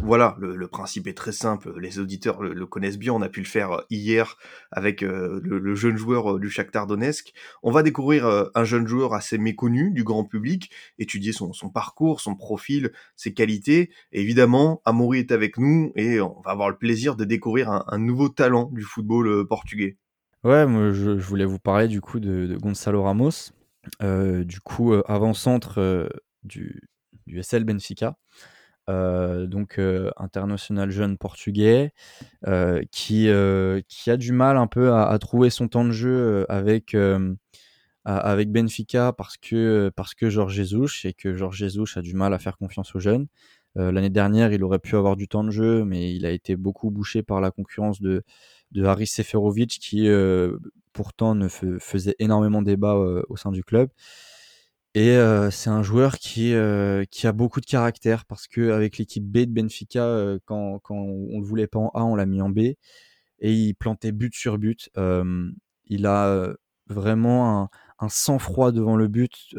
Voilà, 0.03 0.37
le, 0.39 0.69
principe 0.69 1.07
est 1.07 1.17
très 1.17 1.33
simple, 1.33 1.73
les 1.81 1.99
auditeurs 1.99 2.43
le, 2.43 2.67
connaissent 2.67 2.99
bien, 2.99 3.15
on 3.15 3.23
a 3.23 3.31
pu 3.31 3.41
le 3.41 3.47
faire 3.47 3.73
euh, 3.73 3.83
hier 3.89 4.37
avec 4.71 5.03
euh, 5.03 5.41
le, 5.43 5.75
jeune 5.75 5.97
joueur 5.97 6.35
euh, 6.35 6.39
du 6.39 6.51
Shakhtar 6.51 6.87
Donetsk. 6.87 7.33
On 7.63 7.71
va 7.71 7.83
découvrir 7.83 8.51
un 8.55 8.65
jeune 8.65 8.87
joueur 8.87 9.15
assez 9.15 9.39
méconnu 9.39 9.93
du 9.93 10.05
grand 10.05 10.25
public, 10.25 10.71
étudier 10.99 11.33
son, 11.33 11.53
parcours, 11.73 12.21
son 12.21 12.35
profil, 12.35 12.93
ses 13.17 13.33
qualités. 13.33 13.89
évidemment, 14.13 14.83
Amaury 14.85 15.21
est 15.21 15.33
avec 15.33 15.57
nous 15.57 15.91
et 15.97 16.21
on 16.21 16.43
va 16.45 16.51
avoir 16.51 16.69
le 16.69 16.77
plaisir 16.77 17.17
de 17.17 17.25
découvrir 17.25 17.71
un, 17.71 17.99
nouveau 17.99 18.29
talent 18.29 18.69
du 18.75 18.83
football 18.83 19.47
portugais. 19.49 19.97
Ouais, 20.45 20.67
moi 20.67 20.93
je, 20.93 21.13
voulais 21.13 21.47
vous 21.47 21.59
parler 21.59 21.89
du 21.89 22.03
coup 22.03 22.21
de, 22.21 22.59
Gonzalo 22.61 23.03
Ramos, 23.03 23.53
du 24.01 24.61
coup 24.61 24.95
avant-centre 25.07 26.09
du, 26.43 26.89
du 27.27 27.43
SL 27.43 27.65
Benfica. 27.65 28.17
Euh, 28.89 29.47
donc 29.47 29.79
euh, 29.79 30.11
international 30.17 30.91
jeune 30.91 31.19
portugais, 31.19 31.93
euh, 32.47 32.83
qui, 32.91 33.29
qui 33.89 34.11
a 34.11 34.17
du 34.17 34.33
mal 34.33 34.57
un 34.57 34.67
peu 34.67 34.93
à, 34.93 35.19
trouver 35.19 35.51
son 35.51 35.69
temps 35.69 35.85
de 35.85 35.93
jeu 35.93 36.47
avec, 36.49 36.97
avec 38.05 38.51
Benfica 38.51 39.13
parce 39.13 39.37
que, 39.37 39.91
parce 39.95 40.15
que 40.15 40.31
Georges 40.31 40.55
Jesus 40.55 41.07
et 41.07 41.13
que 41.13 41.37
Georges 41.37 41.59
Jesus 41.59 41.99
a 41.99 42.03
du 42.03 42.15
mal 42.15 42.33
à 42.35 42.39
faire 42.39 42.57
confiance 42.57 42.95
aux 42.95 43.01
jeunes. 43.01 43.27
L'année 43.75 44.11
dernière, 44.11 44.53
il 44.53 44.65
aurait 44.65 44.81
pu 44.81 44.97
avoir 44.97 45.15
du 45.15 45.29
temps 45.29 45.45
de 45.45 45.51
jeu, 45.51 45.85
mais 45.85 46.13
il 46.13 46.27
a 46.27 46.31
été 46.33 46.57
beaucoup 46.57 46.91
bouché 46.91 47.23
par 47.23 47.41
la 47.41 47.53
concurrence 47.53 48.01
de, 48.01 48.25
de 48.73 48.85
Haris 48.85 49.07
Seferovic, 49.07 49.79
qui 49.81 50.09
pourtant 50.93 51.35
ne 51.35 51.49
faisait 51.49 52.17
énormément 52.19 52.63
débat 52.63 52.95
au 52.95 53.37
sein 53.37 53.53
du 53.53 53.65
club. 53.65 53.91
Et 54.95 55.17
c'est 55.51 55.71
un 55.71 55.83
joueur 55.83 56.19
qui, 56.19 56.55
qui 57.11 57.27
a 57.27 57.33
beaucoup 57.33 57.61
de 57.61 57.67
caractère 57.67 58.25
parce 58.25 58.47
qu'avec 58.49 58.99
l'équipe 58.99 59.25
B 59.25 59.39
de 59.39 59.53
Benfica, 59.53 60.39
quand, 60.45 60.81
quand 60.81 60.97
on 60.97 61.41
le 61.41 61.47
voulait 61.47 61.67
pas 61.67 61.79
en 61.79 61.91
A, 61.95 62.05
on 62.05 62.17
l'a 62.17 62.27
mis 62.27 62.43
en 62.43 62.51
B. 62.51 62.59
Et 63.41 63.53
il 63.53 63.75
plantait 63.75 64.13
but 64.13 64.35
sur 64.35 64.59
but. 64.59 64.91
il 65.87 66.07
a 66.07 66.53
vraiment 66.89 67.63
un, 67.63 67.69
un 67.99 68.09
sang-froid 68.09 68.73
devant 68.73 68.97
le 68.97 69.09
but, 69.09 69.55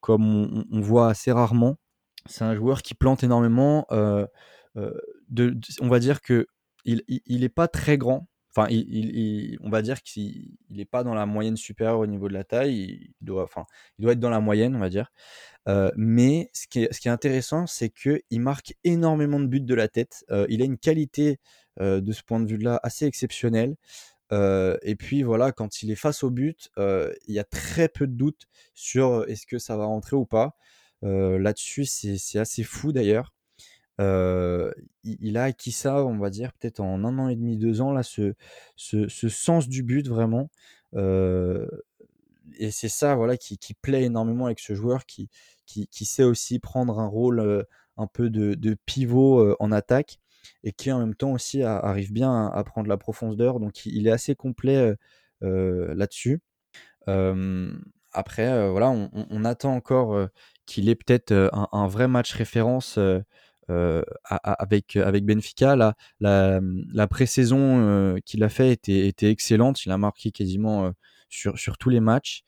comme 0.00 0.64
on, 0.70 0.80
voit 0.80 1.08
assez 1.08 1.32
rarement. 1.32 1.76
C'est 2.26 2.44
un 2.44 2.54
joueur 2.54 2.82
qui 2.82 2.94
plante 2.94 3.22
énormément. 3.24 3.86
De, 4.74 5.58
on 5.80 5.88
va 5.88 5.98
dire 5.98 6.20
que 6.20 6.46
il, 6.88 7.22
il, 7.26 7.44
est 7.44 7.48
pas 7.48 7.68
très 7.68 7.98
grand, 7.98 8.28
Enfin, 8.50 8.66
il, 8.70 9.58
on 9.62 9.70
va 9.70 9.82
dire 9.82 10.02
qu'il 10.02 10.56
n'est 10.70 10.84
pas 10.84 11.04
dans 11.04 11.14
la 11.14 11.26
moyenne 11.26 11.56
supérieure 11.56 11.98
au 11.98 12.06
niveau 12.06 12.28
de 12.28 12.34
la 12.34 12.44
taille. 12.44 13.12
Il 13.20 13.26
doit, 13.26 13.44
enfin, 13.44 13.66
il 13.98 14.02
doit 14.02 14.12
être 14.12 14.20
dans 14.20 14.30
la 14.30 14.40
moyenne, 14.40 14.74
on 14.74 14.80
va 14.80 14.88
dire. 14.88 15.12
Euh, 15.68 15.90
mais 15.96 16.50
ce 16.54 16.66
qui 16.66 16.84
est, 16.84 16.92
ce 16.92 17.00
qui 17.00 17.08
est 17.08 17.10
intéressant, 17.10 17.66
c'est 17.66 17.90
qu'il 17.90 18.40
marque 18.40 18.74
énormément 18.84 19.38
de 19.38 19.46
buts 19.46 19.60
de 19.60 19.74
la 19.74 19.88
tête. 19.88 20.24
Euh, 20.30 20.46
il 20.48 20.62
a 20.62 20.64
une 20.64 20.78
qualité 20.78 21.38
euh, 21.80 22.00
de 22.00 22.12
ce 22.12 22.22
point 22.22 22.40
de 22.40 22.46
vue-là 22.46 22.80
assez 22.82 23.06
exceptionnelle. 23.06 23.76
et 24.32 24.96
puis 24.98 25.22
voilà, 25.22 25.52
quand 25.52 25.82
il 25.82 25.90
est 25.90 25.94
face 25.94 26.22
au 26.24 26.30
but, 26.30 26.70
il 26.76 27.34
y 27.34 27.38
a 27.38 27.44
très 27.44 27.88
peu 27.88 28.06
de 28.06 28.14
doutes 28.14 28.46
sur 28.74 29.24
est-ce 29.28 29.46
que 29.46 29.58
ça 29.58 29.76
va 29.76 29.84
rentrer 29.86 30.16
ou 30.16 30.26
pas. 30.26 30.56
Là-dessus, 31.02 31.84
c'est 31.86 32.38
assez 32.38 32.64
fou 32.64 32.92
d'ailleurs 32.92 33.32
il, 33.98 35.36
a 35.36 35.44
acquis 35.44 35.72
ça, 35.72 36.04
on 36.04 36.18
va 36.18 36.30
dire, 36.30 36.52
peut-être 36.52 36.80
en 36.80 37.04
un 37.04 37.18
an 37.18 37.28
et 37.28 37.36
demi, 37.36 37.56
deux 37.56 37.80
ans, 37.80 37.92
là, 37.92 38.02
ce, 38.02 38.34
ce, 38.76 39.28
sens 39.28 39.68
du 39.68 39.82
but 39.82 40.08
vraiment. 40.08 40.50
et 40.94 42.70
c'est 42.70 42.88
ça, 42.88 43.14
voilà, 43.14 43.36
qui, 43.36 43.58
plaît 43.74 44.04
énormément 44.04 44.46
avec 44.46 44.60
ce 44.60 44.74
joueur 44.74 45.06
qui, 45.06 45.28
qui, 45.66 46.04
sait 46.04 46.24
aussi 46.24 46.58
prendre 46.58 46.98
un 46.98 47.06
rôle 47.06 47.64
un 47.96 48.06
peu 48.06 48.30
de, 48.30 48.76
pivot 48.86 49.56
en 49.60 49.72
attaque 49.72 50.20
et 50.64 50.72
qui 50.72 50.90
en 50.92 50.98
même 51.00 51.14
temps 51.14 51.32
aussi 51.32 51.62
arrive 51.62 52.12
bien 52.12 52.46
à, 52.46 52.64
prendre 52.64 52.88
la 52.88 52.96
profondeur. 52.96 53.60
Donc 53.60 53.84
il, 53.86 54.06
est 54.06 54.12
assez 54.12 54.34
complet 54.34 54.94
là-dessus. 55.40 56.40
après, 58.12 58.70
voilà, 58.70 58.90
on, 58.90 59.44
attend 59.44 59.74
encore 59.74 60.28
qu'il 60.66 60.88
ait 60.88 60.94
peut-être 60.94 61.32
un, 61.52 61.88
vrai 61.88 62.08
match 62.08 62.34
référence 62.34 62.98
euh, 63.70 64.02
avec, 64.24 64.96
avec 64.96 65.24
Benfica. 65.24 65.76
La, 65.76 65.94
la, 66.20 66.60
la 66.92 67.06
pré-saison 67.06 67.80
euh, 67.80 68.18
qu'il 68.24 68.42
a 68.42 68.48
fait 68.48 68.72
était, 68.72 69.08
était 69.08 69.30
excellente. 69.30 69.84
Il 69.84 69.92
a 69.92 69.98
marqué 69.98 70.30
quasiment 70.30 70.86
euh, 70.86 70.90
sur, 71.28 71.58
sur 71.58 71.78
tous 71.78 71.90
les 71.90 72.00
matchs. 72.00 72.42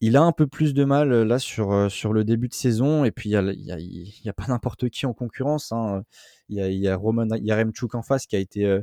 Il 0.00 0.16
a 0.16 0.22
un 0.22 0.32
peu 0.32 0.46
plus 0.46 0.74
de 0.74 0.84
mal 0.84 1.22
là 1.22 1.38
sur, 1.38 1.90
sur 1.90 2.12
le 2.12 2.24
début 2.24 2.48
de 2.48 2.54
saison. 2.54 3.04
Et 3.04 3.10
puis, 3.10 3.30
il 3.30 3.32
n'y 3.32 3.70
a, 3.72 3.76
a, 3.76 4.30
a, 4.30 4.32
pas 4.32 4.46
n'importe 4.48 4.90
qui 4.90 5.06
en 5.06 5.14
concurrence. 5.14 5.72
Hein. 5.72 6.02
Il 6.48 6.56
y, 6.58 6.60
a, 6.60 6.68
y 6.68 6.88
a 6.88 6.96
Roman 6.96 7.26
Yaremchuk 7.36 7.94
en 7.94 8.02
face 8.02 8.26
qui 8.26 8.36
a 8.36 8.38
été, 8.38 8.80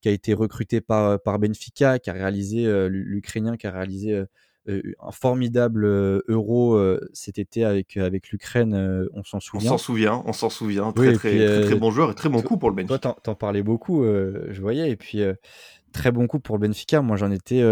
qui 0.00 0.08
a 0.08 0.12
été 0.12 0.34
recruté 0.34 0.80
par, 0.80 1.20
par 1.22 1.38
Benfica, 1.38 1.98
qui 1.98 2.10
a 2.10 2.12
réalisé, 2.12 2.64
l'Ukrainien 2.88 3.56
qui 3.56 3.66
a 3.66 3.70
réalisé 3.70 4.12
euh, 4.12 4.26
un 4.68 5.10
formidable 5.12 5.84
euh, 5.84 6.20
euro 6.28 6.74
euh, 6.74 7.00
cet 7.12 7.38
été 7.38 7.64
avec, 7.64 7.96
avec 7.96 8.30
l'Ukraine, 8.30 9.06
on 9.12 9.22
s'en 9.22 9.40
souvient. 9.40 9.72
On 9.72 9.78
s'en 9.78 9.78
souvient, 9.78 10.22
on 10.26 10.32
s'en 10.32 10.50
souvient. 10.50 10.92
Très, 10.92 11.12
très, 11.14 11.62
très, 11.62 11.74
bon 11.74 11.90
joueur 11.90 12.10
et 12.10 12.14
très 12.14 12.28
bon 12.28 12.42
coup 12.42 12.56
pour 12.56 12.70
le 12.70 12.76
Benfica. 12.76 12.98
Toi, 12.98 13.16
t'en 13.22 13.34
parlais 13.34 13.62
beaucoup, 13.62 14.04
je 14.04 14.60
voyais. 14.60 14.90
Et 14.90 14.96
puis, 14.96 15.22
très 15.92 16.10
bon 16.10 16.26
coup 16.26 16.40
pour 16.40 16.56
le 16.58 16.66
Benfica. 16.66 17.00
Moi, 17.02 17.16
j'en 17.16 17.30
étais 17.30 17.62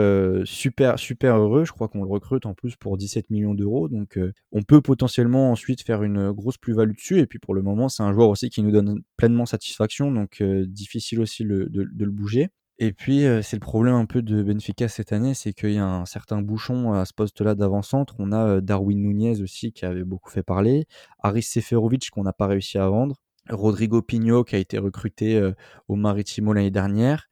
super, 0.45 0.99
super 0.99 1.36
heureux. 1.36 1.64
Je 1.64 1.72
crois 1.72 1.88
qu'on 1.88 2.03
le 2.03 2.09
recrute 2.09 2.47
en 2.47 2.55
plus 2.55 2.76
pour 2.76 2.97
17 2.97 3.30
millions 3.30 3.55
d'euros. 3.55 3.88
Donc, 3.88 4.18
on 4.53 4.62
peut 4.62 4.80
potentiellement 4.80 5.51
ensuite 5.51 5.82
faire 5.82 6.03
une 6.03 6.32
grosse 6.32 6.59
plus-value 6.59 6.95
dessus. 6.95 7.18
Et 7.18 7.26
puis, 7.26 7.38
pour 7.38 7.55
le 7.55 7.62
moment, 7.62 7.88
c'est 7.88 8.03
un 8.03 8.12
joueur 8.12 8.28
aussi 8.28 8.51
qui 8.51 8.62
nous 8.62 8.70
donne 8.70 9.03
pleinement 9.16 9.47
satisfaction. 9.47 10.12
Donc, 10.12 10.42
difficile 10.42 11.20
aussi 11.20 11.45
de, 11.45 11.68
de, 11.70 12.05
le 12.05 12.11
bouger. 12.11 12.51
Et 12.79 12.93
puis, 12.93 13.25
c'est 13.43 13.57
le 13.57 13.61
problème 13.61 13.95
un 13.95 14.07
peu 14.07 14.20
de 14.20 14.43
Benfica 14.43 14.89
cette 14.89 15.12
année, 15.12 15.35
c'est 15.35 15.53
qu'il 15.53 15.75
y 15.75 15.79
a 15.79 15.87
un 15.87 16.07
certain 16.07 16.43
bouchon 16.43 16.93
à 16.93 17.05
ce 17.05 17.12
poste-là 17.12 17.55
d'avant-centre. 17.55 18.16
On 18.18 18.33
a 18.33 18.61
Darwin 18.61 19.01
Nunez 19.01 19.41
aussi 19.43 19.72
qui 19.72 19.85
avait 19.85 20.03
beaucoup 20.03 20.31
fait 20.31 20.43
parler, 20.43 20.87
Aris 21.20 21.43
Seferovic 21.43 22.11
qu'on 22.11 22.25
n'a 22.25 22.33
pas 22.33 22.49
réussi 22.49 22.79
à 22.79 22.89
vendre, 22.89 23.16
Rodrigo 23.49 24.03
Pigno 24.03 24.43
qui 24.43 24.57
a 24.57 24.59
été 24.59 24.79
recruté 24.79 25.41
au 25.87 25.95
Maritimo 25.95 26.53
l'année 26.53 26.72
dernière. 26.72 27.29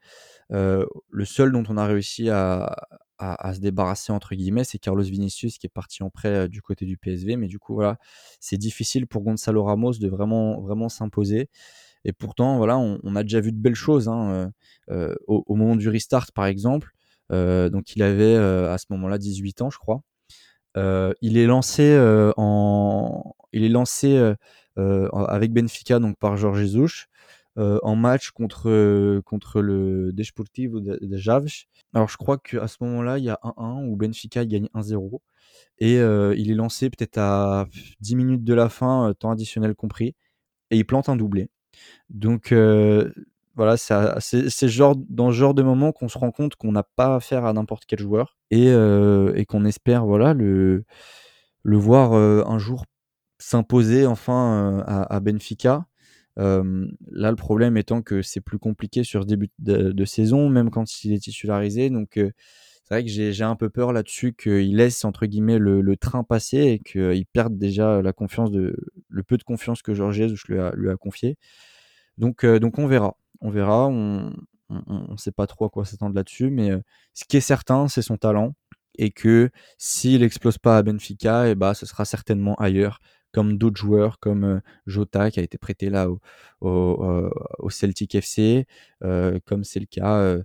le 0.50 1.24
seul 1.24 1.50
dont 1.50 1.64
on 1.68 1.76
a 1.76 1.86
réussi 1.86 2.30
à, 2.30 2.76
à, 3.22 3.54
se 3.54 3.60
débarrasser 3.60 4.12
entre 4.12 4.34
guillemets, 4.34 4.64
c'est 4.64 4.78
Carlos 4.78 5.02
Vinicius 5.02 5.58
qui 5.58 5.66
est 5.66 5.70
parti 5.70 6.02
en 6.02 6.10
prêt 6.10 6.48
du 6.48 6.62
côté 6.62 6.84
du 6.84 6.96
PSV. 6.96 7.36
Mais 7.36 7.46
du 7.46 7.58
coup, 7.58 7.74
voilà, 7.74 7.98
c'est 8.40 8.58
difficile 8.58 9.06
pour 9.06 9.22
Gonzalo 9.22 9.62
Ramos 9.64 9.94
de 9.94 10.08
vraiment, 10.08 10.60
vraiment 10.60 10.88
s'imposer. 10.88 11.48
Et 12.04 12.12
pourtant, 12.12 12.56
voilà, 12.56 12.78
on, 12.78 13.16
a 13.16 13.22
déjà 13.22 13.40
vu 13.40 13.52
de 13.52 13.56
belles 13.56 13.74
choses 13.74 14.08
hein, 14.08 14.30
euh, 14.30 14.48
euh, 14.90 15.14
au, 15.26 15.54
moment 15.54 15.76
du 15.76 15.88
restart, 15.88 16.32
par 16.32 16.46
exemple. 16.46 16.90
Euh, 17.30 17.70
donc, 17.70 17.94
il 17.94 18.02
avait 18.02 18.36
à 18.36 18.76
ce 18.78 18.86
moment-là 18.90 19.18
18 19.18 19.62
ans, 19.62 19.70
je 19.70 19.78
crois. 19.78 20.02
il 20.76 21.36
est 21.36 21.46
lancé 21.46 21.96
en, 22.36 23.34
il 23.52 23.64
est 23.64 23.68
lancé 23.68 24.34
avec 24.76 25.52
Benfica 25.52 25.98
donc 25.98 26.16
par 26.18 26.36
Jorge 26.36 26.60
Jesus. 26.60 27.06
en 27.56 27.96
match 27.96 28.30
contre, 28.30 29.20
contre 29.24 29.60
le 29.60 30.12
Desportivo 30.12 30.80
de 30.80 31.16
Javes. 31.16 31.66
Alors 31.94 32.08
je 32.08 32.16
crois 32.16 32.38
qu'à 32.38 32.66
ce 32.66 32.78
moment-là, 32.80 33.18
il 33.18 33.24
y 33.24 33.30
a 33.30 33.38
1-1 33.44 33.86
où 33.86 33.96
Benfica 33.96 34.44
gagne 34.44 34.68
1-0. 34.74 35.20
Et 35.78 35.96
il 35.96 36.50
est 36.50 36.54
lancé 36.54 36.90
peut-être 36.90 37.18
à 37.18 37.66
10 38.00 38.16
minutes 38.16 38.44
de 38.44 38.54
la 38.54 38.68
fin, 38.68 39.14
temps 39.18 39.30
additionnel 39.30 39.74
compris. 39.76 40.16
Et 40.70 40.78
il 40.78 40.84
plante 40.84 41.08
un 41.08 41.16
doublé. 41.16 41.50
Donc 42.10 42.52
voilà, 43.54 43.76
c'est 43.76 44.68
genre, 44.68 44.96
dans 44.96 45.30
ce 45.30 45.36
genre 45.36 45.54
de 45.54 45.62
moment 45.62 45.92
qu'on 45.92 46.08
se 46.08 46.18
rend 46.18 46.30
compte 46.30 46.56
qu'on 46.56 46.72
n'a 46.72 46.82
pas 46.82 47.16
affaire 47.16 47.44
à 47.44 47.52
n'importe 47.52 47.84
quel 47.86 47.98
joueur 47.98 48.38
et, 48.50 48.72
qu'on 49.48 49.64
espère 49.64 50.06
voilà, 50.06 50.34
le, 50.34 50.84
le 51.62 51.76
voir 51.76 52.12
un 52.12 52.58
jour 52.58 52.84
s'imposer 53.38 54.06
enfin 54.06 54.84
à, 54.86 55.20
Benfica. 55.20 55.86
là, 56.36 56.62
le 57.30 57.36
problème 57.36 57.76
étant 57.76 58.02
que 58.02 58.22
c'est 58.22 58.40
plus 58.40 58.58
compliqué 58.58 59.04
sur 59.04 59.22
ce 59.22 59.26
début 59.26 59.50
de, 59.58 60.04
saison, 60.04 60.48
même 60.48 60.70
quand 60.70 61.04
il 61.04 61.12
est 61.12 61.18
titularisé. 61.22 61.90
Donc, 61.90 62.18
c'est 62.84 62.94
vrai 62.94 63.04
que 63.04 63.10
j'ai 63.10 63.44
un 63.44 63.56
peu 63.56 63.70
peur 63.70 63.92
là-dessus 63.92 64.34
qu'il 64.34 64.76
laisse 64.76 65.04
entre 65.04 65.26
guillemets 65.26 65.58
le, 65.58 65.96
train 65.96 66.24
passer 66.24 66.58
et 66.58 66.78
qu'il 66.80 67.26
perde 67.26 67.56
déjà 67.56 68.02
la 68.02 68.12
confiance 68.12 68.50
de 68.50 68.76
le 69.08 69.22
peu 69.22 69.36
de 69.36 69.44
confiance 69.44 69.82
que 69.82 69.94
Georges 69.94 70.44
lui 70.48 70.58
a, 70.58 70.72
lui 70.74 70.90
a 70.90 70.96
confié. 70.96 71.36
Donc, 72.18 72.44
donc 72.44 72.78
on 72.78 72.86
verra, 72.86 73.16
on 73.40 73.50
verra. 73.50 73.88
On 73.88 74.32
ne 74.68 75.16
sait 75.18 75.32
pas 75.32 75.46
trop 75.46 75.66
à 75.66 75.68
quoi 75.70 75.84
s'attendre 75.84 76.14
là-dessus, 76.14 76.50
mais 76.50 76.70
ce 77.12 77.24
qui 77.24 77.36
est 77.36 77.40
certain, 77.40 77.88
c'est 77.88 78.02
son 78.02 78.16
talent 78.16 78.54
et 78.98 79.10
que 79.10 79.50
s'il 79.78 80.20
n'explose 80.20 80.58
pas 80.58 80.78
à 80.78 80.82
Benfica, 80.82 81.48
et 81.48 81.52
eh 81.52 81.54
bah, 81.54 81.74
ce 81.74 81.86
sera 81.86 82.04
certainement 82.04 82.54
ailleurs 82.56 83.00
comme 83.32 83.56
d'autres 83.56 83.80
joueurs 83.80 84.18
comme 84.18 84.60
Jota 84.86 85.30
qui 85.30 85.40
a 85.40 85.42
été 85.42 85.56
prêté 85.56 85.88
là 85.88 86.08
au, 86.60 87.70
Celtic 87.70 88.14
FC, 88.14 88.66
comme 89.00 89.64
c'est 89.64 89.80
le 89.80 89.86
cas 89.86 90.36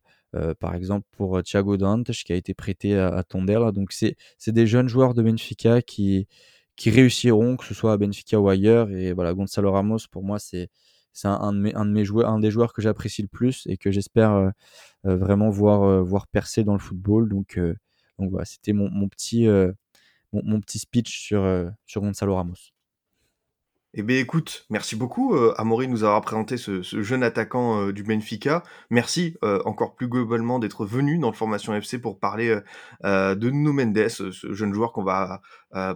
par 0.59 0.75
exemple 0.75 1.07
pour 1.11 1.41
Thiago 1.43 1.77
Dantes 1.77 2.11
qui 2.11 2.33
a 2.33 2.35
été 2.35 2.53
prêté 2.53 2.97
à, 2.97 3.09
à 3.09 3.23
Tondela. 3.23 3.71
Donc 3.71 3.91
c'est 3.91 4.15
des 4.47 4.67
jeunes 4.67 4.87
joueurs 4.87 5.13
de 5.13 5.23
Benfica 5.23 5.81
qui, 5.81 6.27
qui 6.75 6.89
réussiront, 6.89 7.57
que 7.57 7.65
ce 7.65 7.73
soit 7.73 7.93
à 7.93 7.97
Benfica 7.97 8.39
ou 8.39 8.49
ailleurs. 8.49 8.89
Et 8.91 9.13
voilà, 9.13 9.33
Gonzalo 9.33 9.71
Ramos, 9.71 9.99
pour 10.11 10.23
moi, 10.23 10.39
c'est 10.39 10.69
un, 11.23 11.31
un, 11.31 11.53
de 11.53 11.59
mes, 11.59 11.73
un, 11.75 11.85
de 11.85 11.91
mes 11.91 12.05
joueurs, 12.05 12.29
un 12.29 12.39
des 12.39 12.51
joueurs 12.51 12.73
que 12.73 12.81
j'apprécie 12.81 13.23
le 13.23 13.27
plus 13.27 13.65
et 13.67 13.77
que 13.77 13.91
j'espère 13.91 14.51
vraiment 15.03 15.49
voir, 15.49 16.03
voir 16.03 16.27
percer 16.27 16.63
dans 16.63 16.73
le 16.73 16.79
football. 16.79 17.29
Donc, 17.29 17.59
donc 18.19 18.29
voilà, 18.29 18.45
c'était 18.45 18.73
mon, 18.73 18.89
mon, 18.89 19.07
petit, 19.09 19.47
mon, 20.33 20.59
petit 20.61 20.79
speech 20.79 21.19
sur, 21.19 21.71
sur 21.85 22.01
Gonzalo 22.01 22.35
Ramos. 22.35 22.76
Eh 23.99 24.03
bien 24.03 24.19
écoute, 24.19 24.67
merci 24.69 24.95
beaucoup 24.95 25.33
euh, 25.33 25.55
Amaury 25.57 25.87
de 25.87 25.91
nous 25.91 26.03
avoir 26.03 26.21
présenté 26.21 26.57
ce, 26.57 26.83
jeune 26.83 27.23
attaquant 27.23 27.81
euh, 27.81 27.91
du 27.91 28.03
Benfica. 28.03 28.61
Merci 28.91 29.35
euh, 29.43 29.59
encore 29.65 29.95
plus 29.95 30.07
globalement 30.07 30.59
d'être 30.59 30.85
venu 30.85 31.17
dans 31.17 31.31
le 31.31 31.35
Formation 31.35 31.73
FC 31.73 31.97
pour 31.97 32.19
parler 32.19 32.59
de 33.03 33.49
Nuno 33.49 33.73
Mendes, 33.73 34.07
ce 34.07 34.53
jeune 34.53 34.71
joueur 34.71 34.91
qu'on 34.91 35.03
va 35.03 35.41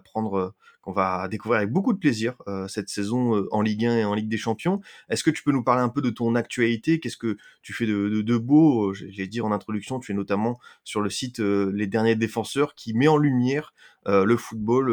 prendre 0.04 0.54
qu'on 0.82 0.92
va 0.92 1.28
découvrir 1.28 1.60
avec 1.60 1.72
beaucoup 1.72 1.94
de 1.94 2.00
plaisir 2.00 2.36
euh, 2.48 2.68
cette 2.68 2.90
saison 2.90 3.36
euh, 3.36 3.48
en 3.52 3.62
Ligue 3.62 3.86
1 3.86 3.98
et 3.98 4.06
en 4.06 4.14
Ligue 4.14 4.30
des 4.30 4.38
Champions. 4.38 4.82
Est-ce 5.10 5.24
que 5.24 5.30
tu 5.30 5.44
peux 5.44 5.52
nous 5.52 5.64
parler 5.64 5.82
un 5.82 5.90
peu 5.90 6.02
de 6.02 6.10
ton 6.10 6.36
actualité? 6.36 7.00
Qu'est-ce 7.00 7.18
que 7.18 7.38
tu 7.62 7.74
fais 7.74 7.86
de, 7.86 8.10
de, 8.22 8.38
beau? 8.38 8.90
Euh, 8.90 8.94
J'ai 8.94 9.28
dit 9.28 9.42
en 9.42 9.52
introduction, 9.52 10.00
tu 10.00 10.12
es 10.12 10.16
notamment 10.16 10.60
sur 10.84 11.02
le 11.02 11.10
site 11.10 11.40
Les 11.40 11.88
Derniers 11.88 12.16
Défenseurs 12.16 12.76
qui 12.76 12.94
met 12.94 13.08
en 13.08 13.18
lumière 13.18 13.74
le 14.08 14.36
football, 14.36 14.92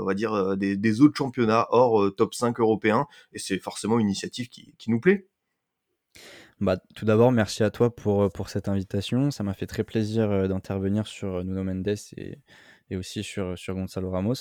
on 0.00 0.04
va 0.04 0.14
dire, 0.14 0.56
des, 0.56 1.00
autres 1.00 1.16
championnats 1.16 1.68
hors 1.70 2.12
top 2.16 2.34
5 2.34 2.58
européens. 2.58 3.06
Et 3.32 3.38
c'est 3.38 3.58
forcément 3.58 3.98
une 3.98 4.06
initiative 4.06 4.48
qui, 4.48 4.74
qui 4.78 4.90
nous 4.90 5.00
plaît. 5.00 5.28
Bah, 6.60 6.76
tout 6.96 7.04
d'abord, 7.04 7.30
merci 7.30 7.62
à 7.62 7.70
toi 7.70 7.94
pour, 7.94 8.32
pour 8.32 8.48
cette 8.48 8.68
invitation. 8.68 9.30
Ça 9.30 9.44
m'a 9.44 9.54
fait 9.54 9.66
très 9.66 9.84
plaisir 9.84 10.48
d'intervenir 10.48 11.06
sur 11.06 11.44
Nuno 11.44 11.62
Mendes 11.62 11.94
et, 12.16 12.38
et 12.90 12.96
aussi 12.96 13.22
sur, 13.22 13.58
sur 13.58 13.74
Gonzalo 13.74 14.10
Ramos. 14.10 14.34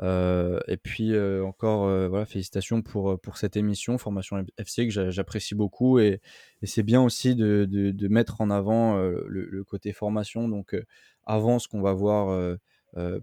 Euh, 0.00 0.60
et 0.68 0.76
puis 0.76 1.12
euh, 1.12 1.44
encore, 1.44 1.86
euh, 1.86 2.08
voilà, 2.08 2.24
félicitations 2.24 2.82
pour, 2.82 3.20
pour 3.20 3.36
cette 3.36 3.56
émission, 3.56 3.98
Formation 3.98 4.44
FC, 4.58 4.88
que 4.88 5.10
j'apprécie 5.10 5.54
beaucoup. 5.54 5.98
Et, 5.98 6.20
et 6.62 6.66
c'est 6.66 6.82
bien 6.82 7.02
aussi 7.02 7.34
de, 7.34 7.66
de, 7.70 7.90
de, 7.90 8.08
mettre 8.08 8.40
en 8.40 8.50
avant 8.50 8.96
le, 8.96 9.64
côté 9.64 9.92
formation, 9.92 10.48
donc 10.48 10.76
avant 11.24 11.58
ce 11.58 11.68
qu'on 11.68 11.80
va 11.80 11.92
voir 11.92 12.56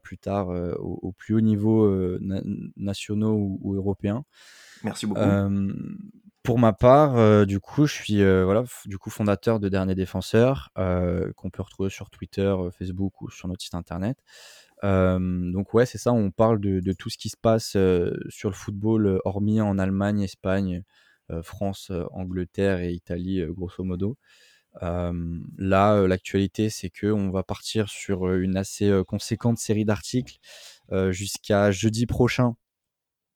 plus 0.01 0.17
tard 0.17 0.49
au, 0.79 1.11
plus 1.11 1.35
haut 1.35 1.41
niveau 1.41 2.17
nationaux 2.75 3.35
ou, 3.35 3.59
ou 3.61 3.73
européens. 3.75 4.25
Merci 4.83 5.05
beaucoup. 5.05 5.21
Pour 6.43 6.57
ma 6.57 6.73
part, 6.73 7.45
du 7.45 7.59
coup, 7.59 7.85
je 7.85 7.93
suis 7.93 8.23
voilà, 8.23 8.63
du 8.85 8.97
coup 8.97 9.09
fondateur 9.09 9.59
de 9.59 9.69
Dernier 9.69 9.95
Défenseur, 9.95 10.71
qu'on 10.75 11.49
peut 11.51 11.61
retrouver 11.61 11.89
sur 11.89 12.09
Twitter, 12.09 12.55
Facebook 12.77 13.21
ou 13.21 13.29
sur 13.29 13.47
notre 13.47 13.61
site 13.61 13.75
internet 13.75 14.17
donc 14.83 15.73
ouais, 15.73 15.85
c'est 15.85 15.97
ça, 15.97 16.13
on 16.13 16.31
parle 16.31 16.59
de, 16.59 16.93
tout 16.93 17.09
ce 17.09 17.17
qui 17.17 17.29
se 17.29 17.37
passe 17.37 17.77
sur 18.29 18.49
le 18.49 18.55
football, 18.55 19.19
hormis 19.25 19.61
en 19.61 19.77
Allemagne, 19.77 20.21
Espagne, 20.21 20.83
France, 21.43 21.91
Angleterre 22.11 22.79
et 22.79 22.91
Italie, 22.91 23.43
grosso 23.49 23.83
modo. 23.83 24.17
là, 24.81 26.07
l'actualité, 26.07 26.69
c'est 26.69 26.89
que 26.89 27.07
on 27.07 27.31
va 27.31 27.43
partir 27.43 27.89
sur 27.89 28.31
une 28.33 28.57
assez 28.57 29.01
conséquente 29.07 29.57
série 29.57 29.85
d'articles 29.85 30.37
jusqu'à 31.09 31.71
jeudi 31.71 32.05
prochain. 32.05 32.55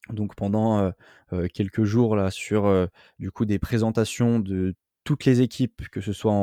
Donc 0.10 0.36
pendant 0.36 0.92
quelques 1.54 1.84
jours 1.84 2.16
là, 2.16 2.30
sur 2.30 2.90
du 3.20 3.32
coup 3.32 3.46
des 3.46 3.60
présentations 3.60 4.40
de 4.40 4.76
toutes 5.04 5.26
les 5.26 5.42
équipes, 5.42 5.88
que 5.90 6.02
ce 6.02 6.14
soit 6.14 6.34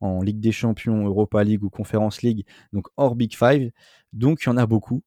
en, 0.00 0.22
Ligue 0.22 0.40
des 0.40 0.52
Champions, 0.52 1.06
Europa 1.06 1.42
League 1.44 1.62
ou 1.62 1.70
Conference 1.70 2.22
League, 2.22 2.46
donc 2.72 2.88
hors 2.96 3.14
Big 3.16 3.34
Five. 3.34 3.70
Donc 4.12 4.42
il 4.42 4.46
y 4.46 4.48
en 4.48 4.56
a 4.56 4.66
beaucoup. 4.66 5.02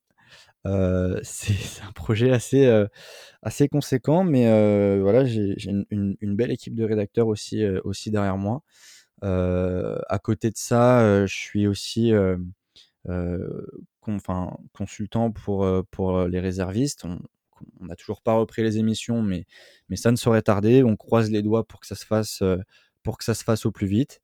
Euh, 0.68 1.20
c'est 1.24 1.82
un 1.84 1.92
projet 1.92 2.32
assez, 2.32 2.66
euh, 2.66 2.88
assez 3.42 3.68
conséquent, 3.68 4.24
mais 4.24 4.48
euh, 4.48 5.00
voilà, 5.02 5.26
j'ai 5.26 5.56
une, 5.90 6.36
belle 6.36 6.52
équipe 6.52 6.76
de 6.76 6.84
rédacteurs 6.84 7.28
aussi, 7.28 7.66
aussi 7.84 8.12
derrière 8.12 8.38
moi. 8.38 8.62
à 9.22 10.20
côté 10.22 10.50
de 10.50 10.58
ça, 10.58 11.26
je 11.26 11.34
suis 11.36 11.68
aussi 11.68 12.14
enfin, 14.08 14.58
consultant 14.74 15.32
pour, 15.32 15.68
pour 15.92 16.24
les 16.26 16.40
réservistes. 16.40 17.06
N'a 17.82 17.96
toujours 17.96 18.22
pas 18.22 18.34
repris 18.34 18.64
les 18.64 18.78
émissions, 18.78 19.22
mais, 19.22 19.46
mais 19.90 19.96
ça 19.96 20.12
ne 20.12 20.16
saurait 20.16 20.42
tarder. 20.42 20.84
On 20.84 20.96
croise 20.96 21.32
les 21.32 21.42
doigts 21.42 21.66
pour 21.66 21.80
que 21.80 21.88
ça 21.88 21.96
se 21.96 22.06
fasse 22.06 22.44
pour 23.04 23.18
que 23.18 23.24
ça 23.24 23.34
se 23.34 23.44
fasse 23.44 23.66
au 23.66 23.72
plus 23.72 23.88
vite. 23.88 24.22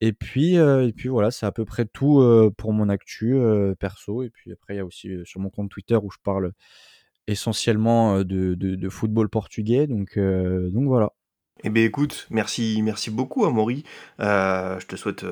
Et 0.00 0.12
puis, 0.12 0.58
euh, 0.58 0.86
et 0.86 0.92
puis 0.92 1.08
voilà, 1.08 1.30
c'est 1.30 1.46
à 1.46 1.52
peu 1.52 1.64
près 1.64 1.86
tout 1.86 2.20
euh, 2.20 2.50
pour 2.56 2.72
mon 2.72 2.88
actu 2.88 3.36
euh, 3.36 3.74
perso. 3.74 4.22
Et 4.22 4.30
puis 4.30 4.52
après, 4.52 4.74
il 4.74 4.76
y 4.78 4.80
a 4.80 4.84
aussi 4.84 5.10
sur 5.24 5.40
mon 5.40 5.50
compte 5.50 5.70
Twitter 5.70 5.96
où 5.96 6.10
je 6.10 6.18
parle 6.22 6.52
essentiellement 7.26 8.20
de, 8.24 8.54
de, 8.54 8.88
football 8.88 9.28
portugais. 9.28 9.86
Donc, 9.86 10.18
donc 10.18 10.84
voilà. 10.86 11.12
Eh 11.62 11.70
bien 11.70 11.84
écoute, 11.84 12.26
merci, 12.30 12.80
merci 12.82 13.10
beaucoup 13.10 13.44
Amaury. 13.44 13.84
je 14.18 14.86
te 14.86 14.96
souhaite 14.96 15.24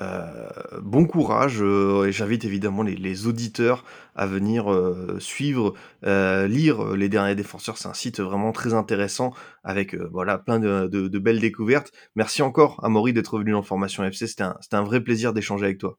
euh, 0.00 0.48
bon 0.80 1.04
courage 1.06 1.58
euh, 1.60 2.06
et 2.06 2.12
j'invite 2.12 2.46
évidemment 2.46 2.82
les, 2.82 3.26
auditeurs 3.26 3.84
à 4.16 4.26
venir 4.26 4.72
euh, 4.72 5.18
suivre, 5.20 5.74
lire 6.02 6.94
les 6.94 7.08
derniers 7.08 7.34
défenseurs. 7.34 7.78
C'est 7.78 7.88
un 7.88 7.94
site 7.94 8.20
vraiment 8.20 8.52
très 8.52 8.74
intéressant 8.74 9.34
avec 9.64 9.94
voilà 9.94 10.38
plein 10.38 10.58
de, 10.58 11.18
belles 11.18 11.40
découvertes. 11.40 11.92
Merci 12.16 12.42
encore 12.42 12.82
à 12.84 12.88
Maury 12.88 13.12
d'être 13.12 13.38
venu 13.38 13.52
dans 13.52 13.62
Formation 13.62 14.04
FC. 14.04 14.26
C'était 14.26 14.44
un, 14.44 14.58
un 14.72 14.82
vrai 14.82 15.00
plaisir 15.02 15.32
d'échanger 15.32 15.66
avec 15.66 15.78
toi. 15.78 15.98